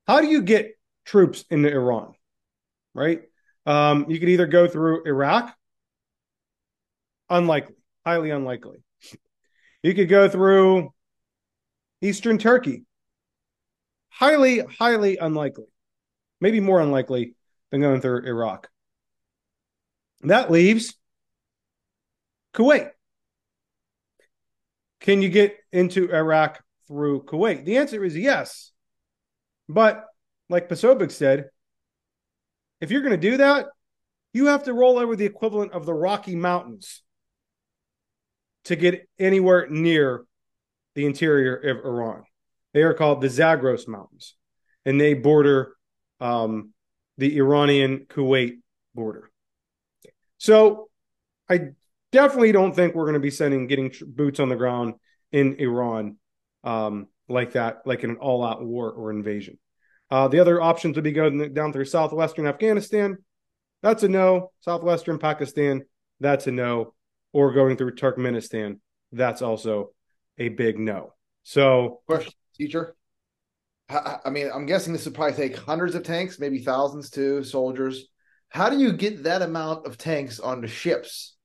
how 0.08 0.22
do 0.22 0.28
you 0.28 0.42
get 0.42 0.78
troops 1.06 1.46
into 1.50 1.70
Iran? 1.72 2.14
Right? 2.94 3.22
Um, 3.66 4.06
you 4.10 4.20
could 4.20 4.30
either 4.30 4.48
go 4.48 4.68
through 4.68 5.04
Iraq, 5.06 5.56
unlikely, 7.30 7.76
highly 8.06 8.32
unlikely. 8.32 8.80
You 9.84 9.94
could 9.94 10.10
go 10.10 10.28
through 10.28 10.94
Eastern 12.02 12.38
Turkey. 12.38 12.86
Highly, 14.10 14.60
highly 14.60 15.18
unlikely. 15.18 15.68
Maybe 16.42 16.60
more 16.60 16.82
unlikely 16.82 17.36
than 17.72 17.82
going 17.82 18.02
through 18.02 18.26
Iraq. 18.26 18.70
That 20.22 20.52
leaves 20.52 20.96
Kuwait. 22.54 22.90
Can 25.00 25.22
you 25.22 25.30
get 25.30 25.56
into 25.72 26.14
Iraq 26.14 26.62
through 26.90 27.24
Kuwait? 27.24 27.64
The 27.64 27.78
answer 27.78 28.04
is 28.04 28.18
yes. 28.18 28.72
But 29.70 30.04
like 30.50 30.68
Posobiec 30.68 31.12
said, 31.12 31.46
if 32.82 32.92
you're 32.92 33.02
going 33.02 33.20
to 33.20 33.30
do 33.30 33.38
that, 33.38 33.68
you 34.34 34.48
have 34.48 34.64
to 34.64 34.74
roll 34.74 34.98
over 34.98 35.16
the 35.16 35.26
equivalent 35.26 35.72
of 35.72 35.86
the 35.86 35.94
Rocky 35.94 36.36
Mountains 36.36 37.04
to 38.66 38.76
get 38.76 39.08
anywhere 39.18 39.68
near 39.70 40.26
the 40.96 41.06
interior 41.06 41.56
of 41.56 41.86
Iran. 41.86 42.24
They 42.74 42.84
are 42.84 42.94
called 42.94 43.22
the 43.22 43.30
Zagros 43.30 43.88
Mountains, 43.88 44.36
and 44.86 45.00
they 45.00 45.14
border 45.14 45.76
um, 46.20 46.74
the 47.18 47.38
Iranian 47.38 48.06
Kuwait 48.10 48.60
border. 48.94 49.30
So 50.38 50.90
I 51.50 51.70
definitely 52.12 52.52
don't 52.52 52.76
think 52.76 52.96
we're 52.96 53.06
going 53.06 53.14
to 53.14 53.20
be 53.20 53.32
sending 53.32 53.68
getting 53.68 53.92
boots 54.08 54.40
on 54.40 54.50
the 54.50 54.56
ground 54.56 54.96
in 55.32 55.56
Iran 55.56 56.18
um, 56.64 57.08
like 57.28 57.54
that, 57.54 57.82
like 57.86 58.04
in 58.04 58.12
an 58.12 58.18
all-out 58.18 58.66
war 58.66 58.92
or 58.92 59.12
invasion. 59.12 59.58
Uh, 60.12 60.28
the 60.28 60.40
other 60.40 60.62
options 60.62 60.96
would 60.96 61.04
be 61.04 61.12
going 61.12 61.54
down 61.54 61.72
through 61.72 61.86
southwestern 61.86 62.48
Afghanistan. 62.48 63.18
That's 63.82 64.04
a 64.04 64.10
no. 64.10 64.52
Southwestern 64.62 65.20
Pakistan. 65.20 65.84
That's 66.20 66.48
a 66.48 66.52
no. 66.52 66.94
Or 67.32 67.54
going 67.54 67.78
through 67.78 67.96
Turkmenistan. 67.96 68.80
That's 69.12 69.42
also 69.42 69.92
a 70.38 70.50
big 70.50 70.80
no. 70.80 71.14
So, 71.44 72.02
question, 72.08 72.34
teacher. 72.56 72.96
I 73.90 74.30
mean, 74.30 74.50
I'm 74.54 74.66
guessing 74.66 74.94
this 74.94 75.06
would 75.06 75.16
probably 75.16 75.36
take 75.36 75.58
hundreds 75.58 75.96
of 75.96 76.04
tanks, 76.04 76.40
maybe 76.40 76.60
thousands 76.60 77.10
too, 77.10 77.44
soldiers. 77.44 78.06
How 78.50 78.70
do 78.70 78.78
you 78.78 78.94
get 78.94 79.24
that 79.24 79.42
amount 79.42 79.88
of 79.88 79.98
tanks 79.98 80.40
onto 80.40 80.68
ships 80.68 81.36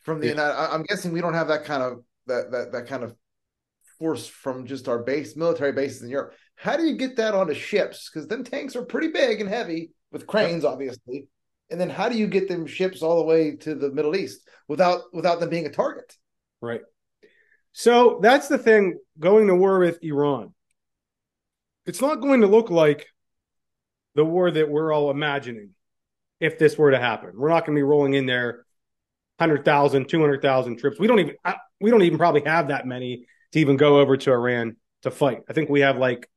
from 0.00 0.20
the? 0.20 0.28
Yeah. 0.28 0.68
I'm 0.72 0.82
guessing 0.82 1.12
we 1.12 1.20
don't 1.20 1.34
have 1.34 1.48
that 1.48 1.64
kind 1.64 1.82
of 1.82 2.04
that 2.26 2.50
that 2.50 2.72
that 2.72 2.86
kind 2.86 3.04
of 3.04 3.14
force 3.98 4.26
from 4.26 4.66
just 4.66 4.88
our 4.88 4.98
base 4.98 5.36
military 5.36 5.72
bases 5.72 6.02
in 6.02 6.08
Europe. 6.08 6.34
How 6.54 6.76
do 6.76 6.84
you 6.84 6.96
get 6.96 7.16
that 7.16 7.34
onto 7.34 7.54
ships? 7.54 8.08
Because 8.08 8.28
then 8.28 8.44
tanks 8.44 8.76
are 8.76 8.84
pretty 8.84 9.08
big 9.08 9.40
and 9.40 9.48
heavy 9.48 9.90
with 10.10 10.26
cranes, 10.26 10.64
obviously. 10.64 11.28
And 11.70 11.80
then 11.80 11.90
how 11.90 12.08
do 12.08 12.16
you 12.16 12.26
get 12.26 12.48
them 12.48 12.66
ships 12.66 13.02
all 13.02 13.18
the 13.18 13.24
way 13.24 13.56
to 13.56 13.74
the 13.74 13.90
Middle 13.90 14.16
East 14.16 14.48
without 14.68 15.02
without 15.12 15.40
them 15.40 15.50
being 15.50 15.66
a 15.66 15.70
target? 15.70 16.14
Right. 16.60 16.82
So 17.72 18.20
that's 18.22 18.48
the 18.48 18.58
thing 18.58 18.98
going 19.18 19.48
to 19.48 19.54
war 19.54 19.78
with 19.78 19.98
Iran. 20.02 20.54
It's 21.84 22.00
not 22.00 22.20
going 22.20 22.40
to 22.40 22.46
look 22.46 22.70
like 22.70 23.06
the 24.14 24.24
war 24.24 24.50
that 24.50 24.68
we're 24.68 24.92
all 24.92 25.10
imagining 25.10 25.70
if 26.40 26.58
this 26.58 26.78
were 26.78 26.90
to 26.90 26.98
happen. 26.98 27.32
We're 27.34 27.50
not 27.50 27.66
going 27.66 27.76
to 27.76 27.78
be 27.78 27.84
rolling 27.84 28.14
in 28.14 28.26
there 28.26 28.64
100,000, 29.38 30.08
200,000 30.08 30.78
troops. 30.78 30.98
We 30.98 31.06
don't 31.06 31.18
even 31.20 31.34
we 31.80 31.90
don't 31.90 32.02
even 32.02 32.18
probably 32.18 32.42
have 32.46 32.68
that 32.68 32.86
many 32.86 33.26
to 33.52 33.58
even 33.58 33.76
go 33.76 34.00
over 34.00 34.16
to 34.16 34.32
Iran 34.32 34.76
to 35.02 35.10
fight. 35.10 35.42
I 35.48 35.52
think 35.52 35.70
we 35.70 35.80
have 35.80 35.98
like 35.98 36.28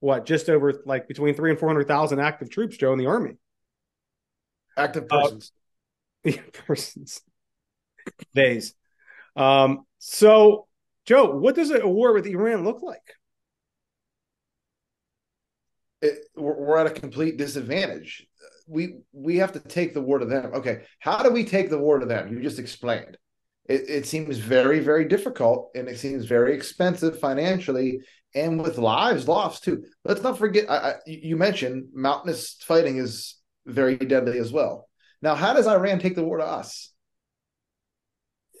what 0.00 0.26
just 0.26 0.48
over 0.48 0.82
like 0.84 1.08
between 1.08 1.34
3 1.34 1.50
and 1.50 1.58
400,000 1.58 2.20
active 2.20 2.50
troops 2.50 2.76
Joe 2.76 2.92
in 2.92 2.98
the 2.98 3.06
army. 3.06 3.36
Active 4.76 5.08
persons. 5.08 5.52
Uh, 6.26 6.30
persons. 6.66 7.20
Days. 8.34 8.74
Um 9.36 9.84
so 9.98 10.66
Joe, 11.04 11.36
what 11.36 11.54
does 11.54 11.70
a 11.70 11.86
war 11.86 12.14
with 12.14 12.26
Iran 12.26 12.64
look 12.64 12.82
like? 12.82 13.14
It, 16.00 16.18
we're 16.34 16.78
at 16.78 16.86
a 16.86 16.90
complete 16.90 17.36
disadvantage. 17.36 18.26
We 18.66 19.00
we 19.12 19.36
have 19.36 19.52
to 19.52 19.60
take 19.60 19.92
the 19.92 20.00
war 20.00 20.18
to 20.18 20.24
them. 20.24 20.52
Okay, 20.54 20.84
how 20.98 21.22
do 21.22 21.30
we 21.30 21.44
take 21.44 21.68
the 21.68 21.78
war 21.78 21.98
to 21.98 22.06
them? 22.06 22.32
You 22.32 22.42
just 22.42 22.58
explained. 22.58 23.18
It, 23.66 23.88
it 23.88 24.06
seems 24.06 24.38
very 24.38 24.80
very 24.80 25.06
difficult, 25.06 25.70
and 25.74 25.88
it 25.88 25.98
seems 25.98 26.24
very 26.26 26.54
expensive 26.54 27.18
financially, 27.18 28.00
and 28.34 28.62
with 28.62 28.78
lives 28.78 29.28
lost 29.28 29.64
too. 29.64 29.84
Let's 30.04 30.22
not 30.22 30.38
forget. 30.38 30.70
I, 30.70 30.76
I, 30.76 30.94
you 31.06 31.36
mentioned 31.36 31.88
mountainous 31.94 32.56
fighting 32.60 32.98
is 32.98 33.36
very 33.66 33.96
deadly 33.96 34.38
as 34.38 34.52
well. 34.52 34.88
Now, 35.22 35.34
how 35.34 35.54
does 35.54 35.66
Iran 35.66 35.98
take 35.98 36.14
the 36.14 36.24
war 36.24 36.38
to 36.38 36.44
us? 36.44 36.92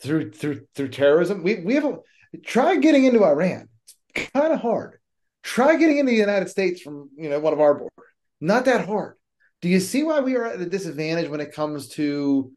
Through 0.02 0.32
through 0.32 0.66
through 0.74 0.88
terrorism. 0.88 1.42
We 1.42 1.56
we 1.60 1.74
have 1.74 1.84
a 1.84 1.98
Try 2.42 2.76
getting 2.76 3.04
into 3.04 3.24
Iran. 3.24 3.68
It's 4.14 4.30
kind 4.32 4.52
of 4.52 4.60
hard. 4.60 4.98
Try 5.42 5.76
getting 5.76 5.98
into 5.98 6.10
the 6.10 6.18
United 6.18 6.48
States 6.48 6.80
from 6.80 7.10
you 7.16 7.28
know 7.28 7.38
one 7.38 7.52
of 7.52 7.60
our 7.60 7.74
borders. 7.74 7.92
Not 8.40 8.64
that 8.64 8.86
hard. 8.86 9.16
Do 9.60 9.68
you 9.68 9.80
see 9.80 10.02
why 10.02 10.20
we 10.20 10.36
are 10.36 10.44
at 10.44 10.60
a 10.60 10.66
disadvantage 10.66 11.28
when 11.28 11.40
it 11.40 11.52
comes 11.52 11.88
to 11.90 12.52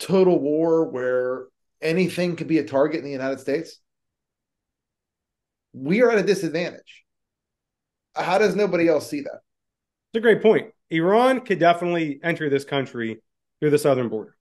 total 0.00 0.40
war 0.40 0.86
where 0.86 1.46
anything 1.80 2.34
could 2.34 2.48
be 2.48 2.58
a 2.58 2.64
target 2.64 2.98
in 2.98 3.04
the 3.04 3.12
United 3.12 3.38
States? 3.38 3.78
We 5.72 6.02
are 6.02 6.10
at 6.10 6.18
a 6.18 6.24
disadvantage. 6.24 7.04
How 8.16 8.38
does 8.38 8.56
nobody 8.56 8.88
else 8.88 9.08
see 9.08 9.20
that? 9.20 9.40
It's 10.12 10.18
a 10.18 10.20
great 10.20 10.42
point. 10.42 10.72
Iran 10.90 11.42
could 11.42 11.60
definitely 11.60 12.18
enter 12.24 12.50
this 12.50 12.64
country 12.64 13.22
through 13.60 13.70
the 13.70 13.78
southern 13.78 14.08
border. 14.08 14.36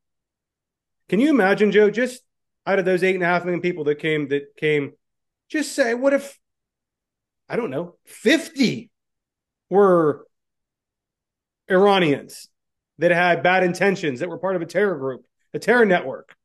Can 1.07 1.20
you 1.20 1.30
imagine, 1.30 1.72
Joe, 1.72 1.91
just 1.91 2.24
out 2.66 2.80
of 2.80 2.86
those 2.86 3.03
eight 3.03 3.14
and 3.14 3.24
a 3.24 3.28
half 3.28 3.45
million 3.45 3.62
people 3.62 3.84
that 3.84 3.99
came 3.99 4.30
that 4.30 4.55
came, 4.57 4.93
just 5.49 5.74
say, 5.74 5.93
what 5.93 6.14
if 6.14 6.39
I 7.49 7.55
don't 7.55 7.72
know, 7.72 7.95
50 8.05 8.91
were 9.70 10.26
Iranians 11.70 12.47
that 12.99 13.12
had 13.12 13.41
bad 13.41 13.64
intentions, 13.64 14.20
that 14.20 14.30
were 14.30 14.38
part 14.38 14.55
of 14.55 14.62
a 14.62 14.68
terror 14.68 14.97
group, 14.97 15.26
a 15.54 15.60
terror 15.60 15.86
network. 15.86 16.36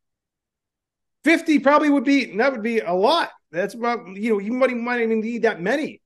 50 1.24 1.60
probably 1.60 1.88
would 1.88 2.04
be 2.04 2.36
that 2.36 2.52
would 2.52 2.62
be 2.62 2.80
a 2.80 2.92
lot. 2.92 3.30
That's 3.50 3.74
about 3.74 4.06
you 4.16 4.34
know, 4.34 4.38
you 4.38 4.52
might 4.52 4.76
might 4.76 5.00
even 5.00 5.20
need 5.20 5.42
that 5.42 5.60
many 5.60 6.02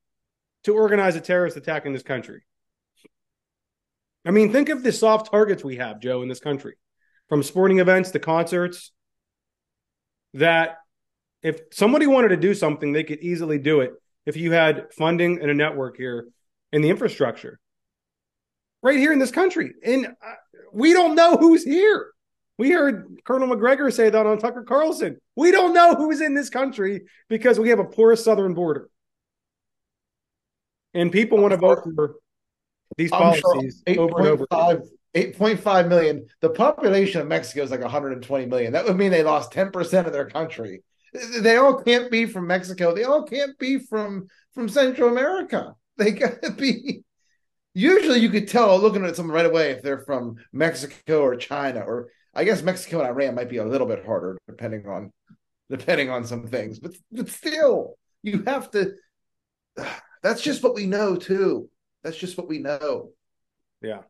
to 0.65 0.75
organize 0.75 1.17
a 1.17 1.21
terrorist 1.21 1.57
attack 1.57 1.87
in 1.87 1.93
this 1.93 2.03
country. 2.03 2.43
I 4.25 4.31
mean, 4.31 4.53
think 4.53 4.69
of 4.69 4.83
the 4.83 4.93
soft 4.93 5.31
targets 5.31 5.65
we 5.65 5.77
have, 5.77 6.01
Joe, 6.01 6.23
in 6.23 6.29
this 6.29 6.41
country. 6.41 6.77
From 7.29 7.43
sporting 7.43 7.79
events 7.79 8.11
to 8.13 8.19
concerts 8.19 8.93
that 10.35 10.79
if 11.43 11.61
somebody 11.73 12.07
wanted 12.07 12.29
to 12.29 12.37
do 12.37 12.55
something, 12.55 12.93
they 12.93 13.05
could 13.05 13.21
easily 13.21 13.59
do 13.59 13.81
it 13.81 13.93
if 14.27 14.37
you 14.37 14.53
had 14.53 14.93
funding 14.93 15.41
and 15.41 15.51
a 15.51 15.55
network 15.55 15.97
here 15.97 16.29
and 16.73 16.83
the 16.83 16.91
infrastructure 16.91 17.59
right 18.83 18.99
here 18.99 19.13
in 19.13 19.19
this 19.19 19.31
country. 19.31 19.73
And 19.85 20.07
uh, 20.07 20.35
we 20.73 20.93
don't 20.93 21.15
know 21.15 21.37
who's 21.37 21.65
here. 21.65 22.13
We 22.59 22.73
heard 22.73 23.21
Colonel 23.25 23.47
Macgregor 23.47 23.91
say 23.91 24.11
that 24.11 24.27
on 24.27 24.39
Tucker 24.39 24.65
Carlson. 24.65 25.19
We 25.37 25.53
don't 25.53 25.73
know 25.73 25.95
who's 25.95 26.21
in 26.21 26.35
this 26.35 26.51
country 26.51 27.03
because 27.29 27.59
we 27.59 27.69
have 27.69 27.79
a 27.79 27.85
porous 27.85 28.25
southern 28.25 28.55
border. 28.55 28.91
And 30.93 31.13
people 31.13 31.39
want 31.39 31.53
to 31.53 31.57
vote 31.57 31.85
for 31.95 32.17
these 32.97 33.11
policies 33.11 33.83
sure 33.87 34.01
over 34.01 34.19
and 34.19 34.27
over. 34.27 34.47
8.5 35.15 35.89
million. 35.89 36.27
The 36.41 36.51
population 36.51 37.21
of 37.21 37.29
Mexico 37.29 37.63
is 37.63 37.71
like 37.71 37.81
120 37.81 38.47
million. 38.47 38.73
That 38.73 38.85
would 38.85 38.97
mean 38.97 39.11
they 39.11 39.23
lost 39.23 39.53
10% 39.53 40.07
of 40.07 40.13
their 40.13 40.29
country. 40.29 40.83
They 41.41 41.57
all 41.57 41.83
can't 41.83 42.11
be 42.11 42.27
from 42.27 42.47
Mexico. 42.47 42.95
They 42.95 43.05
all 43.05 43.23
can't 43.23 43.59
be 43.59 43.79
from 43.79 44.29
from 44.53 44.69
Central 44.69 45.09
America. 45.09 45.75
They 45.97 46.13
got 46.13 46.43
to 46.43 46.51
be. 46.51 47.03
Usually, 47.75 48.19
you 48.19 48.29
could 48.29 48.49
tell 48.49 48.79
looking 48.79 49.05
at 49.05 49.17
someone 49.17 49.35
right 49.35 49.47
away 49.47 49.71
if 49.71 49.83
they're 49.83 50.01
from 50.01 50.37
Mexico 50.53 51.23
or 51.23 51.37
China, 51.37 51.81
or 51.81 52.09
I 52.39 52.45
guess 52.45 52.63
Mexico 52.63 53.01
and 53.01 53.09
Iran 53.09 53.35
might 53.35 53.49
be 53.49 53.57
a 53.57 53.65
little 53.65 53.87
bit 53.89 54.07
harder 54.07 54.39
depending 54.47 54.87
on 54.87 55.13
depending 55.69 56.09
on 56.09 56.25
some 56.25 56.47
things. 56.47 56.79
But 56.79 56.95
but 57.11 57.29
still, 57.29 57.99
you 58.23 58.45
have 58.47 58.71
to. 58.71 58.93
That's 60.23 60.41
just 60.41 60.63
what 60.63 60.75
we 60.75 60.87
know 60.87 61.17
too. 61.17 61.69
That's 62.05 62.17
just 62.17 62.39
what 62.39 62.49
we 62.49 62.59
know. 62.59 63.11
Yeah. 63.83 64.03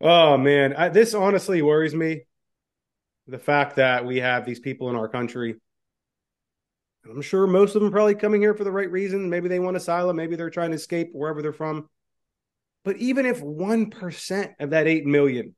Oh 0.00 0.36
man, 0.36 0.74
I, 0.74 0.88
this 0.88 1.14
honestly 1.14 1.62
worries 1.62 1.96
me. 1.96 2.22
The 3.26 3.38
fact 3.38 3.76
that 3.76 4.06
we 4.06 4.18
have 4.18 4.46
these 4.46 4.60
people 4.60 4.88
in 4.88 4.94
our 4.94 5.08
country. 5.08 5.56
I'm 7.04 7.22
sure 7.22 7.48
most 7.48 7.74
of 7.74 7.82
them 7.82 7.90
probably 7.90 8.14
coming 8.14 8.40
here 8.40 8.54
for 8.54 8.62
the 8.62 8.70
right 8.70 8.90
reason. 8.90 9.28
Maybe 9.28 9.48
they 9.48 9.58
want 9.58 9.76
asylum. 9.76 10.14
Maybe 10.14 10.36
they're 10.36 10.48
trying 10.48 10.70
to 10.70 10.76
escape 10.76 11.08
wherever 11.12 11.42
they're 11.42 11.52
from. 11.52 11.88
But 12.84 12.98
even 12.98 13.26
if 13.26 13.40
1% 13.40 14.54
of 14.60 14.70
that 14.70 14.86
8 14.86 15.06
million 15.06 15.56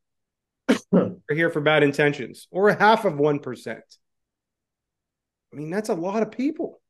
Hmm. 0.94 1.14
are 1.30 1.34
here 1.34 1.50
for 1.50 1.60
bad 1.60 1.82
intentions, 1.82 2.46
or 2.50 2.68
a 2.68 2.78
half 2.78 3.04
of 3.04 3.14
1%, 3.14 3.80
I 5.52 5.56
mean, 5.56 5.70
that's 5.70 5.88
a 5.88 5.94
lot 5.94 6.22
of 6.22 6.30
people. 6.30 6.80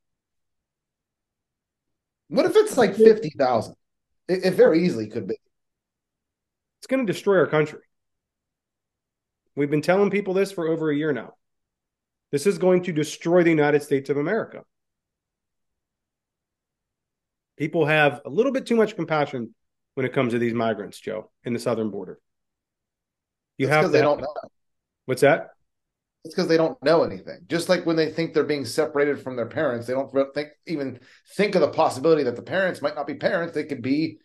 What 2.28 2.46
if 2.46 2.56
it's 2.56 2.76
like 2.76 2.96
50,000? 2.96 3.74
It, 4.28 4.44
it 4.44 4.54
very 4.54 4.84
easily 4.84 5.08
could 5.08 5.26
be. 5.26 5.36
It's 6.78 6.86
going 6.86 7.06
to 7.06 7.12
destroy 7.12 7.38
our 7.38 7.46
country. 7.46 7.80
We've 9.54 9.70
been 9.70 9.82
telling 9.82 10.10
people 10.10 10.34
this 10.34 10.50
for 10.50 10.66
over 10.66 10.90
a 10.90 10.96
year 10.96 11.12
now. 11.12 11.34
This 12.32 12.46
is 12.46 12.58
going 12.58 12.82
to 12.84 12.92
destroy 12.92 13.42
the 13.42 13.50
United 13.50 13.82
States 13.82 14.10
of 14.10 14.16
America. 14.16 14.62
People 17.56 17.86
have 17.86 18.20
a 18.24 18.30
little 18.30 18.50
bit 18.50 18.66
too 18.66 18.76
much 18.76 18.96
compassion 18.96 19.54
when 19.94 20.04
it 20.06 20.12
comes 20.12 20.32
to 20.32 20.38
these 20.38 20.54
migrants, 20.54 20.98
Joe, 20.98 21.30
in 21.44 21.52
the 21.52 21.60
southern 21.60 21.90
border. 21.90 22.18
You 23.58 23.66
That's 23.66 23.76
have 23.76 23.84
to 23.86 23.90
they 23.90 24.00
don't 24.00 24.20
know. 24.20 24.34
What's 25.06 25.22
that? 25.22 25.50
It's 26.24 26.34
because 26.34 26.48
they 26.48 26.56
don't 26.56 26.82
know 26.82 27.02
anything. 27.02 27.40
Just 27.48 27.68
like 27.68 27.84
when 27.84 27.96
they 27.96 28.10
think 28.10 28.32
they're 28.32 28.44
being 28.44 28.64
separated 28.64 29.22
from 29.22 29.36
their 29.36 29.46
parents, 29.46 29.86
they 29.86 29.92
don't 29.92 30.10
think 30.34 30.48
even 30.66 31.00
think 31.36 31.54
of 31.54 31.60
the 31.60 31.68
possibility 31.68 32.22
that 32.22 32.36
the 32.36 32.42
parents 32.42 32.80
might 32.80 32.94
not 32.94 33.06
be 33.06 33.14
parents. 33.14 33.54
They 33.54 33.64
could 33.64 33.82
be 33.82 34.18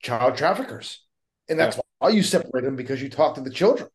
child 0.00 0.36
traffickers, 0.36 1.04
and 1.48 1.58
that's 1.58 1.76
yeah. 1.76 1.82
I'll 2.00 2.14
you 2.14 2.22
separate 2.22 2.64
them 2.64 2.76
because 2.76 3.02
you 3.02 3.08
talk 3.08 3.34
to 3.34 3.40
the 3.40 3.50
children. 3.50 3.88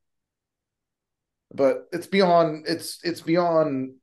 But 1.54 1.88
it's 1.94 2.08
beyond 2.08 2.66
it's 2.68 3.00
it's 3.04 3.22
beyond 3.22 3.94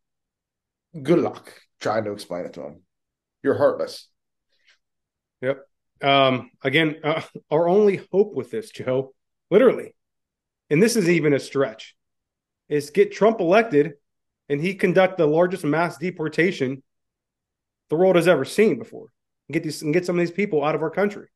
good 1.03 1.19
luck 1.19 1.53
trying 1.81 2.05
to 2.05 2.13
explain 2.13 2.47
it 2.47 2.55
to 2.55 2.61
them. 2.61 2.83
You're 3.43 3.59
heartless. 3.59 4.09
Yep. 5.43 5.67
Um, 6.03 6.51
again, 6.63 6.97
uh, 7.05 7.23
our 7.51 7.69
only 7.69 8.01
hope 8.11 8.35
with 8.35 8.51
this, 8.51 8.71
Joe, 8.71 9.15
literally, 9.51 9.95
and 10.71 10.83
this 10.83 10.97
is 10.97 11.09
even 11.09 11.33
a 11.33 11.41
stretch, 11.41 11.95
is 12.69 12.91
get 12.91 13.13
Trump 13.13 13.41
elected 13.41 13.95
and 14.49 14.61
he 14.61 14.75
conduct 14.75 15.19
the 15.19 15.27
largest 15.27 15.65
mass 15.65 15.97
deportation 15.99 16.83
the 17.91 17.97
world 17.97 18.17
has 18.17 18.29
ever 18.29 18.45
seen 18.45 18.79
before. 18.79 19.09
And 19.49 19.55
get 19.55 19.63
these 19.63 19.83
and 19.83 19.93
get 19.93 20.07
some 20.07 20.17
of 20.17 20.21
these 20.21 20.35
people 20.35 20.65
out 20.65 20.75
of 20.75 20.83
our 20.83 20.91
country. 20.91 21.29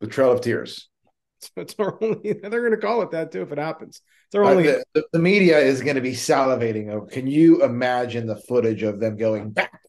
The 0.00 0.06
Trail 0.06 0.32
of 0.32 0.40
Tears. 0.40 0.88
It's 1.56 1.74
our 1.78 1.96
only. 2.02 2.34
They're 2.34 2.60
going 2.60 2.72
to 2.72 2.76
call 2.76 3.00
it 3.00 3.12
that 3.12 3.32
too 3.32 3.40
if 3.40 3.50
it 3.50 3.56
happens. 3.56 4.02
It's 4.26 4.34
our 4.34 4.44
only. 4.44 4.64
The, 4.64 4.84
the, 4.92 5.04
the, 5.14 5.18
media 5.18 5.58
is 5.58 5.80
going 5.80 5.94
to 5.94 6.02
be 6.02 6.12
salivating 6.12 6.90
over. 6.90 7.06
Can 7.06 7.26
you 7.26 7.64
imagine 7.64 8.26
the 8.26 8.36
footage 8.36 8.82
of 8.82 9.00
them 9.00 9.16
going 9.16 9.50
back, 9.50 9.80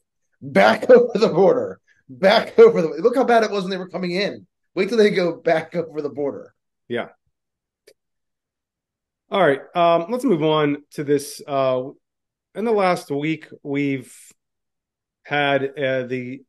back 0.41 0.89
over 0.89 1.11
the 1.13 1.27
border, 1.27 1.81
back 2.07 2.57
over 2.57 2.81
the? 2.81 2.87
Look 3.01 3.17
how 3.17 3.25
bad 3.25 3.43
it 3.43 3.51
was 3.51 3.63
when 3.63 3.69
they 3.69 3.77
were 3.77 3.89
coming 3.89 4.11
in. 4.11 4.47
Wait 4.75 4.87
till 4.87 4.97
they 4.97 5.09
go 5.09 5.35
back 5.35 5.75
over 5.75 6.01
the 6.01 6.09
border. 6.09 6.53
Yeah. 6.91 7.07
All 9.29 9.39
right. 9.39 9.61
Um, 9.73 10.07
let's 10.09 10.25
move 10.25 10.43
on 10.43 10.83
to 10.91 11.05
this 11.05 11.41
uh, 11.47 11.83
in 12.53 12.65
the 12.65 12.73
last 12.73 13.09
week, 13.09 13.47
we've 13.63 14.13
had 15.23 15.63
uh, 15.63 16.03
the 16.03 16.41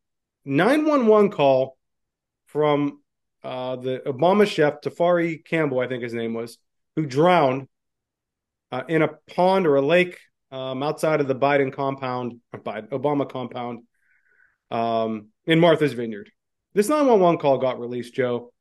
911 0.45 1.31
call 1.31 1.79
from 2.47 3.01
uh, 3.45 3.77
the 3.77 4.03
Obama 4.05 4.45
chef, 4.45 4.81
Tafari 4.81 5.45
Campbell, 5.45 5.79
I 5.79 5.87
think 5.87 6.03
his 6.03 6.13
name 6.13 6.35
was, 6.35 6.59
who 6.97 7.07
drowned 7.07 7.69
uh, 8.73 8.83
in 8.89 9.03
a 9.03 9.11
pond 9.33 9.69
or 9.69 9.77
a 9.77 9.81
lake 9.81 10.19
um, 10.51 10.83
outside 10.83 11.21
of 11.21 11.29
the 11.29 11.37
Biden 11.37 11.73
compound, 11.73 12.41
Biden, 12.53 12.89
Obama 12.89 13.31
compound 13.31 13.85
um, 14.73 15.29
in 15.47 15.61
Martha's 15.61 15.93
Vineyard. 15.93 16.33
This 16.75 16.89
911 16.89 17.39
call 17.39 17.59
got 17.59 17.79
released, 17.79 18.13
Joe. 18.13 18.53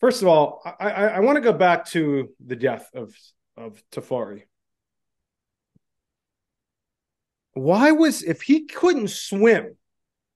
First 0.00 0.22
of 0.22 0.28
all, 0.28 0.62
I, 0.64 0.90
I, 0.90 1.06
I 1.06 1.20
want 1.20 1.36
to 1.36 1.42
go 1.42 1.52
back 1.52 1.86
to 1.86 2.30
the 2.44 2.56
death 2.56 2.88
of, 2.94 3.14
of 3.56 3.82
Tafari. 3.90 4.42
Why 7.54 7.90
was, 7.90 8.22
if 8.22 8.42
he 8.42 8.66
couldn't 8.66 9.10
swim, 9.10 9.76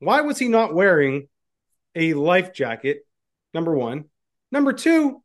why 0.01 0.23
was 0.23 0.39
he 0.39 0.49
not 0.49 0.75
wearing 0.75 1.29
a 1.95 2.15
life 2.15 2.53
jacket? 2.53 3.07
Number 3.55 3.75
one. 3.75 4.07
Number 4.51 4.73
two, 4.73 5.23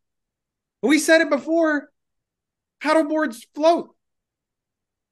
we 0.84 1.00
said 1.00 1.22
it 1.22 1.30
before 1.30 1.90
paddleboards 2.84 3.46
float. 3.56 3.96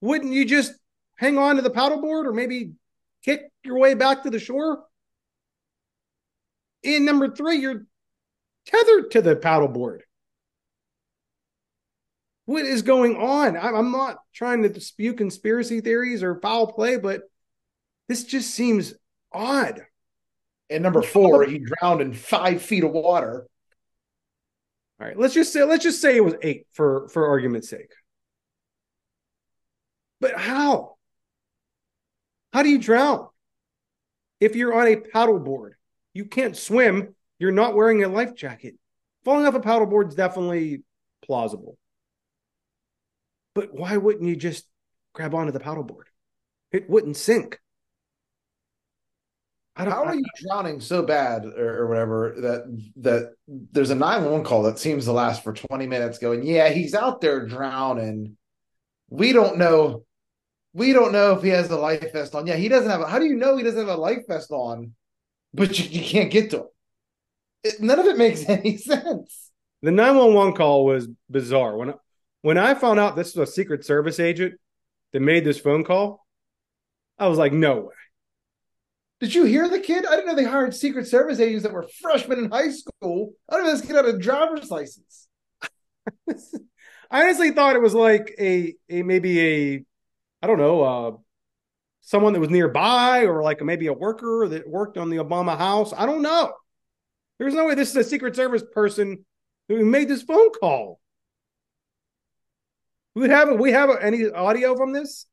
Wouldn't 0.01 0.33
you 0.33 0.45
just 0.45 0.73
hang 1.15 1.39
on 1.39 1.55
to 1.55 1.63
the 1.63 1.71
paddleboard 1.71 2.25
or 2.25 2.33
maybe 2.33 2.73
kick 3.23 3.41
your 3.63 3.79
way 3.79 3.95
back 3.95 4.23
to 4.23 4.29
the 4.29 4.39
shore? 4.39 4.83
And 6.83 7.05
number 7.05 7.33
three, 7.33 7.57
you're 7.57 7.87
tethered 8.65 9.11
to 9.11 9.21
the 9.21 9.35
paddleboard. 9.35 9.99
What 12.45 12.65
is 12.65 12.83
going 12.83 13.17
on? 13.17 13.57
I'm 13.57 13.91
not 13.91 14.17
trying 14.33 14.61
to 14.63 14.79
spew 14.79 15.13
conspiracy 15.13 15.81
theories 15.81 16.21
or 16.21 16.39
foul 16.39 16.67
play, 16.67 16.97
but 16.97 17.23
this 18.07 18.23
just 18.23 18.51
seems 18.51 18.93
odd. 19.31 19.81
And 20.69 20.83
number 20.83 21.01
four, 21.01 21.45
he 21.45 21.59
drowned 21.59 22.01
in 22.01 22.13
five 22.13 22.61
feet 22.61 22.83
of 22.83 22.91
water. 22.91 23.47
All 24.99 25.07
right, 25.07 25.17
let's 25.17 25.33
just 25.33 25.51
say 25.51 25.63
let's 25.63 25.83
just 25.83 26.01
say 26.01 26.15
it 26.15 26.23
was 26.23 26.35
eight 26.41 26.67
for 26.71 27.07
for 27.09 27.27
argument's 27.27 27.69
sake. 27.69 27.91
But 30.21 30.37
how? 30.39 30.95
How 32.53 32.63
do 32.63 32.69
you 32.69 32.79
drown? 32.79 33.27
If 34.39 34.55
you're 34.55 34.73
on 34.73 34.87
a 34.87 34.95
paddleboard, 34.95 35.71
you 36.13 36.25
can't 36.25 36.55
swim, 36.55 37.15
you're 37.39 37.51
not 37.51 37.75
wearing 37.75 38.03
a 38.03 38.07
life 38.07 38.35
jacket. 38.35 38.75
Falling 39.23 39.45
off 39.45 39.55
a 39.55 39.59
paddleboard 39.59 40.09
is 40.09 40.15
definitely 40.15 40.83
plausible. 41.23 41.77
But 43.53 43.73
why 43.73 43.97
wouldn't 43.97 44.27
you 44.27 44.35
just 44.35 44.65
grab 45.13 45.33
onto 45.33 45.51
the 45.51 45.59
paddleboard? 45.59 46.05
It 46.71 46.89
wouldn't 46.89 47.17
sink. 47.17 47.59
How 49.75 50.05
are 50.05 50.15
you 50.15 50.23
drowning 50.37 50.79
so 50.79 51.03
bad 51.03 51.45
or, 51.45 51.81
or, 51.81 51.87
whatever 51.87 52.35
that 52.37 52.81
that 52.95 53.33
there's 53.47 53.89
a 53.89 53.95
911 53.95 54.45
call 54.45 54.63
that 54.63 54.79
seems 54.79 55.03
to 55.03 55.11
last 55.11 55.43
for 55.43 55.51
20 55.51 55.85
minutes 55.85 56.17
going, 56.17 56.43
yeah, 56.43 56.69
he's 56.69 56.93
out 56.93 57.19
there 57.19 57.45
drowning. 57.45 58.37
We 59.09 59.33
don't 59.33 59.57
know. 59.57 60.05
We 60.73 60.93
don't 60.93 61.11
know 61.11 61.33
if 61.33 61.43
he 61.43 61.49
has 61.49 61.69
a 61.71 61.77
life 61.77 62.13
vest 62.13 62.35
on. 62.35 62.47
Yeah, 62.47 62.55
he 62.55 62.69
doesn't 62.69 62.89
have 62.89 63.01
a, 63.01 63.07
how 63.07 63.19
do 63.19 63.25
you 63.25 63.35
know 63.35 63.57
he 63.57 63.63
doesn't 63.63 63.79
have 63.85 63.97
a 63.97 63.99
life 63.99 64.25
vest 64.29 64.49
on, 64.51 64.93
but 65.53 65.77
you, 65.77 65.99
you 65.99 66.05
can't 66.05 66.31
get 66.31 66.51
to 66.51 66.59
him? 66.59 66.67
It, 67.65 67.81
none 67.81 67.99
of 67.99 68.05
it 68.05 68.17
makes 68.17 68.45
any 68.47 68.77
sense. 68.77 69.51
The 69.81 69.91
911 69.91 70.53
call 70.53 70.85
was 70.85 71.07
bizarre. 71.29 71.75
When 71.75 71.93
when 72.41 72.57
I 72.59 72.75
found 72.75 72.99
out 72.99 73.15
this 73.15 73.35
was 73.35 73.49
a 73.49 73.51
Secret 73.51 73.83
Service 73.83 74.19
agent 74.19 74.59
that 75.11 75.19
made 75.19 75.43
this 75.43 75.59
phone 75.59 75.83
call, 75.83 76.25
I 77.17 77.27
was 77.27 77.39
like, 77.39 77.53
no 77.53 77.77
way. 77.81 77.93
Did 79.19 79.33
you 79.33 79.45
hear 79.45 79.67
the 79.67 79.79
kid? 79.79 80.05
I 80.05 80.11
didn't 80.11 80.27
know 80.27 80.35
they 80.35 80.43
hired 80.43 80.75
Secret 80.75 81.07
Service 81.07 81.39
agents 81.39 81.63
that 81.63 81.73
were 81.73 81.87
freshmen 82.01 82.37
in 82.37 82.51
high 82.51 82.69
school. 82.69 83.33
I 83.49 83.55
didn't 83.55 83.67
know 83.67 83.71
this 83.71 83.85
kid 83.85 83.95
had 83.95 84.05
a 84.05 84.19
driver's 84.19 84.69
license. 84.69 85.27
I 86.29 87.23
honestly 87.23 87.51
thought 87.51 87.75
it 87.75 87.81
was 87.81 87.95
like 87.95 88.35
a 88.39 88.75
a 88.89 89.01
maybe 89.01 89.39
a 89.39 89.85
I 90.43 90.47
don't 90.47 90.59
know 90.59 90.83
uh, 90.83 91.17
someone 92.01 92.33
that 92.33 92.39
was 92.39 92.49
nearby 92.51 93.25
or 93.25 93.41
like 93.41 93.63
maybe 93.63 93.87
a 93.87 93.93
worker 93.93 94.47
that 94.49 94.69
worked 94.69 94.97
on 94.99 95.09
the 95.09 95.17
Obama 95.17 95.57
house. 95.57 95.93
I 95.97 96.05
don't 96.05 96.21
know. 96.21 96.53
There's 97.37 97.53
no 97.53 97.65
way 97.65 97.75
this 97.75 97.89
is 97.89 97.95
a 97.95 98.03
Secret 98.03 98.35
Service 98.35 98.63
person 98.73 99.25
who 99.67 99.83
made 99.85 100.07
this 100.07 100.23
phone 100.23 100.51
call. 100.51 100.99
We 103.15 103.29
have 103.29 103.59
we 103.59 103.71
have 103.71 103.89
any 104.01 104.29
audio 104.29 104.75
from 104.75 104.93
this? 104.93 105.25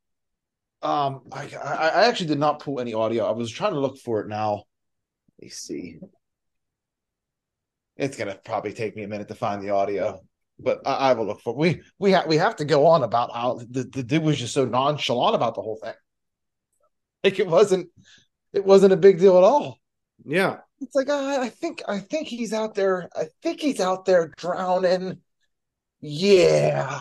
Um, 0.82 1.22
I, 1.32 1.48
I 1.62 2.06
actually 2.08 2.26
did 2.26 2.38
not 2.38 2.60
pull 2.60 2.80
any 2.80 2.94
audio. 2.94 3.24
I 3.24 3.32
was 3.32 3.50
trying 3.50 3.72
to 3.72 3.80
look 3.80 3.98
for 3.98 4.20
it 4.20 4.28
now. 4.28 4.64
Let 5.38 5.44
me 5.44 5.48
see. 5.48 5.98
It's 7.96 8.16
gonna 8.16 8.38
probably 8.44 8.72
take 8.72 8.96
me 8.96 9.02
a 9.04 9.08
minute 9.08 9.28
to 9.28 9.34
find 9.34 9.62
the 9.62 9.70
audio, 9.70 10.20
but 10.58 10.80
I, 10.86 11.10
I 11.10 11.12
will 11.14 11.26
look 11.26 11.40
for. 11.40 11.52
It. 11.52 11.58
We 11.58 11.82
we 11.98 12.12
have 12.12 12.26
we 12.26 12.36
have 12.36 12.56
to 12.56 12.64
go 12.64 12.86
on 12.86 13.02
about 13.02 13.32
how 13.32 13.60
the, 13.68 13.84
the 13.84 14.02
dude 14.02 14.22
was 14.22 14.38
just 14.38 14.54
so 14.54 14.64
nonchalant 14.64 15.36
about 15.36 15.54
the 15.54 15.62
whole 15.62 15.78
thing. 15.82 15.94
Like 17.22 17.38
it 17.38 17.46
wasn't 17.46 17.88
it 18.52 18.64
wasn't 18.64 18.92
a 18.92 18.96
big 18.96 19.18
deal 19.18 19.38
at 19.38 19.44
all. 19.44 19.78
Yeah, 20.24 20.58
it's 20.82 20.94
like 20.94 21.08
I, 21.08 21.44
I 21.44 21.48
think 21.48 21.82
I 21.88 21.98
think 21.98 22.28
he's 22.28 22.52
out 22.52 22.74
there. 22.74 23.08
I 23.14 23.26
think 23.42 23.60
he's 23.60 23.80
out 23.80 24.04
there 24.04 24.32
drowning. 24.36 25.18
Yeah, 26.00 27.00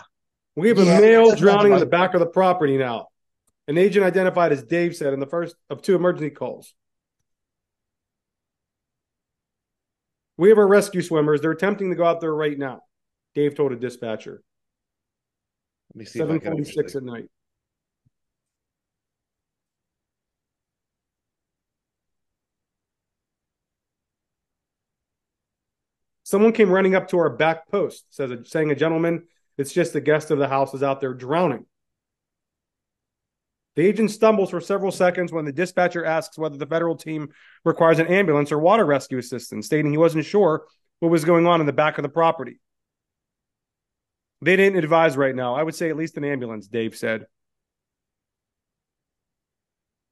we 0.56 0.68
have 0.68 0.78
a 0.78 0.84
yeah, 0.84 1.00
male 1.00 1.34
drowning 1.34 1.72
in 1.72 1.80
the 1.80 1.86
back 1.86 2.14
of 2.14 2.20
the 2.20 2.26
property 2.26 2.78
now. 2.78 3.08
An 3.68 3.78
agent 3.78 4.04
identified 4.04 4.52
as 4.52 4.62
Dave 4.62 4.96
said 4.96 5.12
in 5.12 5.20
the 5.20 5.26
first 5.26 5.56
of 5.70 5.82
two 5.82 5.94
emergency 5.94 6.30
calls. 6.30 6.74
We 10.36 10.48
have 10.48 10.58
our 10.58 10.66
rescue 10.66 11.02
swimmers. 11.02 11.40
They're 11.40 11.52
attempting 11.52 11.90
to 11.90 11.96
go 11.96 12.04
out 12.04 12.20
there 12.20 12.34
right 12.34 12.58
now. 12.58 12.80
Dave 13.34 13.54
told 13.54 13.72
a 13.72 13.76
dispatcher. 13.76 14.42
Let 15.94 15.98
me 15.98 16.04
see. 16.04 16.18
Seven 16.18 16.40
forty-six 16.40 16.96
at 16.96 17.02
night. 17.02 17.26
Someone 26.32 26.52
came 26.52 26.70
running 26.70 26.94
up 26.94 27.08
to 27.08 27.18
our 27.18 27.28
back 27.28 27.68
post, 27.70 28.06
says 28.08 28.30
saying 28.44 28.70
a 28.70 28.74
gentleman. 28.74 29.24
It's 29.58 29.70
just 29.70 29.92
the 29.92 30.00
guest 30.00 30.30
of 30.30 30.38
the 30.38 30.48
house 30.48 30.72
is 30.72 30.82
out 30.82 30.98
there 30.98 31.12
drowning. 31.12 31.66
The 33.76 33.86
agent 33.86 34.10
stumbles 34.10 34.48
for 34.48 34.62
several 34.62 34.92
seconds 34.92 35.30
when 35.30 35.44
the 35.44 35.52
dispatcher 35.52 36.06
asks 36.06 36.38
whether 36.38 36.56
the 36.56 36.64
federal 36.64 36.96
team 36.96 37.28
requires 37.66 37.98
an 37.98 38.06
ambulance 38.06 38.50
or 38.50 38.58
water 38.58 38.86
rescue 38.86 39.18
assistance, 39.18 39.66
stating 39.66 39.90
he 39.90 39.98
wasn't 39.98 40.24
sure 40.24 40.64
what 41.00 41.10
was 41.10 41.26
going 41.26 41.46
on 41.46 41.60
in 41.60 41.66
the 41.66 41.72
back 41.74 41.98
of 41.98 42.02
the 42.02 42.08
property. 42.08 42.58
They 44.40 44.56
didn't 44.56 44.78
advise 44.78 45.18
right 45.18 45.36
now. 45.36 45.54
I 45.54 45.62
would 45.62 45.74
say 45.74 45.90
at 45.90 45.98
least 45.98 46.16
an 46.16 46.24
ambulance, 46.24 46.66
Dave 46.66 46.96
said. 46.96 47.26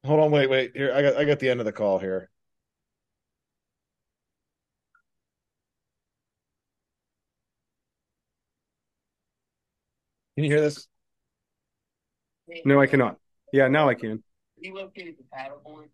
Hold 0.05 0.19
on, 0.19 0.29
wait, 0.29 0.51
wait. 0.51 0.73
Here, 0.75 0.93
I 0.93 1.01
got 1.01 1.15
I 1.15 1.25
got 1.25 1.39
the 1.39 1.49
end 1.49 1.61
of 1.61 1.65
the 1.65 1.71
call 1.71 1.97
here. 1.97 2.29
Can 10.35 10.45
you 10.45 10.51
hear 10.51 10.61
this? 10.61 10.87
No, 12.65 12.79
I 12.79 12.87
cannot. 12.87 13.17
Yeah, 13.51 13.67
now 13.67 13.89
I 13.89 13.95
can. 13.95 14.23
He 14.59 14.71
located 14.71 15.15
the 15.17 15.25
paddleboard. 15.35 15.89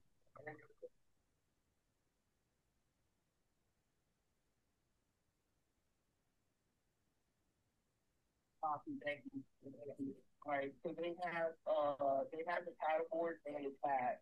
All 10.46 10.54
right, 10.54 10.74
so 10.84 10.94
they 10.98 11.16
have 11.24 11.52
uh 11.66 12.24
they 12.32 12.44
have 12.48 12.64
the 12.66 12.72
paddleboard 12.78 13.36
and 13.46 13.66
the 13.66 13.72
pad. 13.84 14.18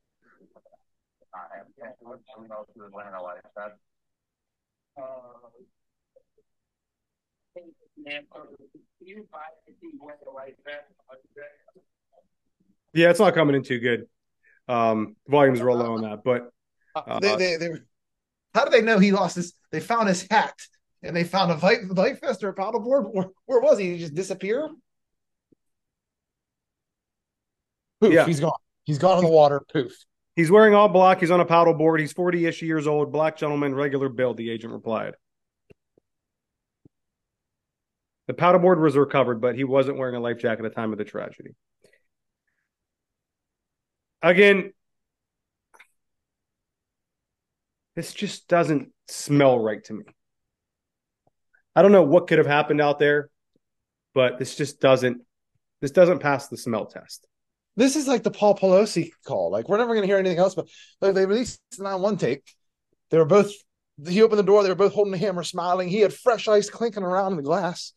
I 1.34 1.58
have 1.58 1.98
to 2.00 2.48
know 2.48 2.66
to 2.76 2.86
Atlanta 2.86 3.22
like 3.22 3.42
that. 3.56 3.78
Uh, 4.98 5.02
you 5.02 5.04
buy 5.04 5.04
the 5.04 5.04
weather 5.04 5.04
like 5.04 5.62
that? 5.62 7.45
Yeah, 12.94 13.10
it's 13.10 13.20
not 13.20 13.34
coming 13.34 13.56
in 13.56 13.64
too 13.64 13.80
good. 13.80 14.08
Um, 14.68 15.16
volumes 15.28 15.62
real 15.62 15.78
low 15.78 15.94
on 15.94 16.02
that, 16.02 16.24
but 16.24 16.50
uh, 16.96 17.20
they, 17.20 17.36
they, 17.36 17.58
they, 17.58 17.70
how 18.54 18.66
do 18.66 18.72
they 18.72 18.82
know 18.82 19.00
he 19.00 19.12
lost 19.12 19.36
his? 19.36 19.54
They 19.72 19.80
found 19.80 20.08
his 20.08 20.26
hat 20.32 20.56
and 21.04 21.16
they 21.16 21.24
found 21.24 21.52
a 21.52 21.94
life 21.94 22.22
vest 22.22 22.44
or 22.44 22.50
a 22.50 22.56
paddleboard. 22.56 23.14
Where, 23.14 23.28
where 23.46 23.60
was 23.60 23.78
he? 23.78 23.88
Did 23.88 23.94
he 23.94 24.00
just 24.00 24.16
disappear? 24.16 24.70
Poof, 28.02 28.14
yeah, 28.14 28.26
he's 28.26 28.40
gone. 28.40 28.54
He's 28.84 28.98
gone 28.98 29.20
in 29.20 29.26
the 29.26 29.32
water. 29.32 29.62
Poof. 29.72 29.94
He's 30.36 30.52
wearing 30.52 30.74
all 30.74 30.90
black. 30.90 31.20
He's 31.20 31.32
on 31.32 31.40
a 31.40 31.46
paddleboard. 31.46 32.00
He's 32.00 32.12
40 32.12 32.46
ish 32.46 32.62
years 32.62 32.88
old, 32.88 33.12
black 33.12 33.38
gentleman, 33.38 33.74
regular 33.74 34.10
build, 34.10 34.38
the 34.38 34.50
agent 34.50 34.74
replied. 34.74 35.14
The 38.28 38.34
paddleboard 38.34 38.82
was 38.82 38.96
recovered, 38.96 39.40
but 39.40 39.56
he 39.56 39.64
wasn't 39.64 39.98
wearing 39.98 40.16
a 40.16 40.20
life 40.20 40.40
jacket 40.40 40.66
at 40.66 40.72
the 40.72 40.76
time 40.76 40.92
of 40.92 40.98
the 40.98 41.06
tragedy. 41.06 41.52
again, 44.22 44.74
this 47.96 48.14
just 48.14 48.48
doesn't 48.48 48.90
smell 49.08 49.60
right 49.60 49.84
to 49.86 49.94
me. 49.94 50.04
I 51.76 51.82
don't 51.82 51.92
know 51.92 52.04
what 52.04 52.28
could 52.28 52.38
have 52.38 52.48
happened 52.48 52.82
out 52.82 53.00
there, 53.00 53.30
but 54.14 54.40
this 54.40 54.56
just 54.56 54.80
doesn't 54.80 55.22
this 55.82 55.92
doesn't 55.92 56.20
pass 56.20 56.48
the 56.48 56.58
smell 56.58 56.86
test. 56.86 57.28
This 57.76 57.96
is 57.96 58.08
like 58.08 58.24
the 58.24 58.32
Paul 58.32 58.58
Pelosi 58.58 59.12
call. 59.26 59.52
Like 59.52 59.68
we're 59.68 59.78
never 59.78 59.94
going 59.94 60.04
to 60.04 60.08
hear 60.08 60.18
anything 60.18 60.40
else. 60.40 60.56
But 60.56 60.68
like, 61.02 61.14
they 61.14 61.26
released 61.26 61.60
nine 61.78 62.02
one 62.02 62.18
take. 62.18 62.44
They 63.12 63.18
were 63.18 63.26
both. 63.26 63.52
He 64.08 64.22
opened 64.22 64.40
the 64.40 64.44
door. 64.44 64.64
They 64.64 64.70
were 64.70 64.76
both 64.76 64.94
holding 64.94 65.12
the 65.12 65.18
hammer, 65.18 65.44
smiling. 65.44 65.90
He 65.90 66.00
had 66.00 66.14
fresh 66.14 66.48
ice 66.48 66.70
clinking 66.70 67.04
around 67.04 67.34
in 67.34 67.38
the 67.38 67.44
glass. 67.44 67.94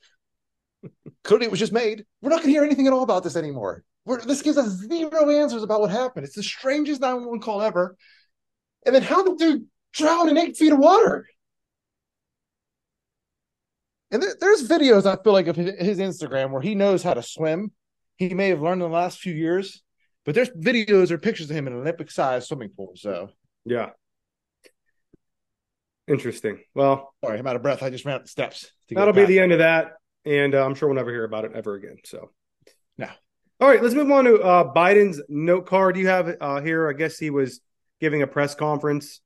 Clearly, 1.24 1.46
it 1.46 1.50
was 1.50 1.60
just 1.60 1.72
made. 1.72 2.04
We're 2.22 2.30
not 2.30 2.36
going 2.36 2.48
to 2.48 2.52
hear 2.52 2.64
anything 2.64 2.86
at 2.86 2.92
all 2.92 3.02
about 3.02 3.22
this 3.24 3.36
anymore. 3.36 3.84
We're, 4.04 4.20
this 4.20 4.42
gives 4.42 4.56
us 4.56 4.68
zero 4.68 5.30
answers 5.30 5.62
about 5.62 5.80
what 5.80 5.90
happened. 5.90 6.24
It's 6.24 6.36
the 6.36 6.42
strangest 6.42 7.00
911 7.00 7.40
call 7.42 7.60
ever. 7.60 7.96
And 8.86 8.94
then 8.94 9.02
how 9.02 9.22
did 9.22 9.36
dude 9.36 9.66
drown 9.92 10.28
in 10.28 10.38
eight 10.38 10.56
feet 10.56 10.72
of 10.72 10.78
water? 10.78 11.26
And 14.10 14.22
there, 14.22 14.34
there's 14.40 14.66
videos 14.66 15.04
I 15.04 15.22
feel 15.22 15.34
like 15.34 15.48
of 15.48 15.56
his, 15.56 15.74
his 15.78 15.98
Instagram 15.98 16.50
where 16.50 16.62
he 16.62 16.74
knows 16.74 17.02
how 17.02 17.14
to 17.14 17.22
swim. 17.22 17.72
He 18.16 18.32
may 18.34 18.48
have 18.48 18.62
learned 18.62 18.82
in 18.82 18.90
the 18.90 18.96
last 18.96 19.18
few 19.18 19.34
years, 19.34 19.82
but 20.24 20.34
there's 20.34 20.50
videos 20.50 21.10
or 21.10 21.18
pictures 21.18 21.50
of 21.50 21.56
him 21.56 21.66
in 21.66 21.74
an 21.74 21.80
Olympic 21.80 22.10
sized 22.10 22.48
swimming 22.48 22.70
pool. 22.70 22.92
So 22.96 23.28
Yeah. 23.64 23.90
Interesting. 26.08 26.60
Well, 26.74 27.12
sorry, 27.22 27.38
I'm 27.38 27.46
out 27.46 27.56
of 27.56 27.62
breath. 27.62 27.82
I 27.82 27.90
just 27.90 28.06
ran 28.06 28.16
up 28.16 28.22
the 28.22 28.28
steps. 28.28 28.72
that'll 28.88 29.12
be 29.12 29.26
the 29.26 29.40
end 29.40 29.52
of 29.52 29.58
that, 29.58 29.92
and 30.28 30.54
uh, 30.54 30.64
I'm 30.64 30.74
sure 30.74 30.88
we'll 30.88 30.96
never 30.96 31.10
hear 31.10 31.24
about 31.24 31.46
it 31.46 31.52
ever 31.54 31.74
again. 31.74 31.96
So, 32.04 32.30
No. 32.98 33.08
All 33.60 33.68
right, 33.68 33.82
let's 33.82 33.94
move 33.94 34.10
on 34.10 34.24
to 34.24 34.40
uh, 34.40 34.72
Biden's 34.72 35.20
note 35.28 35.66
card. 35.66 35.96
You 35.96 36.06
have 36.08 36.36
uh, 36.40 36.60
here. 36.60 36.88
I 36.88 36.92
guess 36.92 37.18
he 37.18 37.30
was 37.30 37.60
giving 38.00 38.22
a 38.22 38.26
press 38.26 38.54
conference, 38.54 39.20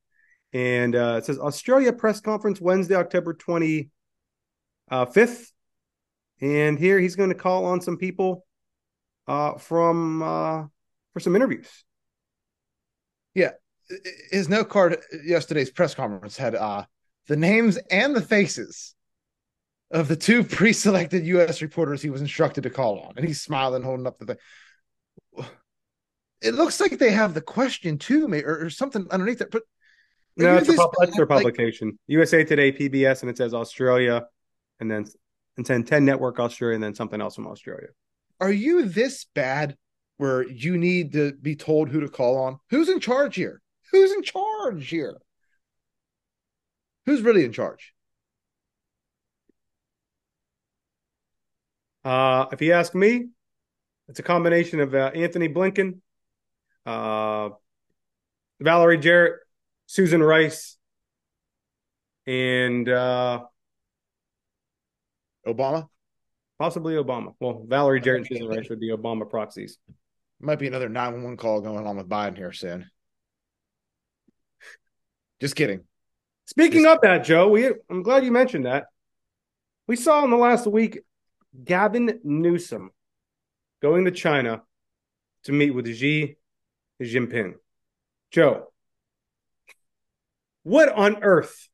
and 0.52 0.96
uh, 0.96 1.16
it 1.18 1.26
says 1.26 1.38
Australia 1.38 1.92
press 1.92 2.20
conference 2.20 2.60
Wednesday, 2.60 2.94
October 2.94 3.34
25th. 3.34 3.90
And 6.40 6.78
here 6.78 6.98
he's 6.98 7.16
going 7.16 7.28
to 7.28 7.34
call 7.34 7.66
on 7.66 7.82
some 7.82 7.98
people 7.98 8.46
uh, 9.26 9.58
from 9.58 10.22
uh, 10.22 10.64
for 11.12 11.20
some 11.20 11.36
interviews. 11.36 11.68
Yeah, 13.34 13.50
his 14.30 14.48
note 14.48 14.68
card 14.68 14.98
yesterday's 15.24 15.70
press 15.70 15.94
conference 15.94 16.36
had 16.36 16.54
uh 16.54 16.84
the 17.26 17.36
names 17.36 17.76
and 17.90 18.16
the 18.16 18.22
faces 18.22 18.94
of 19.92 20.08
the 20.08 20.16
two 20.16 20.42
pre-selected 20.56 21.24
U.S. 21.26 21.62
reporters 21.62 22.02
he 22.02 22.10
was 22.10 22.20
instructed 22.20 22.62
to 22.62 22.70
call 22.70 22.98
on, 23.00 23.14
and 23.16 23.26
he's 23.26 23.40
smiling, 23.40 23.82
holding 23.82 24.06
up 24.06 24.18
the 24.18 24.26
thing. 24.26 25.46
It 26.40 26.54
looks 26.54 26.80
like 26.80 26.98
they 26.98 27.12
have 27.12 27.34
the 27.34 27.40
question 27.40 27.98
too, 27.98 28.26
may- 28.26 28.42
or, 28.42 28.64
or 28.64 28.70
something 28.70 29.06
underneath 29.10 29.40
it. 29.40 29.52
But 29.52 29.62
No, 30.36 30.56
it's 30.56 30.68
a, 30.68 30.74
pub- 30.74 30.90
it's 31.02 31.16
their? 31.16 31.26
Like, 31.26 31.38
publication. 31.38 31.98
USA 32.08 32.42
Today, 32.42 32.72
PBS, 32.72 33.20
and 33.20 33.30
it 33.30 33.36
says 33.36 33.54
Australia, 33.54 34.24
and 34.80 34.90
then 34.90 35.04
and 35.56 35.66
then 35.66 35.84
10 35.84 36.04
Network 36.04 36.40
Australia, 36.40 36.74
and 36.74 36.82
then 36.82 36.94
something 36.94 37.20
else 37.20 37.36
from 37.36 37.46
Australia. 37.46 37.88
are 38.40 38.50
you 38.50 38.86
this 38.86 39.26
bad 39.34 39.76
where 40.16 40.48
you 40.48 40.78
need 40.78 41.12
to 41.12 41.32
be 41.34 41.54
told 41.54 41.88
who 41.90 42.00
to 42.00 42.08
call 42.08 42.38
on? 42.38 42.58
Who's 42.70 42.88
in 42.88 42.98
charge 43.00 43.36
here? 43.36 43.60
Who's 43.92 44.10
in 44.12 44.22
charge 44.22 44.88
here? 44.88 45.18
Who's 47.06 47.20
really 47.22 47.44
in 47.44 47.52
charge? 47.52 47.92
Uh, 52.04 52.46
if 52.52 52.60
you 52.60 52.72
ask 52.72 52.94
me, 52.94 53.28
it's 54.08 54.18
a 54.18 54.22
combination 54.22 54.80
of 54.80 54.94
uh, 54.94 55.10
Anthony 55.14 55.48
Blinken, 55.48 56.00
uh, 56.84 57.50
Valerie 58.60 58.98
Jarrett, 58.98 59.40
Susan 59.86 60.22
Rice, 60.22 60.76
and 62.26 62.88
uh, 62.88 63.44
Obama? 65.46 65.88
possibly 66.62 66.94
Obama. 66.94 67.34
Well, 67.40 67.64
Valerie 67.66 68.00
Jarrett 68.00 68.20
and 68.20 68.28
Susan 68.28 68.46
Rice 68.46 68.68
would 68.68 68.78
be 68.78 68.90
Obama 68.90 69.28
proxies. 69.28 69.78
Might 70.38 70.60
be 70.60 70.68
another 70.68 70.88
911 70.88 71.36
call 71.36 71.60
going 71.60 71.84
on 71.84 71.96
with 71.96 72.08
Biden 72.08 72.36
here 72.36 72.52
soon. 72.52 72.88
Just 75.40 75.56
kidding. 75.56 75.80
Speaking 76.46 76.86
of 76.86 77.00
that, 77.02 77.24
Joe, 77.24 77.48
we 77.48 77.66
I'm 77.90 78.04
glad 78.04 78.24
you 78.24 78.30
mentioned 78.30 78.66
that. 78.66 78.84
We 79.88 79.96
saw 79.96 80.22
in 80.22 80.30
the 80.30 80.36
last 80.36 80.68
week 80.68 81.00
Gavin 81.64 82.20
Newsom 82.24 82.90
going 83.80 84.04
to 84.04 84.10
China 84.10 84.62
to 85.44 85.52
meet 85.52 85.70
with 85.70 85.86
Xi 85.86 86.36
Jinping. 87.02 87.54
Joe, 88.30 88.72
what 90.62 90.88
on 90.88 91.22
earth 91.22 91.68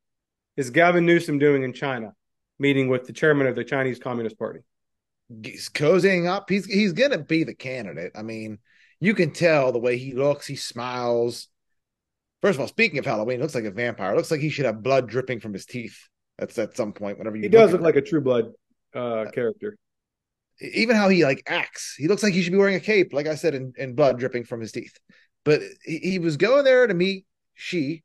is 0.57 0.71
Gavin 0.71 1.07
Newsom 1.07 1.39
doing 1.39 1.63
in 1.63 1.73
China, 1.73 2.15
meeting 2.59 2.89
with 2.89 3.07
the 3.07 3.13
chairman 3.13 3.47
of 3.47 3.55
the 3.55 3.65
Chinese 3.65 3.99
Communist 3.99 4.39
Party? 4.39 4.61
He's 5.43 5.69
cozying 5.69 6.27
up. 6.27 6.49
He's 6.49 6.65
he's 6.65 6.95
gonna 6.95 7.19
be 7.19 7.45
the 7.45 7.55
candidate. 7.55 8.13
I 8.17 8.23
mean, 8.23 8.59
you 8.99 9.15
can 9.15 9.31
tell 9.31 9.73
the 9.73 9.79
way 9.79 9.99
he 9.99 10.15
looks, 10.15 10.47
he 10.47 10.57
smiles. 10.57 11.49
First 12.41 12.57
of 12.57 12.61
all, 12.63 12.69
speaking 12.69 12.99
of 12.99 13.05
Halloween, 13.05 13.37
he 13.37 13.43
looks 13.43 13.55
like 13.55 13.65
a 13.65 13.71
vampire. 13.71 14.17
Looks 14.17 14.31
like 14.31 14.41
he 14.41 14.49
should 14.49 14.65
have 14.65 14.83
blood 14.83 15.09
dripping 15.09 15.41
from 15.41 15.53
his 15.53 15.67
teeth. 15.67 16.09
That's 16.39 16.57
at 16.59 16.77
some 16.77 16.93
point, 16.93 17.19
whenever 17.19 17.37
you 17.37 17.43
He 17.43 17.49
does 17.49 17.73
look 17.73 17.81
like 17.81 17.97
a 17.97 18.01
True 18.01 18.21
Blood 18.21 18.53
uh, 18.95 19.27
character. 19.33 19.77
even 20.61 20.97
how 20.97 21.09
he 21.09 21.25
like 21.25 21.43
acts. 21.47 21.95
He 21.97 22.09
looks 22.09 22.23
like 22.23 22.33
he 22.33 22.43
should 22.43 22.53
be 22.53 22.59
wearing 22.59 22.75
a 22.75 22.81
cape, 22.81 23.13
like 23.13 23.27
I 23.27 23.35
said, 23.35 23.55
and, 23.55 23.75
and 23.79 23.97
blood 23.97 24.19
dripping 24.19 24.45
from 24.45 24.61
his 24.61 24.73
teeth. 24.73 24.99
But 25.45 25.63
he, 25.85 25.99
he 25.99 26.19
was 26.19 26.37
going 26.37 26.65
there 26.65 26.87
to 26.87 26.95
meet 26.95 27.27
Xi. 27.55 28.03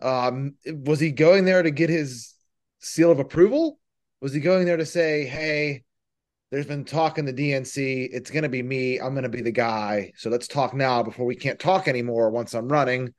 Um, 0.00 0.54
was 0.66 1.00
he 1.00 1.12
going 1.12 1.44
there 1.44 1.62
to 1.62 1.70
get 1.70 1.88
his 1.90 2.34
seal 2.80 3.10
of 3.10 3.18
approval? 3.18 3.78
Was 4.20 4.32
he 4.32 4.40
going 4.40 4.66
there 4.66 4.76
to 4.76 4.86
say, 4.86 5.24
"Hey, 5.26 5.84
there's 6.50 6.66
been 6.66 6.84
talk 6.84 7.18
in 7.18 7.24
the 7.24 7.32
DNC. 7.32 8.08
It's 8.12 8.30
going 8.30 8.42
to 8.42 8.48
be 8.48 8.62
me. 8.62 8.98
I'm 8.98 9.12
going 9.12 9.24
to 9.24 9.28
be 9.28 9.42
the 9.42 9.52
guy. 9.52 10.12
So 10.16 10.30
let's 10.30 10.48
talk 10.48 10.74
now 10.74 11.02
before 11.02 11.26
we 11.26 11.36
can't 11.36 11.58
talk 11.58 11.88
anymore 11.88 12.30
once 12.30 12.54
I'm 12.54 12.68
running." 12.68 13.14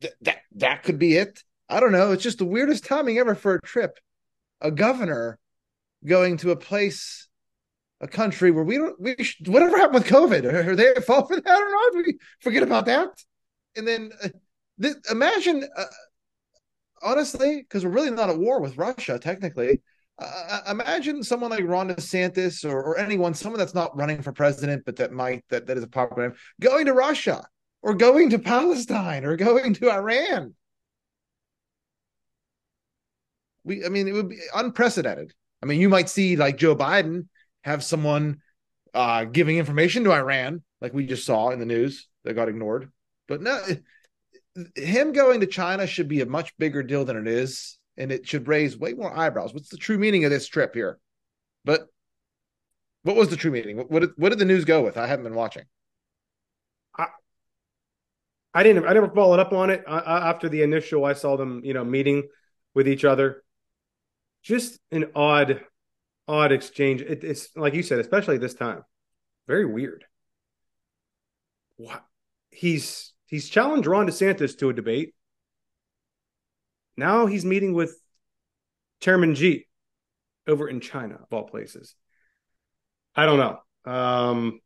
Th- 0.00 0.14
that 0.22 0.38
that 0.56 0.82
could 0.82 0.98
be 0.98 1.16
it. 1.16 1.42
I 1.68 1.80
don't 1.80 1.92
know. 1.92 2.12
It's 2.12 2.22
just 2.22 2.38
the 2.38 2.44
weirdest 2.44 2.84
timing 2.84 3.18
ever 3.18 3.34
for 3.34 3.56
a 3.56 3.60
trip. 3.60 3.98
A 4.60 4.70
governor 4.70 5.38
going 6.04 6.36
to 6.38 6.50
a 6.50 6.56
place 6.56 7.28
a 8.00 8.08
country 8.08 8.50
where 8.50 8.64
we 8.64 8.76
don't 8.76 9.00
we 9.00 9.16
should, 9.22 9.48
whatever 9.48 9.76
happened 9.76 9.94
with 9.94 10.06
COVID 10.06 10.44
are 10.44 10.76
they 10.76 10.88
at 10.88 11.04
fault 11.04 11.28
for 11.28 11.40
that 11.40 11.60
or 11.60 11.70
not? 11.70 11.94
We 11.94 12.18
forget 12.40 12.62
about 12.62 12.86
that? 12.86 13.08
And 13.76 13.86
then 13.86 14.12
uh, 14.22 14.28
this, 14.76 14.96
imagine, 15.10 15.68
uh, 15.76 15.84
honestly, 17.02 17.62
because 17.62 17.84
we're 17.84 17.90
really 17.90 18.10
not 18.10 18.30
at 18.30 18.38
war 18.38 18.60
with 18.60 18.76
Russia 18.76 19.18
technically. 19.18 19.80
Uh, 20.20 20.60
imagine 20.68 21.22
someone 21.22 21.50
like 21.50 21.64
Ron 21.64 21.88
DeSantis 21.88 22.68
or, 22.68 22.76
or 22.80 22.98
anyone, 22.98 23.34
someone 23.34 23.58
that's 23.58 23.74
not 23.74 23.96
running 23.96 24.20
for 24.20 24.32
president 24.32 24.84
but 24.84 24.96
that 24.96 25.12
might 25.12 25.44
that 25.48 25.66
that 25.66 25.76
is 25.76 25.84
a 25.84 25.88
popular 25.88 26.28
name, 26.28 26.36
going 26.60 26.86
to 26.86 26.92
Russia 26.92 27.46
or 27.82 27.94
going 27.94 28.30
to 28.30 28.38
Palestine 28.38 29.24
or 29.24 29.36
going 29.36 29.74
to 29.74 29.90
Iran. 29.90 30.54
We, 33.64 33.84
I 33.84 33.88
mean, 33.88 34.08
it 34.08 34.12
would 34.12 34.28
be 34.28 34.38
unprecedented. 34.54 35.34
I 35.62 35.66
mean, 35.66 35.80
you 35.80 35.88
might 35.88 36.08
see 36.08 36.36
like 36.36 36.56
Joe 36.56 36.76
Biden 36.76 37.26
have 37.62 37.82
someone 37.82 38.40
uh, 38.94 39.24
giving 39.24 39.58
information 39.58 40.04
to 40.04 40.12
Iran, 40.12 40.62
like 40.80 40.94
we 40.94 41.06
just 41.06 41.26
saw 41.26 41.50
in 41.50 41.58
the 41.58 41.66
news 41.66 42.06
that 42.24 42.34
got 42.34 42.48
ignored. 42.48 42.90
But 43.26 43.42
no, 43.42 43.60
him 44.74 45.12
going 45.12 45.40
to 45.40 45.46
China 45.46 45.86
should 45.86 46.08
be 46.08 46.20
a 46.20 46.26
much 46.26 46.56
bigger 46.58 46.82
deal 46.82 47.04
than 47.04 47.16
it 47.16 47.26
is, 47.26 47.78
and 47.96 48.10
it 48.10 48.26
should 48.26 48.48
raise 48.48 48.78
way 48.78 48.94
more 48.94 49.14
eyebrows. 49.14 49.52
What's 49.52 49.68
the 49.68 49.76
true 49.76 49.98
meaning 49.98 50.24
of 50.24 50.30
this 50.30 50.46
trip 50.46 50.74
here? 50.74 50.98
But 51.64 51.86
what 53.02 53.16
was 53.16 53.28
the 53.28 53.36
true 53.36 53.50
meaning? 53.50 53.76
What 53.76 53.90
what 53.90 54.00
did, 54.00 54.10
what 54.16 54.28
did 54.30 54.38
the 54.38 54.44
news 54.44 54.64
go 54.64 54.82
with? 54.82 54.96
I 54.96 55.06
haven't 55.06 55.24
been 55.24 55.34
watching. 55.34 55.64
I 58.54 58.62
didn't. 58.62 58.86
I 58.86 58.92
never 58.92 59.08
followed 59.08 59.40
up 59.40 59.52
on 59.52 59.70
it 59.70 59.84
uh, 59.86 60.02
after 60.04 60.48
the 60.48 60.62
initial. 60.62 61.04
I 61.04 61.12
saw 61.12 61.36
them, 61.36 61.60
you 61.64 61.74
know, 61.74 61.84
meeting 61.84 62.28
with 62.74 62.88
each 62.88 63.04
other. 63.04 63.44
Just 64.42 64.78
an 64.90 65.06
odd, 65.14 65.60
odd 66.26 66.52
exchange. 66.52 67.02
It, 67.02 67.24
it's 67.24 67.48
like 67.56 67.74
you 67.74 67.82
said, 67.82 67.98
especially 67.98 68.38
this 68.38 68.54
time, 68.54 68.82
very 69.46 69.64
weird. 69.64 70.04
What 71.76 72.04
he's 72.50 73.12
he's 73.26 73.48
challenged 73.48 73.86
Ron 73.86 74.06
DeSantis 74.06 74.58
to 74.58 74.70
a 74.70 74.72
debate. 74.72 75.14
Now 76.96 77.26
he's 77.26 77.44
meeting 77.44 77.74
with 77.74 77.96
Chairman 79.00 79.34
G 79.34 79.66
over 80.46 80.68
in 80.68 80.80
China, 80.80 81.14
of 81.14 81.32
all 81.32 81.44
places. 81.44 81.94
I 83.14 83.26
don't 83.26 83.38
know. 83.38 83.92
Um, 83.92 84.60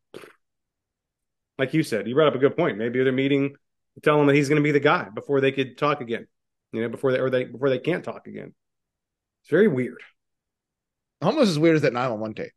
like 1.58 1.74
you 1.74 1.82
said, 1.82 2.08
you 2.08 2.14
brought 2.14 2.28
up 2.28 2.34
a 2.34 2.38
good 2.38 2.56
point. 2.56 2.78
Maybe 2.78 3.02
they're 3.02 3.12
meeting 3.12 3.56
tell 4.00 4.20
him 4.20 4.26
that 4.26 4.34
he's 4.34 4.48
going 4.48 4.60
to 4.60 4.62
be 4.62 4.72
the 4.72 4.80
guy 4.80 5.08
before 5.14 5.40
they 5.40 5.52
could 5.52 5.76
talk 5.76 6.00
again. 6.00 6.26
You 6.72 6.82
know, 6.82 6.88
before 6.88 7.12
they 7.12 7.18
or 7.18 7.28
they 7.28 7.44
before 7.44 7.68
they 7.68 7.78
can't 7.78 8.04
talk 8.04 8.26
again. 8.26 8.54
It's 9.42 9.50
very 9.50 9.68
weird. 9.68 10.00
Almost 11.20 11.50
as 11.50 11.58
weird 11.58 11.76
as 11.76 11.82
that 11.82 11.92
911 11.92 12.34
tape. 12.34 12.52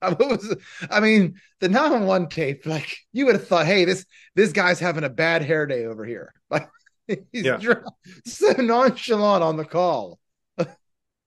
I 0.02 0.12
was, 0.14 0.56
I 0.90 1.00
mean, 1.00 1.34
the 1.60 1.68
911 1.68 2.28
tape, 2.28 2.66
like 2.66 2.96
you 3.12 3.26
would 3.26 3.34
have 3.34 3.46
thought, 3.46 3.66
hey, 3.66 3.84
this 3.84 4.06
this 4.34 4.52
guy's 4.52 4.80
having 4.80 5.04
a 5.04 5.10
bad 5.10 5.42
hair 5.42 5.66
day 5.66 5.84
over 5.86 6.04
here. 6.04 6.32
Like 7.08 7.26
he's 7.32 7.44
Yeah. 7.44 7.56
dr- 7.56 7.82
so 8.24 8.52
nonchalant 8.52 9.42
on 9.42 9.56
the 9.56 9.64
call. 9.64 10.20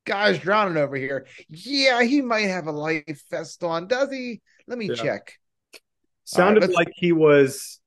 Guy's 0.05 0.39
drowning 0.39 0.77
over 0.77 0.95
here. 0.95 1.27
Yeah, 1.49 2.01
he 2.03 2.21
might 2.21 2.47
have 2.47 2.67
a 2.67 2.71
life 2.71 3.21
vest 3.29 3.61
on, 3.65 3.87
does 3.87 4.09
he? 4.09 4.41
Let 4.65 4.77
me 4.77 4.87
Yeah. 4.87 4.95
check. 4.95 5.33
Sounded 6.23 6.61
let's- 6.61 6.73
like 6.73 6.87
he 6.95 7.11
was 7.11 7.81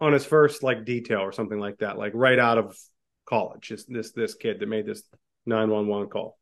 on 0.00 0.12
his 0.12 0.24
first 0.24 0.64
like 0.64 0.84
detail 0.84 1.20
or 1.20 1.30
something 1.30 1.60
like 1.60 1.78
that, 1.78 1.98
like 1.98 2.10
right 2.16 2.38
out 2.38 2.58
of 2.58 2.76
college. 3.26 3.62
Just 3.68 3.92
this 3.92 4.12
this 4.12 4.34
kid 4.34 4.60
that 4.60 4.68
made 4.68 4.86
this 4.86 5.02
911 5.46 6.08
call. 6.08 6.38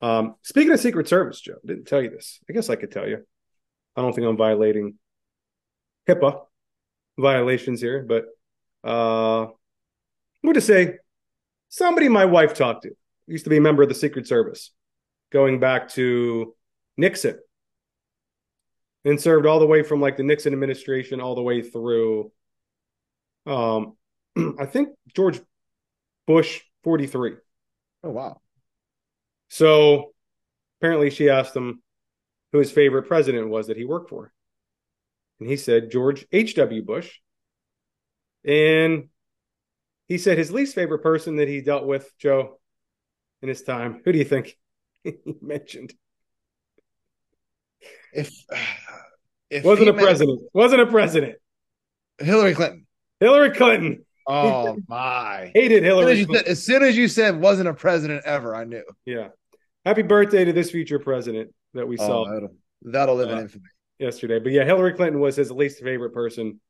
Um, 0.00 0.34
speaking 0.42 0.72
of 0.72 0.80
Secret 0.80 1.08
Service, 1.08 1.40
Joe, 1.40 1.54
didn't 1.64 1.86
tell 1.86 2.02
you 2.02 2.10
this. 2.10 2.40
I 2.48 2.52
guess 2.52 2.68
I 2.68 2.76
could 2.76 2.90
tell 2.90 3.08
you. 3.08 3.24
I 3.96 4.02
don't 4.02 4.12
think 4.12 4.26
I'm 4.26 4.36
violating 4.36 4.94
HIPAA 6.08 6.42
violations 7.18 7.80
here, 7.80 8.02
but 8.02 8.26
uh 8.88 9.46
what 10.40 10.54
to 10.54 10.60
say 10.60 10.96
somebody 11.68 12.08
my 12.08 12.24
wife 12.24 12.54
talked 12.54 12.82
to 12.82 12.90
used 13.28 13.44
to 13.44 13.50
be 13.50 13.58
a 13.58 13.60
member 13.60 13.82
of 13.82 13.88
the 13.88 13.94
Secret 13.94 14.26
Service, 14.26 14.72
going 15.30 15.60
back 15.60 15.88
to 15.90 16.54
Nixon 16.96 17.38
and 19.04 19.20
served 19.20 19.46
all 19.46 19.60
the 19.60 19.66
way 19.66 19.82
from 19.82 20.00
like 20.00 20.16
the 20.16 20.22
Nixon 20.22 20.52
administration 20.52 21.20
all 21.20 21.34
the 21.34 21.42
way 21.42 21.62
through 21.62 22.32
um 23.46 23.96
I 24.58 24.66
think 24.66 24.90
George 25.14 25.40
Bush 26.26 26.62
43. 26.84 27.34
Oh 28.04 28.10
wow. 28.10 28.40
So 29.48 30.12
apparently 30.80 31.10
she 31.10 31.28
asked 31.28 31.54
him 31.54 31.82
who 32.52 32.58
his 32.58 32.70
favorite 32.72 33.04
president 33.04 33.48
was 33.48 33.68
that 33.68 33.76
he 33.76 33.84
worked 33.84 34.10
for. 34.10 34.32
And 35.40 35.48
he 35.48 35.56
said 35.56 35.90
George 35.90 36.26
H.W. 36.32 36.82
Bush. 36.82 37.18
And 38.44 39.08
he 40.08 40.18
said 40.18 40.38
his 40.38 40.52
least 40.52 40.74
favorite 40.74 41.02
person 41.02 41.36
that 41.36 41.48
he 41.48 41.60
dealt 41.60 41.86
with, 41.86 42.10
Joe, 42.18 42.58
in 43.40 43.48
his 43.48 43.62
time. 43.62 44.02
Who 44.04 44.12
do 44.12 44.18
you 44.18 44.24
think 44.24 44.56
he 45.04 45.16
mentioned? 45.40 45.94
If 48.12 48.30
if 49.50 49.64
Wasn't 49.64 49.88
a 49.88 49.92
meant 49.92 50.04
president. 50.04 50.40
Wasn't 50.54 50.80
a 50.80 50.86
president. 50.86 51.34
Hillary 52.18 52.54
Clinton. 52.54 52.86
Hillary 53.20 53.50
Clinton. 53.50 54.04
Oh 54.26 54.76
my. 54.88 55.50
Hated 55.54 55.84
As 55.84 55.90
soon, 55.90 56.08
as 56.08 56.18
Hillary 56.18 56.24
said, 56.36 56.46
as 56.46 56.64
soon 56.64 56.82
as 56.82 56.96
you 56.96 57.08
said 57.08 57.40
wasn't 57.40 57.68
a 57.68 57.74
president 57.74 58.22
ever, 58.24 58.54
I 58.54 58.64
knew. 58.64 58.84
Yeah. 59.04 59.28
Happy 59.84 60.02
birthday 60.02 60.44
to 60.44 60.52
this 60.52 60.70
future 60.70 60.98
president 60.98 61.52
that 61.74 61.86
we 61.88 61.96
saw 61.96 62.24
Oh, 62.26 62.32
that'll, 62.32 62.54
that'll 62.82 63.14
live 63.16 63.30
in 63.30 63.38
Uh, 63.38 63.40
infamy. 63.42 63.64
yesterday. 63.98 64.38
But 64.38 64.52
yeah, 64.52 64.64
Hillary 64.64 64.92
Clinton 64.94 65.20
was 65.20 65.34
his 65.36 65.50
least 65.50 65.82
favorite 65.82 66.14
person. 66.14 66.60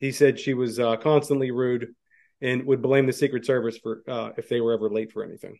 He 0.00 0.10
said 0.12 0.38
she 0.38 0.54
was 0.54 0.78
uh, 0.80 0.96
constantly 0.96 1.50
rude 1.52 1.94
and 2.42 2.64
would 2.66 2.82
blame 2.82 3.06
the 3.06 3.12
Secret 3.12 3.46
Service 3.46 3.78
for 3.78 4.02
uh, 4.08 4.30
if 4.36 4.48
they 4.48 4.60
were 4.60 4.72
ever 4.74 4.90
late 4.90 5.12
for 5.12 5.24
anything. 5.24 5.58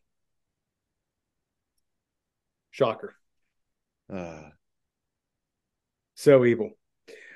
Shocker. 2.70 3.14
Uh, 4.12 4.50
So 6.14 6.44
evil. 6.44 6.70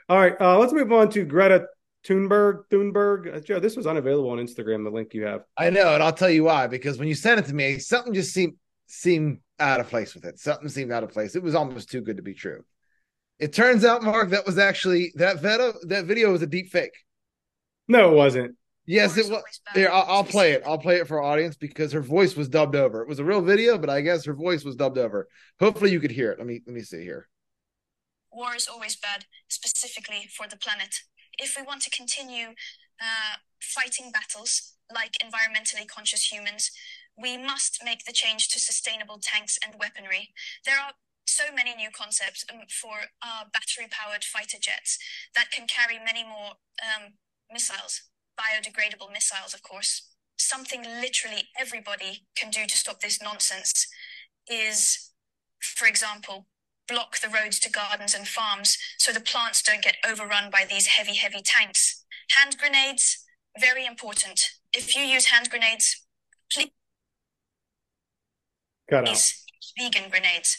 All 0.08 0.18
right, 0.18 0.38
uh, 0.40 0.58
let's 0.58 0.72
move 0.72 0.92
on 0.92 1.08
to 1.10 1.24
Greta 1.24 1.66
Thunberg. 2.06 2.62
Thunberg. 2.70 3.36
Uh, 3.36 3.40
Joe, 3.40 3.60
this 3.60 3.76
was 3.76 3.86
unavailable 3.86 4.30
on 4.30 4.38
Instagram. 4.38 4.84
The 4.84 4.90
link 4.90 5.14
you 5.14 5.24
have. 5.24 5.42
I 5.56 5.70
know, 5.70 5.94
and 5.94 6.02
I'll 6.02 6.12
tell 6.12 6.30
you 6.30 6.44
why. 6.44 6.66
Because 6.66 6.98
when 6.98 7.08
you 7.08 7.14
sent 7.14 7.40
it 7.40 7.46
to 7.46 7.54
me, 7.54 7.78
something 7.78 8.14
just 8.14 8.32
seemed 8.32 8.54
seemed 8.86 9.38
out 9.58 9.80
of 9.80 9.88
place 9.88 10.14
with 10.14 10.24
it. 10.24 10.38
Something 10.38 10.68
seemed 10.68 10.92
out 10.92 11.04
of 11.04 11.10
place. 11.10 11.36
It 11.36 11.42
was 11.42 11.54
almost 11.54 11.90
too 11.90 12.00
good 12.00 12.16
to 12.16 12.22
be 12.22 12.34
true. 12.34 12.64
It 13.38 13.52
turns 13.52 13.84
out, 13.84 14.02
Mark, 14.02 14.30
that 14.30 14.46
was 14.46 14.58
actually 14.58 15.12
that 15.16 15.40
video. 15.40 15.72
That 15.84 16.06
video 16.06 16.32
was 16.32 16.42
a 16.42 16.46
deep 16.46 16.70
fake. 16.70 16.94
No, 17.88 18.10
it 18.10 18.14
wasn't. 18.14 18.56
Yes, 18.86 19.16
it 19.16 19.30
was. 19.30 19.42
Here, 19.74 19.90
I'll, 19.92 20.04
I'll 20.08 20.24
play 20.24 20.52
it. 20.52 20.62
I'll 20.66 20.78
play 20.78 20.96
it 20.96 21.06
for 21.06 21.22
our 21.22 21.30
audience 21.32 21.56
because 21.56 21.92
her 21.92 22.00
voice 22.00 22.34
was 22.34 22.48
dubbed 22.48 22.74
over. 22.74 23.02
It 23.02 23.08
was 23.08 23.18
a 23.18 23.24
real 23.24 23.40
video, 23.40 23.78
but 23.78 23.90
I 23.90 24.00
guess 24.00 24.24
her 24.24 24.34
voice 24.34 24.64
was 24.64 24.74
dubbed 24.74 24.98
over. 24.98 25.28
Hopefully, 25.60 25.92
you 25.92 26.00
could 26.00 26.10
hear 26.10 26.32
it. 26.32 26.38
Let 26.38 26.46
me 26.46 26.60
let 26.66 26.74
me 26.74 26.80
see 26.82 27.02
here. 27.02 27.28
war 28.32 28.54
is 28.56 28.68
always 28.68 28.96
bad, 28.96 29.26
specifically 29.48 30.28
for 30.34 30.46
the 30.48 30.56
planet. 30.56 31.02
If 31.40 31.56
we 31.56 31.62
want 31.62 31.80
to 31.82 31.90
continue 31.90 32.48
uh, 33.00 33.40
fighting 33.60 34.12
battles 34.12 34.74
like 34.94 35.16
environmentally 35.24 35.88
conscious 35.88 36.30
humans, 36.30 36.70
we 37.16 37.38
must 37.38 37.80
make 37.82 38.04
the 38.04 38.12
change 38.12 38.48
to 38.48 38.60
sustainable 38.60 39.18
tanks 39.20 39.58
and 39.64 39.74
weaponry. 39.80 40.34
There 40.66 40.78
are 40.78 40.92
so 41.24 41.44
many 41.54 41.74
new 41.74 41.88
concepts 41.90 42.44
um, 42.52 42.60
for 42.68 43.08
battery 43.52 43.88
powered 43.90 44.24
fighter 44.24 44.58
jets 44.60 44.98
that 45.34 45.50
can 45.50 45.66
carry 45.66 45.98
many 45.98 46.24
more 46.24 46.60
um, 46.84 47.14
missiles, 47.50 48.02
biodegradable 48.38 49.12
missiles, 49.12 49.54
of 49.54 49.62
course. 49.62 50.08
Something 50.36 50.82
literally 50.82 51.48
everybody 51.58 52.26
can 52.36 52.50
do 52.50 52.66
to 52.66 52.76
stop 52.76 53.00
this 53.00 53.22
nonsense 53.22 53.86
is, 54.48 55.10
for 55.60 55.86
example, 55.86 56.46
block 56.90 57.20
the 57.20 57.28
roads 57.28 57.58
to 57.60 57.70
gardens 57.70 58.14
and 58.14 58.26
farms 58.26 58.76
so 58.98 59.12
the 59.12 59.20
plants 59.20 59.62
don't 59.62 59.82
get 59.82 59.96
overrun 60.08 60.50
by 60.50 60.64
these 60.68 60.86
heavy, 60.88 61.14
heavy 61.16 61.42
tanks. 61.44 62.04
Hand 62.36 62.56
grenades, 62.58 63.24
very 63.58 63.86
important. 63.86 64.40
If 64.72 64.94
you 64.96 65.02
use 65.02 65.26
hand 65.26 65.50
grenades, 65.50 66.06
Cut 68.90 69.00
out. 69.00 69.06
please 69.06 69.44
vegan 69.78 70.10
grenades. 70.10 70.58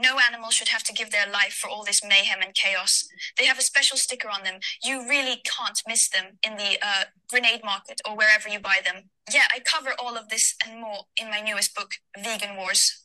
No 0.00 0.16
animal 0.26 0.50
should 0.50 0.68
have 0.68 0.82
to 0.84 0.92
give 0.92 1.10
their 1.10 1.26
life 1.30 1.52
for 1.52 1.68
all 1.68 1.84
this 1.84 2.02
mayhem 2.04 2.40
and 2.42 2.54
chaos. 2.54 3.06
They 3.38 3.44
have 3.46 3.58
a 3.58 3.62
special 3.62 3.96
sticker 3.96 4.28
on 4.28 4.42
them. 4.44 4.60
You 4.82 5.06
really 5.08 5.42
can't 5.44 5.80
miss 5.86 6.08
them 6.08 6.38
in 6.42 6.56
the 6.56 6.78
uh, 6.82 7.04
grenade 7.28 7.62
market 7.64 8.00
or 8.08 8.16
wherever 8.16 8.48
you 8.48 8.58
buy 8.58 8.78
them. 8.84 9.10
Yeah, 9.32 9.44
I 9.54 9.60
cover 9.60 9.90
all 9.98 10.16
of 10.16 10.28
this 10.28 10.54
and 10.66 10.80
more 10.80 11.04
in 11.20 11.28
my 11.30 11.40
newest 11.40 11.74
book, 11.74 11.92
Vegan 12.16 12.56
Wars. 12.56 13.01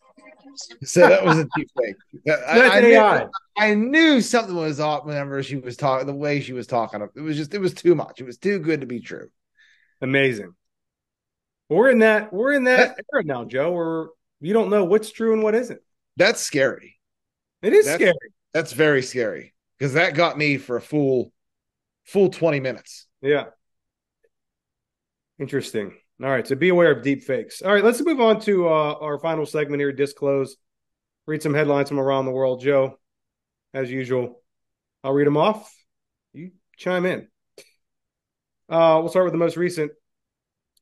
So 0.83 1.01
that 1.01 1.23
was 1.23 1.37
a 1.39 1.47
deep 1.55 1.69
fake. 1.79 1.95
I, 2.47 2.77
I 2.77 2.81
knew, 2.81 3.29
I 3.57 3.73
knew 3.75 4.21
something 4.21 4.55
was 4.55 4.79
off 4.79 5.05
whenever 5.05 5.41
she 5.43 5.57
was 5.57 5.77
talking. 5.77 6.07
The 6.07 6.13
way 6.13 6.41
she 6.41 6.53
was 6.53 6.67
talking, 6.67 7.07
it 7.15 7.21
was 7.21 7.37
just 7.37 7.53
it 7.53 7.61
was 7.61 7.73
too 7.73 7.95
much. 7.95 8.19
It 8.21 8.25
was 8.25 8.37
too 8.37 8.59
good 8.59 8.81
to 8.81 8.87
be 8.87 8.99
true. 8.99 9.29
Amazing. 10.01 10.53
We're 11.69 11.89
in 11.89 11.99
that. 11.99 12.33
We're 12.33 12.53
in 12.53 12.63
that 12.65 12.97
era 13.13 13.23
now, 13.23 13.45
Joe. 13.45 13.71
Where 13.71 14.07
you 14.39 14.53
don't 14.53 14.69
know 14.69 14.85
what's 14.85 15.11
true 15.11 15.33
and 15.33 15.43
what 15.43 15.53
isn't. 15.55 15.81
That's 16.15 16.41
scary. 16.41 16.97
It 17.61 17.73
is 17.73 17.85
That's- 17.85 18.01
scary. 18.01 18.31
That's 18.53 18.73
very 18.73 19.03
scary 19.03 19.53
because 19.77 19.93
that 19.93 20.15
got 20.15 20.37
me 20.37 20.57
for 20.57 20.77
a 20.77 20.81
full 20.81 21.31
full 22.05 22.29
twenty 22.29 22.59
minutes. 22.59 23.05
Yeah. 23.21 23.45
Interesting. 25.39 25.93
All 26.21 26.29
right. 26.29 26.47
So 26.47 26.55
be 26.55 26.69
aware 26.69 26.91
of 26.91 27.03
deep 27.03 27.23
fakes. 27.23 27.61
All 27.61 27.73
right. 27.73 27.83
Let's 27.83 28.03
move 28.03 28.19
on 28.19 28.39
to 28.41 28.67
uh, 28.67 28.95
our 28.99 29.19
final 29.19 29.45
segment 29.45 29.81
here, 29.81 29.91
Disclose. 29.91 30.57
Read 31.27 31.43
some 31.43 31.53
headlines 31.53 31.89
from 31.89 31.99
around 31.99 32.25
the 32.25 32.31
world. 32.31 32.61
Joe, 32.61 32.97
as 33.73 33.91
usual, 33.91 34.41
I'll 35.03 35.13
read 35.13 35.27
them 35.27 35.37
off. 35.37 35.71
You 36.33 36.51
chime 36.77 37.05
in. 37.05 37.27
Uh, 38.69 38.99
we'll 38.99 39.09
start 39.09 39.25
with 39.25 39.33
the 39.33 39.39
most 39.39 39.57
recent. 39.57 39.91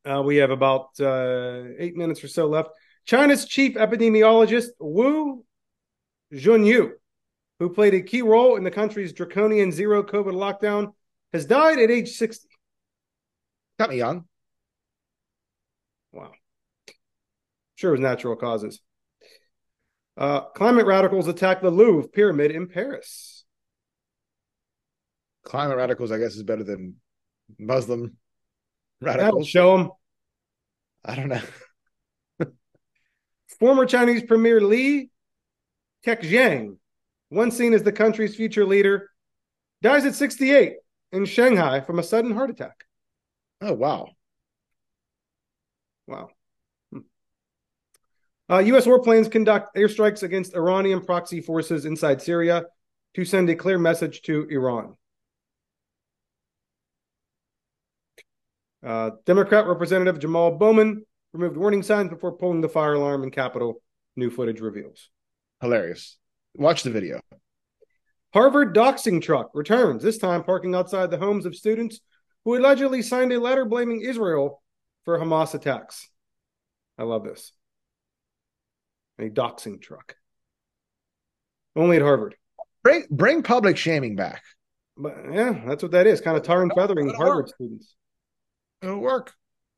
Uh, 0.05 0.21
we 0.23 0.37
have 0.37 0.51
about 0.51 0.89
uh, 0.99 1.63
eight 1.79 1.95
minutes 1.95 2.23
or 2.23 2.27
so 2.27 2.47
left. 2.47 2.69
China's 3.05 3.45
chief 3.45 3.75
epidemiologist, 3.75 4.69
Wu 4.79 5.43
Zunyou, 6.33 6.91
who 7.59 7.69
played 7.69 7.93
a 7.93 8.01
key 8.01 8.21
role 8.21 8.55
in 8.55 8.63
the 8.63 8.71
country's 8.71 9.13
draconian 9.13 9.71
zero 9.71 10.03
COVID 10.03 10.33
lockdown, 10.33 10.93
has 11.33 11.45
died 11.45 11.79
at 11.79 11.91
age 11.91 12.09
60. 12.11 12.47
Got 13.77 13.89
me 13.89 13.97
young. 13.97 14.25
Wow. 16.15 16.31
Sure, 17.75 17.89
it 17.89 17.99
was 17.99 17.99
natural 17.99 18.35
causes. 18.37 18.79
Uh, 20.17 20.41
climate 20.55 20.85
radicals 20.85 21.27
attack 21.27 21.61
the 21.61 21.69
Louvre 21.69 22.07
pyramid 22.07 22.51
in 22.51 22.67
Paris. 22.67 23.43
Climate 25.43 25.75
radicals, 25.75 26.11
I 26.11 26.17
guess, 26.17 26.35
is 26.35 26.43
better 26.43 26.63
than 26.63 26.95
Muslim 27.59 28.15
That'll 29.01 29.17
radicals. 29.19 29.47
show 29.47 29.77
them. 29.77 29.91
I 31.03 31.15
don't 31.15 31.27
know. 31.27 31.41
Former 33.59 33.85
Chinese 33.85 34.23
Premier 34.23 34.61
Li 34.61 35.11
Keqiang, 36.05 36.77
once 37.29 37.57
seen 37.57 37.73
as 37.73 37.83
the 37.83 37.91
country's 37.91 38.35
future 38.35 38.65
leader, 38.65 39.09
dies 39.81 40.05
at 40.05 40.15
68 40.15 40.75
in 41.11 41.25
Shanghai 41.25 41.81
from 41.81 41.99
a 41.99 42.03
sudden 42.03 42.31
heart 42.31 42.49
attack. 42.49 42.85
Oh 43.61 43.73
wow. 43.73 44.07
Wow. 46.07 46.29
Hmm. 46.91 46.99
Uh, 48.49 48.59
U.S. 48.59 48.85
warplanes 48.85 49.31
conduct 49.31 49.75
airstrikes 49.75 50.23
against 50.23 50.55
Iranian 50.55 51.01
proxy 51.01 51.41
forces 51.41 51.85
inside 51.85 52.21
Syria 52.21 52.65
to 53.15 53.25
send 53.25 53.49
a 53.49 53.55
clear 53.55 53.77
message 53.77 54.21
to 54.23 54.47
Iran. 54.49 54.95
Uh, 58.85 59.11
Democrat 59.25 59.65
Representative 59.65 60.19
Jamaal 60.19 60.59
Bowman 60.59 61.03
removed 61.33 61.57
warning 61.57 61.81
signs 61.81 62.09
before 62.09 62.33
pulling 62.33 62.61
the 62.61 62.69
fire 62.69 62.93
alarm 62.93 63.23
in 63.23 63.31
Capitol. 63.31 63.81
New 64.15 64.29
footage 64.29 64.61
reveals. 64.61 65.09
Hilarious. 65.61 66.17
Watch 66.55 66.83
the 66.83 66.91
video. 66.91 67.19
Harvard 68.33 68.75
doxing 68.75 69.21
truck 69.21 69.49
returns, 69.53 70.03
this 70.03 70.17
time 70.17 70.43
parking 70.43 70.75
outside 70.75 71.09
the 71.09 71.17
homes 71.17 71.45
of 71.45 71.55
students 71.55 71.99
who 72.43 72.57
allegedly 72.57 73.01
signed 73.01 73.31
a 73.33 73.39
letter 73.39 73.65
blaming 73.65 74.01
Israel 74.01 74.61
for 75.05 75.19
Hamas 75.19 75.53
attacks. 75.53 76.09
I 76.97 77.03
love 77.03 77.23
this. 77.23 77.53
A 79.19 79.29
doxing 79.29 79.81
truck. 79.81 80.15
Only 81.75 81.97
at 81.97 82.01
Harvard. 82.01 82.35
Bring 82.83 83.05
bring 83.09 83.43
public 83.43 83.77
shaming 83.77 84.15
back. 84.15 84.43
But 84.97 85.15
yeah, 85.31 85.61
that's 85.65 85.83
what 85.83 85.93
that 85.93 86.07
is. 86.07 86.21
Kind 86.21 86.37
of 86.37 86.43
tar 86.43 86.61
and 86.61 86.73
feathering 86.73 87.07
It'll 87.07 87.17
Harvard 87.17 87.45
work. 87.45 87.55
students. 87.55 87.95
It'll 88.81 88.99
work. 88.99 89.33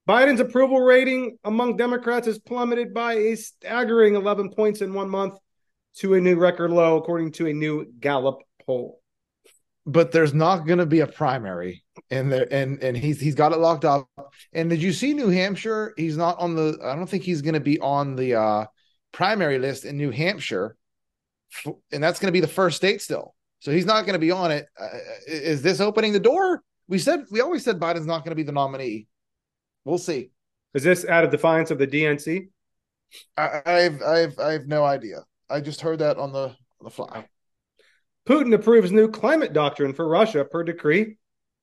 Biden's 0.08 0.40
approval 0.40 0.80
rating 0.80 1.38
among 1.44 1.78
Democrats 1.78 2.28
has 2.28 2.40
plummeted 2.40 2.94
by 2.94 3.14
a 3.14 3.36
staggering 3.36 4.16
11 4.16 4.52
points 4.52 4.82
in 4.82 4.94
one 4.94 5.10
month 5.10 5.38
to 5.98 6.14
a 6.14 6.22
new 6.22 6.38
record 6.38 6.72
low, 6.72 6.98
according 6.98 7.34
to 7.34 7.48
a 7.48 7.54
new 7.54 7.92
Gallup 8.00 8.40
poll. 8.66 9.02
But 9.86 10.12
there's 10.12 10.34
not 10.34 10.66
going 10.68 10.80
to 10.80 10.86
be 10.86 11.00
a 11.02 11.08
primary, 11.08 11.84
and 12.10 12.32
there 12.32 12.48
and 12.52 12.82
and 12.84 12.98
he's 12.98 13.20
he's 13.20 13.36
got 13.36 13.52
it 13.52 13.60
locked 13.60 13.86
up. 13.86 14.08
And 14.54 14.70
did 14.70 14.82
you 14.82 14.94
see 14.94 15.14
New 15.14 15.30
Hampshire? 15.30 15.94
He's 15.98 16.18
not 16.18 16.40
on 16.40 16.56
the. 16.56 16.78
I 16.84 16.96
don't 16.96 17.08
think 17.08 17.24
he's 17.24 17.42
going 17.42 17.54
to 17.54 17.60
be 17.60 17.80
on 17.80 18.16
the 18.16 18.36
uh 18.36 18.66
primary 19.12 19.60
list 19.60 19.86
in 19.86 19.98
New 19.98 20.12
Hampshire, 20.12 20.76
and 21.92 22.04
that's 22.04 22.20
going 22.20 22.28
to 22.28 22.34
be 22.34 22.42
the 22.42 22.48
first 22.48 22.78
state 22.78 23.02
still. 23.02 23.34
So 23.60 23.72
he's 23.72 23.86
not 23.86 24.02
going 24.06 24.14
to 24.14 24.20
be 24.20 24.32
on 24.32 24.52
it. 24.52 24.68
Uh, 24.80 24.88
is 25.28 25.62
this 25.62 25.80
opening 25.80 26.14
the 26.14 26.20
door? 26.20 26.64
We 26.88 27.00
said 27.00 27.26
we 27.32 27.42
always 27.42 27.64
said 27.64 27.80
Biden's 27.80 28.06
not 28.06 28.20
going 28.20 28.32
to 28.32 28.36
be 28.36 28.44
the 28.44 28.52
nominee. 28.52 29.08
We'll 29.86 29.98
see. 29.98 30.32
Is 30.74 30.84
this 30.84 31.06
out 31.06 31.24
of 31.24 31.32
defiance 31.32 31.72
of 31.72 31.78
the 31.78 31.88
DNC? 31.88 32.50
I, 33.36 33.62
I've 33.66 34.02
I've 34.02 34.40
I 34.40 34.52
have 34.54 34.68
no 34.68 34.84
idea. 34.84 35.24
I 35.50 35.62
just 35.62 35.82
heard 35.82 36.00
that 36.00 36.18
on 36.18 36.32
the 36.32 36.50
on 36.50 36.84
the 36.84 36.90
fly. 36.90 37.28
Putin 38.28 38.54
approves 38.54 38.92
new 38.92 39.10
climate 39.10 39.54
doctrine 39.54 39.94
for 39.94 40.08
Russia 40.08 40.44
per 40.44 40.64
decree, 40.64 41.18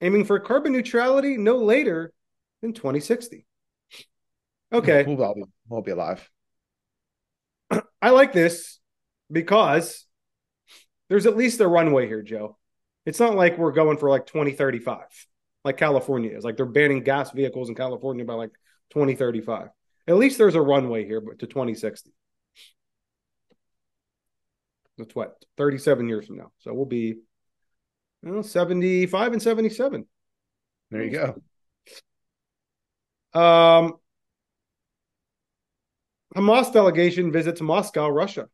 aiming 0.05 0.27
for 0.27 0.39
carbon 0.39 0.73
neutrality 0.73 1.39
no 1.39 1.57
later 1.57 2.13
than 2.61 2.75
2060. 2.75 3.47
Okay, 4.73 5.05
we'll 5.05 5.23
all 5.23 5.35
be 5.35 5.45
we'll 5.69 5.83
be 5.83 5.93
alive. 5.93 6.29
I 8.03 8.11
like 8.11 8.33
this 8.33 8.81
because 9.33 10.05
there's 11.09 11.27
at 11.27 11.37
least 11.37 11.61
a 11.61 11.69
runway 11.69 12.07
here, 12.07 12.23
Joe. 12.23 12.59
It's 13.07 13.21
not 13.21 13.35
like 13.35 13.57
we're 13.57 13.73
going 13.73 13.99
for 13.99 14.11
like 14.11 14.27
2035, 14.27 14.99
like 15.65 15.77
California 15.77 16.37
is. 16.37 16.45
Like 16.45 16.57
they're 16.57 16.67
banning 16.67 17.03
gas 17.03 17.31
vehicles 17.31 17.69
in 17.69 17.75
California 17.75 18.25
by 18.25 18.35
like 18.35 18.53
2035. 18.91 19.69
At 20.07 20.17
least 20.17 20.37
there's 20.37 20.55
a 20.55 20.61
runway 20.61 21.07
here 21.07 21.21
but 21.21 21.39
to 21.39 21.47
2060. 21.47 22.11
That's 24.99 25.15
what 25.15 25.37
37 25.57 26.09
years 26.09 26.27
from 26.27 26.37
now. 26.37 26.53
So 26.59 26.75
we'll 26.75 26.85
be 26.85 27.17
know, 28.33 28.43
75 28.43 29.33
and 29.33 29.43
77. 29.43 30.07
There 30.91 31.03
you 31.03 31.11
go. 31.11 31.43
Um, 33.39 33.95
Hamas 36.37 36.73
delegation 36.73 37.33
visits 37.33 37.61
Moscow, 37.61 38.09
Russia. 38.09 38.49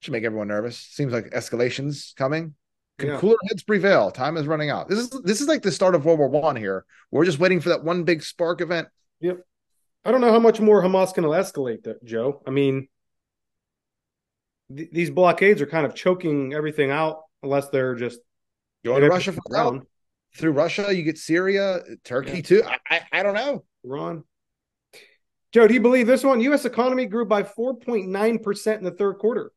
Should 0.00 0.12
make 0.12 0.24
everyone 0.24 0.48
nervous. 0.48 0.78
Seems 0.78 1.12
like 1.12 1.26
escalation's 1.30 2.14
coming. 2.16 2.54
Can 2.98 3.08
Yeah. 3.10 3.18
cooler 3.18 3.36
heads 3.48 3.62
prevail? 3.62 4.10
Time 4.10 4.36
is 4.38 4.46
running 4.46 4.70
out. 4.70 4.88
This 4.88 4.98
is 4.98 5.10
this 5.22 5.40
is 5.42 5.48
like 5.48 5.62
the 5.62 5.72
start 5.72 5.94
of 5.94 6.04
World 6.06 6.18
War 6.18 6.28
One 6.28 6.56
here. 6.56 6.84
We're 7.10 7.24
just 7.26 7.38
waiting 7.38 7.60
for 7.60 7.68
that 7.70 7.84
one 7.84 8.04
big 8.04 8.22
spark 8.22 8.60
event. 8.62 8.88
Yep. 9.20 9.40
I 10.04 10.10
don't 10.12 10.22
know 10.22 10.32
how 10.32 10.38
much 10.38 10.60
more 10.60 10.82
Hamas 10.82 11.12
can 11.12 11.24
escalate, 11.24 11.82
that, 11.82 12.02
Joe. 12.02 12.42
I 12.46 12.50
mean, 12.50 12.88
th- 14.74 14.88
these 14.90 15.10
blockades 15.10 15.60
are 15.60 15.66
kind 15.66 15.84
of 15.84 15.94
choking 15.94 16.54
everything 16.54 16.90
out, 16.90 17.20
unless 17.42 17.68
they're 17.68 17.94
just 17.94 18.20
Going 18.84 19.02
to 19.02 19.08
Russia 19.08 19.32
for 19.32 19.82
Through 20.36 20.52
Russia, 20.52 20.94
you 20.94 21.02
get 21.02 21.18
Syria, 21.18 21.80
Turkey 22.04 22.36
Yeah. 22.36 22.42
too. 22.42 22.62
I, 22.64 22.78
I 22.88 23.00
I 23.12 23.22
don't 23.22 23.34
know. 23.34 23.64
Iran. 23.84 24.24
Joe, 25.52 25.66
do 25.66 25.74
you 25.74 25.80
believe 25.80 26.06
this 26.06 26.22
one? 26.22 26.40
U.S. 26.42 26.64
economy 26.64 27.06
grew 27.06 27.24
by 27.24 27.42
4.9% 27.42 28.78
in 28.78 28.84
the 28.84 28.90
third 28.92 29.18
quarter. 29.18 29.52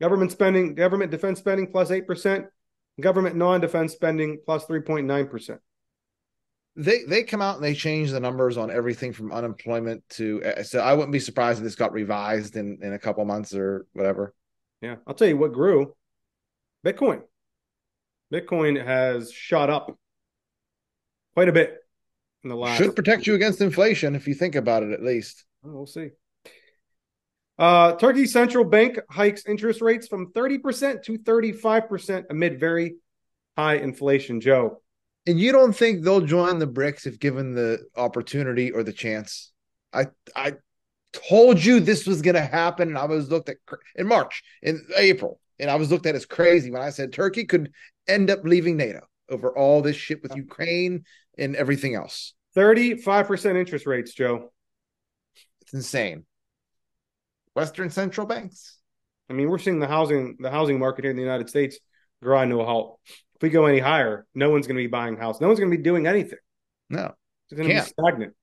Government 0.00 0.32
spending, 0.32 0.74
government 0.74 1.10
defense 1.10 1.38
spending 1.38 1.70
plus 1.70 1.90
8%, 1.90 2.46
government 3.00 3.36
non 3.36 3.60
defense 3.60 3.92
spending 3.92 4.38
plus 4.44 4.64
3.9%. 4.64 5.58
They 6.76 7.02
they 7.02 7.24
come 7.24 7.42
out 7.42 7.56
and 7.56 7.64
they 7.64 7.74
change 7.74 8.12
the 8.12 8.20
numbers 8.20 8.56
on 8.56 8.70
everything 8.70 9.12
from 9.12 9.32
unemployment 9.32 10.08
to 10.10 10.40
uh, 10.44 10.62
so 10.62 10.78
I 10.78 10.94
wouldn't 10.94 11.10
be 11.10 11.18
surprised 11.18 11.58
if 11.58 11.64
this 11.64 11.74
got 11.74 11.92
revised 11.92 12.54
in 12.54 12.78
in 12.82 12.92
a 12.92 12.98
couple 13.00 13.24
months 13.24 13.52
or 13.52 13.84
whatever. 13.94 14.32
Yeah, 14.80 14.96
I'll 15.04 15.14
tell 15.14 15.26
you 15.26 15.36
what 15.36 15.52
grew 15.52 15.92
Bitcoin. 16.84 17.22
Bitcoin 18.32 18.82
has 18.82 19.32
shot 19.32 19.70
up 19.70 19.96
quite 21.34 21.48
a 21.48 21.52
bit 21.52 21.78
in 22.44 22.50
the 22.50 22.56
last. 22.56 22.78
Should 22.78 22.96
protect 22.96 23.26
you 23.26 23.34
against 23.34 23.60
inflation 23.60 24.14
if 24.14 24.28
you 24.28 24.34
think 24.34 24.54
about 24.54 24.82
it 24.82 24.92
at 24.92 25.02
least. 25.02 25.44
Oh, 25.64 25.70
we'll 25.70 25.86
see. 25.86 26.10
Uh, 27.58 27.96
Turkey's 27.96 28.32
central 28.32 28.64
bank 28.64 28.98
hikes 29.10 29.44
interest 29.46 29.80
rates 29.80 30.06
from 30.06 30.32
30% 30.32 31.02
to 31.02 31.18
35% 31.18 32.24
amid 32.30 32.60
very 32.60 32.96
high 33.56 33.76
inflation. 33.76 34.40
Joe, 34.40 34.80
And 35.26 35.40
you 35.40 35.50
don't 35.50 35.72
think 35.72 36.04
they'll 36.04 36.20
join 36.20 36.60
the 36.60 36.68
BRICS 36.68 37.06
if 37.06 37.18
given 37.18 37.54
the 37.54 37.80
opportunity 37.96 38.70
or 38.70 38.84
the 38.84 38.92
chance? 38.92 39.52
I 39.92 40.06
I 40.36 40.54
told 41.12 41.64
you 41.64 41.80
this 41.80 42.06
was 42.06 42.22
going 42.22 42.36
to 42.36 42.42
happen, 42.42 42.88
and 42.88 42.98
I 42.98 43.06
was 43.06 43.30
looked 43.30 43.48
at 43.48 43.56
in 43.96 44.06
March, 44.06 44.42
in 44.62 44.86
April, 44.96 45.40
and 45.58 45.70
I 45.70 45.76
was 45.76 45.90
looked 45.90 46.06
at 46.06 46.14
as 46.14 46.26
crazy 46.26 46.70
when 46.70 46.82
I 46.82 46.90
said 46.90 47.12
Turkey 47.12 47.44
could 47.44 47.72
end 48.06 48.30
up 48.30 48.44
leaving 48.44 48.76
NATO 48.76 49.00
over 49.28 49.56
all 49.56 49.82
this 49.82 49.96
shit 49.96 50.22
with 50.22 50.34
Ukraine 50.36 51.04
and 51.36 51.56
everything 51.56 51.94
else. 51.94 52.34
35% 52.56 53.56
interest 53.56 53.86
rates, 53.86 54.12
Joe. 54.14 54.52
It's 55.62 55.74
insane. 55.74 56.24
Western 57.54 57.90
central 57.90 58.26
banks. 58.26 58.78
I 59.28 59.34
mean, 59.34 59.48
we're 59.48 59.58
seeing 59.58 59.80
the 59.80 59.86
housing 59.86 60.36
the 60.40 60.50
housing 60.50 60.78
market 60.78 61.04
here 61.04 61.10
in 61.10 61.16
the 61.16 61.22
United 61.22 61.48
States 61.48 61.78
grind 62.22 62.50
to 62.50 62.60
a 62.60 62.64
halt. 62.64 63.00
If 63.06 63.42
we 63.42 63.50
go 63.50 63.66
any 63.66 63.78
higher, 63.78 64.26
no 64.34 64.50
one's 64.50 64.66
going 64.66 64.76
to 64.76 64.82
be 64.82 64.86
buying 64.88 65.16
a 65.16 65.20
house. 65.20 65.40
No 65.40 65.46
one's 65.48 65.60
going 65.60 65.70
to 65.70 65.76
be 65.76 65.82
doing 65.82 66.06
anything. 66.06 66.38
No, 66.90 67.14
It's 67.50 67.56
going 67.56 67.68
to 67.68 67.74
be 67.74 67.80
stagnant. 67.80 68.34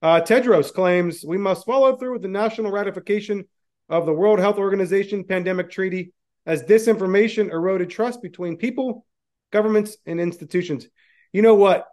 Uh, 0.00 0.20
Tedros 0.20 0.72
claims 0.72 1.24
we 1.26 1.38
must 1.38 1.66
follow 1.66 1.96
through 1.96 2.12
with 2.14 2.22
the 2.22 2.28
national 2.28 2.70
ratification 2.70 3.44
of 3.88 4.06
the 4.06 4.12
World 4.12 4.38
Health 4.38 4.58
Organization 4.58 5.24
pandemic 5.24 5.70
treaty 5.70 6.12
as 6.46 6.62
disinformation 6.62 7.50
eroded 7.50 7.90
trust 7.90 8.22
between 8.22 8.56
people, 8.56 9.06
governments, 9.50 9.96
and 10.06 10.20
institutions. 10.20 10.86
You 11.32 11.42
know 11.42 11.54
what? 11.54 11.86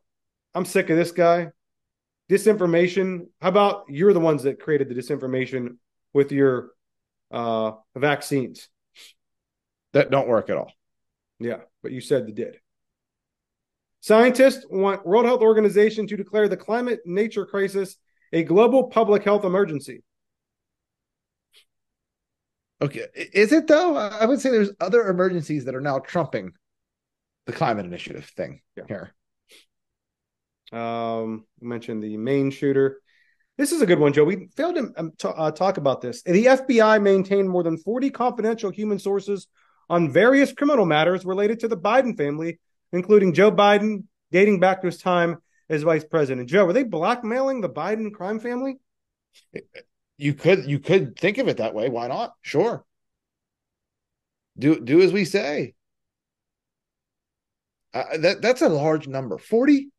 I'm 0.53 0.65
sick 0.65 0.89
of 0.89 0.97
this 0.97 1.11
guy. 1.11 1.49
Disinformation. 2.29 3.27
How 3.41 3.49
about 3.49 3.85
you're 3.89 4.13
the 4.13 4.19
ones 4.19 4.43
that 4.43 4.59
created 4.59 4.89
the 4.89 4.95
disinformation 4.95 5.77
with 6.13 6.31
your 6.31 6.71
uh, 7.31 7.73
vaccines? 7.95 8.69
that 9.95 10.11
don't 10.11 10.27
work 10.27 10.49
at 10.49 10.57
all. 10.57 10.71
Yeah, 11.39 11.61
but 11.81 11.93
you 11.93 12.01
said 12.01 12.27
they 12.27 12.33
did. 12.33 12.57
Scientists 14.01 14.65
want 14.69 15.05
World 15.05 15.25
Health 15.25 15.39
Organization 15.39 16.05
to 16.07 16.17
declare 16.17 16.49
the 16.49 16.57
climate 16.57 16.99
nature 17.05 17.45
crisis 17.45 17.95
a 18.33 18.43
global 18.43 18.89
public 18.89 19.23
health 19.23 19.45
emergency. 19.45 20.03
Okay, 22.85 23.07
is 23.15 23.51
it 23.51 23.65
though? 23.67 23.95
I 23.95 24.25
would 24.25 24.39
say 24.39 24.51
there's 24.51 24.71
other 24.79 25.07
emergencies 25.07 25.65
that 25.65 25.73
are 25.75 25.81
now 25.81 25.99
trumping 25.99 26.51
the 27.47 27.53
climate 27.53 27.85
initiative 27.85 28.25
thing 28.37 28.61
Yeah. 28.75 28.83
here. 28.87 30.79
Um, 30.79 31.45
you 31.59 31.67
mentioned 31.67 32.03
the 32.03 32.17
Maine 32.17 32.51
shooter. 32.51 33.01
This 33.57 33.71
is 33.71 33.81
a 33.81 33.85
good 33.85 33.99
one, 33.99 34.13
Joe. 34.13 34.25
We 34.25 34.49
failed 34.55 34.75
to 34.75 34.91
um, 34.97 35.11
t- 35.17 35.27
uh, 35.27 35.51
talk 35.51 35.77
about 35.77 36.01
this. 36.01 36.21
The 36.23 36.45
FBI 36.45 37.01
maintained 37.01 37.49
more 37.49 37.63
than 37.63 37.77
40 37.77 38.09
confidential 38.11 38.69
human 38.69 38.99
sources 38.99 39.47
on 39.89 40.11
various 40.11 40.51
criminal 40.53 40.85
matters 40.85 41.25
related 41.25 41.61
to 41.61 41.67
the 41.67 41.77
Biden 41.77 42.17
family, 42.17 42.59
including 42.91 43.33
Joe 43.33 43.51
Biden, 43.51 44.03
dating 44.31 44.59
back 44.59 44.81
to 44.81 44.87
his 44.87 44.97
time 44.97 45.37
as 45.69 45.83
vice 45.83 46.03
president. 46.03 46.49
Joe, 46.49 46.65
were 46.65 46.73
they 46.73 46.83
blackmailing 46.83 47.61
the 47.61 47.69
Biden 47.69 48.11
crime 48.13 48.39
family? 48.39 48.77
You 50.17 50.33
could 50.33 50.65
you 50.65 50.79
could 50.79 51.17
think 51.17 51.37
of 51.37 51.47
it 51.47 51.57
that 51.57 51.73
way. 51.73 51.89
Why 51.89 52.07
not? 52.07 52.33
Sure. 52.41 52.85
Do 54.57 54.79
do 54.79 55.01
as 55.01 55.11
we 55.13 55.25
say. 55.25 55.73
Uh, 57.93 58.17
that 58.17 58.41
that's 58.41 58.61
a 58.61 58.69
large 58.69 59.07
number. 59.07 59.37
40 59.37 59.89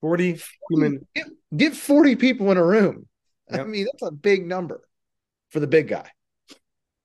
40 0.00 0.38
human 0.70 1.06
get, 1.14 1.26
get 1.56 1.74
40 1.76 2.16
people 2.16 2.50
in 2.50 2.56
a 2.58 2.64
room. 2.64 3.08
I 3.50 3.62
mean, 3.64 3.86
that's 3.92 4.02
a 4.02 4.12
big 4.14 4.46
number 4.46 4.82
for 5.50 5.60
the 5.60 5.66
big 5.66 5.88
guy. 5.88 6.10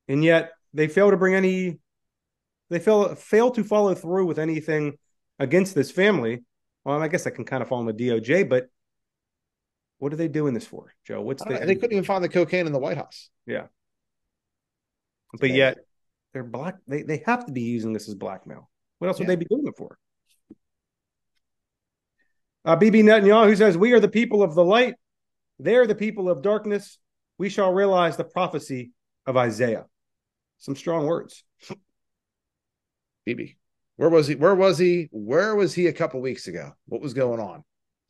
and 0.08 0.24
yet 0.24 0.52
they 0.74 0.88
fail 0.88 1.12
to 1.12 1.18
bring 1.18 1.36
any 1.36 1.80
they 2.70 2.80
fail 2.80 3.16
fail 3.16 3.52
to 3.52 3.64
follow 3.64 3.94
through 3.96 4.26
with 4.26 4.40
anything 4.40 4.98
against 5.40 5.76
this 5.76 5.92
family 5.92 6.44
well 6.84 7.02
i 7.02 7.08
guess 7.08 7.28
i 7.28 7.30
can 7.30 7.46
kind 7.46 7.62
of 7.62 7.70
fall 7.70 7.80
on 7.80 7.86
the 7.86 7.94
doj 7.94 8.48
but 8.50 8.68
what 10.00 10.12
are 10.12 10.18
they 10.18 10.28
doing 10.28 10.54
this 10.54 10.66
for 10.66 10.94
joe 11.06 11.22
what's 11.22 11.44
the 11.44 11.60
they 11.66 11.76
couldn't 11.76 11.94
even 11.94 12.04
find 12.04 12.24
the 12.24 12.30
cocaine 12.30 12.66
in 12.66 12.74
the 12.74 12.80
White 12.80 12.98
House. 12.98 13.30
yeah 13.46 13.68
but 15.34 15.42
bad. 15.42 15.56
yet 15.56 15.78
they're 16.34 16.44
black. 16.44 16.76
They 16.88 17.04
they 17.04 17.24
have 17.26 17.46
to 17.46 17.52
be 17.52 17.62
using 17.62 17.94
this 17.94 18.08
as 18.08 18.16
blackmail. 18.16 18.70
What 19.00 19.08
else 19.08 19.20
would 19.20 19.28
they 19.28 19.36
be 19.36 19.46
doing 19.46 19.66
it 19.68 19.78
for? 19.78 19.98
Uh, 22.66 22.76
Bibi 22.76 23.04
Netanyahu 23.04 23.58
says, 23.58 23.78
"We 23.78 23.94
are 23.94 24.00
the 24.00 24.10
people 24.10 24.44
of 24.44 24.54
the 24.54 24.64
light; 24.64 24.96
they 25.60 25.76
are 25.76 25.88
the 25.88 25.96
people 25.96 26.30
of 26.30 26.42
darkness. 26.42 27.00
We 27.38 27.50
shall 27.50 27.74
realize 27.74 28.18
the 28.18 28.26
prophecy 28.26 28.92
of 29.26 29.38
Isaiah." 29.38 29.86
Some 30.60 30.76
strong 30.76 31.06
words. 31.06 31.44
Bibi. 33.26 33.58
Where 33.96 34.10
was 34.10 34.28
he? 34.28 34.36
Where 34.36 34.56
was 34.56 34.78
he? 34.78 35.08
Where 35.12 35.56
was 35.56 35.74
he 35.74 35.88
a 35.88 35.94
couple 35.94 36.22
weeks 36.22 36.48
ago? 36.48 36.74
What 36.86 37.02
was 37.02 37.14
going 37.14 37.40
on? 37.40 37.64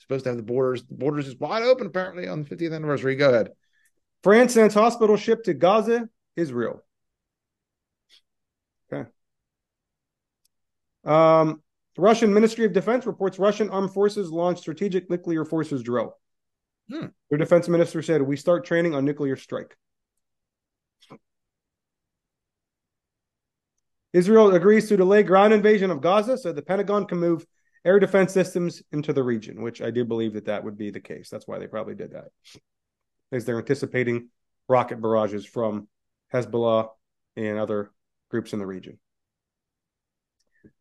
Supposed 0.09 0.23
to 0.23 0.31
have 0.31 0.37
the 0.37 0.43
borders. 0.43 0.83
The 0.85 0.95
borders 0.95 1.27
is 1.27 1.35
wide 1.37 1.61
open 1.61 1.85
apparently 1.85 2.27
on 2.27 2.41
the 2.41 2.49
50th 2.49 2.73
anniversary. 2.73 3.15
Go 3.15 3.29
ahead. 3.29 3.51
France 4.23 4.55
sends 4.55 4.73
hospital 4.73 5.17
ship 5.17 5.43
to 5.43 5.53
Gaza, 5.53 6.09
Israel. 6.35 6.83
Okay. 8.91 9.07
Um, 11.05 11.61
Russian 11.95 12.33
Ministry 12.33 12.65
of 12.65 12.73
Defense 12.73 13.05
reports 13.05 13.37
Russian 13.37 13.69
armed 13.69 13.93
forces 13.93 14.31
launched 14.31 14.61
strategic 14.61 15.11
nuclear 15.11 15.45
forces 15.45 15.83
drill. 15.83 16.17
Hmm. 16.89 17.05
Their 17.29 17.37
defense 17.37 17.67
minister 17.67 18.01
said, 18.01 18.23
"We 18.23 18.35
start 18.35 18.65
training 18.65 18.95
on 18.95 19.05
nuclear 19.05 19.35
strike." 19.35 19.77
Israel 24.11 24.55
agrees 24.55 24.89
to 24.89 24.97
delay 24.97 25.21
ground 25.21 25.53
invasion 25.53 25.91
of 25.91 26.01
Gaza 26.01 26.35
so 26.35 26.51
the 26.51 26.63
Pentagon 26.63 27.05
can 27.05 27.19
move 27.19 27.45
air 27.85 27.99
defense 27.99 28.33
systems 28.33 28.83
into 28.91 29.13
the 29.13 29.23
region, 29.23 29.61
which 29.61 29.81
I 29.81 29.91
do 29.91 30.05
believe 30.05 30.33
that 30.33 30.45
that 30.45 30.63
would 30.63 30.77
be 30.77 30.91
the 30.91 30.99
case. 30.99 31.29
That's 31.29 31.47
why 31.47 31.59
they 31.59 31.67
probably 31.67 31.95
did 31.95 32.11
that, 32.11 32.29
they're 33.45 33.57
anticipating 33.57 34.29
rocket 34.67 35.01
barrages 35.01 35.45
from 35.45 35.87
Hezbollah 36.33 36.89
and 37.35 37.57
other 37.57 37.91
groups 38.29 38.53
in 38.53 38.59
the 38.59 38.65
region. 38.65 38.99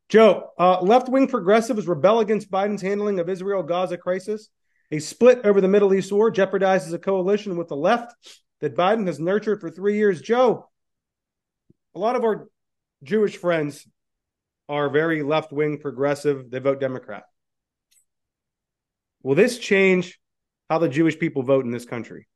Joe, 0.08 0.50
uh, 0.58 0.80
left 0.80 1.08
wing 1.08 1.28
progressives 1.28 1.86
rebel 1.86 2.20
against 2.20 2.50
Biden's 2.50 2.82
handling 2.82 3.20
of 3.20 3.28
Israel 3.28 3.62
Gaza 3.62 3.98
crisis. 3.98 4.48
A 4.90 4.98
split 4.98 5.44
over 5.44 5.60
the 5.60 5.68
Middle 5.68 5.92
East 5.92 6.10
war 6.10 6.32
jeopardizes 6.32 6.94
a 6.94 6.98
coalition 6.98 7.58
with 7.58 7.68
the 7.68 7.76
left 7.76 8.14
that 8.60 8.74
Biden 8.74 9.06
has 9.06 9.20
nurtured 9.20 9.60
for 9.60 9.70
three 9.70 9.96
years. 9.96 10.22
Joe, 10.22 10.68
a 11.94 11.98
lot 11.98 12.16
of 12.16 12.24
our 12.24 12.48
Jewish 13.02 13.36
friends 13.36 13.86
are 14.68 14.90
very 14.90 15.22
left 15.22 15.52
wing 15.52 15.78
progressive. 15.78 16.50
They 16.50 16.58
vote 16.58 16.80
Democrat. 16.80 17.24
Will 19.22 19.34
this 19.34 19.58
change 19.58 20.18
how 20.70 20.78
the 20.78 20.88
Jewish 20.88 21.18
people 21.18 21.42
vote 21.42 21.64
in 21.64 21.70
this 21.70 21.84
country? 21.84 22.28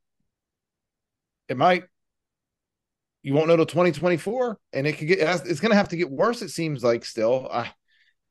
It 1.49 1.57
might. 1.57 1.85
You 3.22 3.35
won't 3.35 3.49
know 3.49 3.57
till 3.57 3.66
2024, 3.66 4.59
and 4.72 4.87
it 4.87 4.95
could 4.95 5.07
get. 5.07 5.20
It's 5.47 5.61
going 5.61 5.70
to 5.70 5.76
have 5.76 5.91
to 5.91 5.97
get 5.97 6.11
worse. 6.11 6.43
It 6.43 6.49
seems 6.49 6.83
like 6.83 7.05
still. 7.05 7.49
I, 7.51 7.72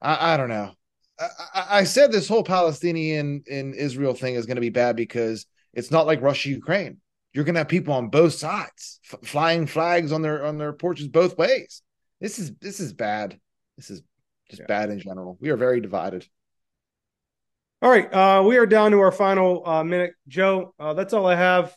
I, 0.01 0.33
I 0.33 0.37
don't 0.37 0.49
know. 0.49 0.71
I, 1.19 1.65
I, 1.69 1.83
said 1.83 2.11
this 2.11 2.27
whole 2.27 2.43
Palestinian 2.43 3.43
and 3.49 3.75
Israel 3.75 4.15
thing 4.15 4.35
is 4.35 4.47
going 4.47 4.55
to 4.55 4.61
be 4.61 4.69
bad 4.69 4.95
because 4.95 5.45
it's 5.73 5.91
not 5.91 6.07
like 6.07 6.21
Russia 6.21 6.49
Ukraine. 6.49 6.97
You're 7.33 7.43
going 7.45 7.55
to 7.55 7.59
have 7.59 7.67
people 7.67 7.93
on 7.93 8.09
both 8.09 8.33
sides 8.33 8.99
f- 9.11 9.19
flying 9.23 9.67
flags 9.67 10.11
on 10.11 10.21
their 10.21 10.45
on 10.45 10.57
their 10.57 10.73
porches 10.73 11.07
both 11.07 11.37
ways. 11.37 11.81
This 12.19 12.39
is 12.39 12.53
this 12.55 12.79
is 12.79 12.93
bad. 12.93 13.39
This 13.81 13.89
is 13.89 14.03
just 14.47 14.59
Yeah. 14.61 14.65
bad 14.67 14.91
in 14.91 14.99
general. 14.99 15.37
We 15.41 15.49
are 15.49 15.57
very 15.57 15.81
divided. 15.81 16.27
All 17.81 17.89
right, 17.89 18.13
uh, 18.13 18.43
we 18.45 18.57
are 18.57 18.67
down 18.67 18.91
to 18.91 18.99
our 18.99 19.11
final 19.11 19.67
uh, 19.67 19.83
minute. 19.83 20.13
Joe, 20.27 20.75
uh, 20.79 20.93
that's 20.93 21.13
all 21.13 21.25
I 21.25 21.33
have. 21.35 21.75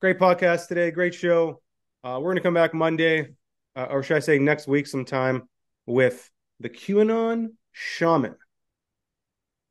Great 0.00 0.18
podcast 0.18 0.68
today. 0.68 0.90
Great 0.90 1.14
show. 1.14 1.60
Uh, 2.02 2.16
we're 2.22 2.28
going 2.30 2.36
to 2.36 2.42
come 2.42 2.54
back 2.54 2.72
Monday, 2.72 3.34
uh, 3.74 3.86
or 3.90 4.02
should 4.02 4.16
I 4.16 4.20
say 4.20 4.38
next 4.38 4.66
week 4.66 4.86
sometime, 4.86 5.46
with 5.84 6.30
the 6.60 6.70
QAnon 6.70 7.48
shaman. 7.72 8.36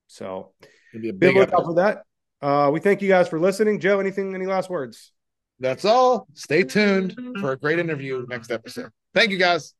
So 0.05 0.53
It'll 0.93 1.01
be 1.01 1.09
a 1.09 1.13
be 1.13 1.17
big. 1.17 1.35
lookout 1.35 1.65
for 1.65 1.73
that. 1.75 2.03
Uh, 2.43 2.69
we 2.71 2.79
thank 2.79 3.01
you 3.01 3.07
guys 3.07 3.27
for 3.27 3.39
listening. 3.39 3.79
Joe, 3.79 3.99
anything, 3.99 4.35
any 4.35 4.45
last 4.45 4.69
words? 4.69 5.11
That's 5.59 5.83
all. 5.83 6.27
Stay 6.35 6.61
tuned 6.63 7.15
for 7.41 7.53
a 7.53 7.57
great 7.57 7.79
interview 7.79 8.23
next 8.29 8.51
episode. 8.51 8.91
Thank 9.15 9.31
you 9.31 9.37
guys. 9.39 9.73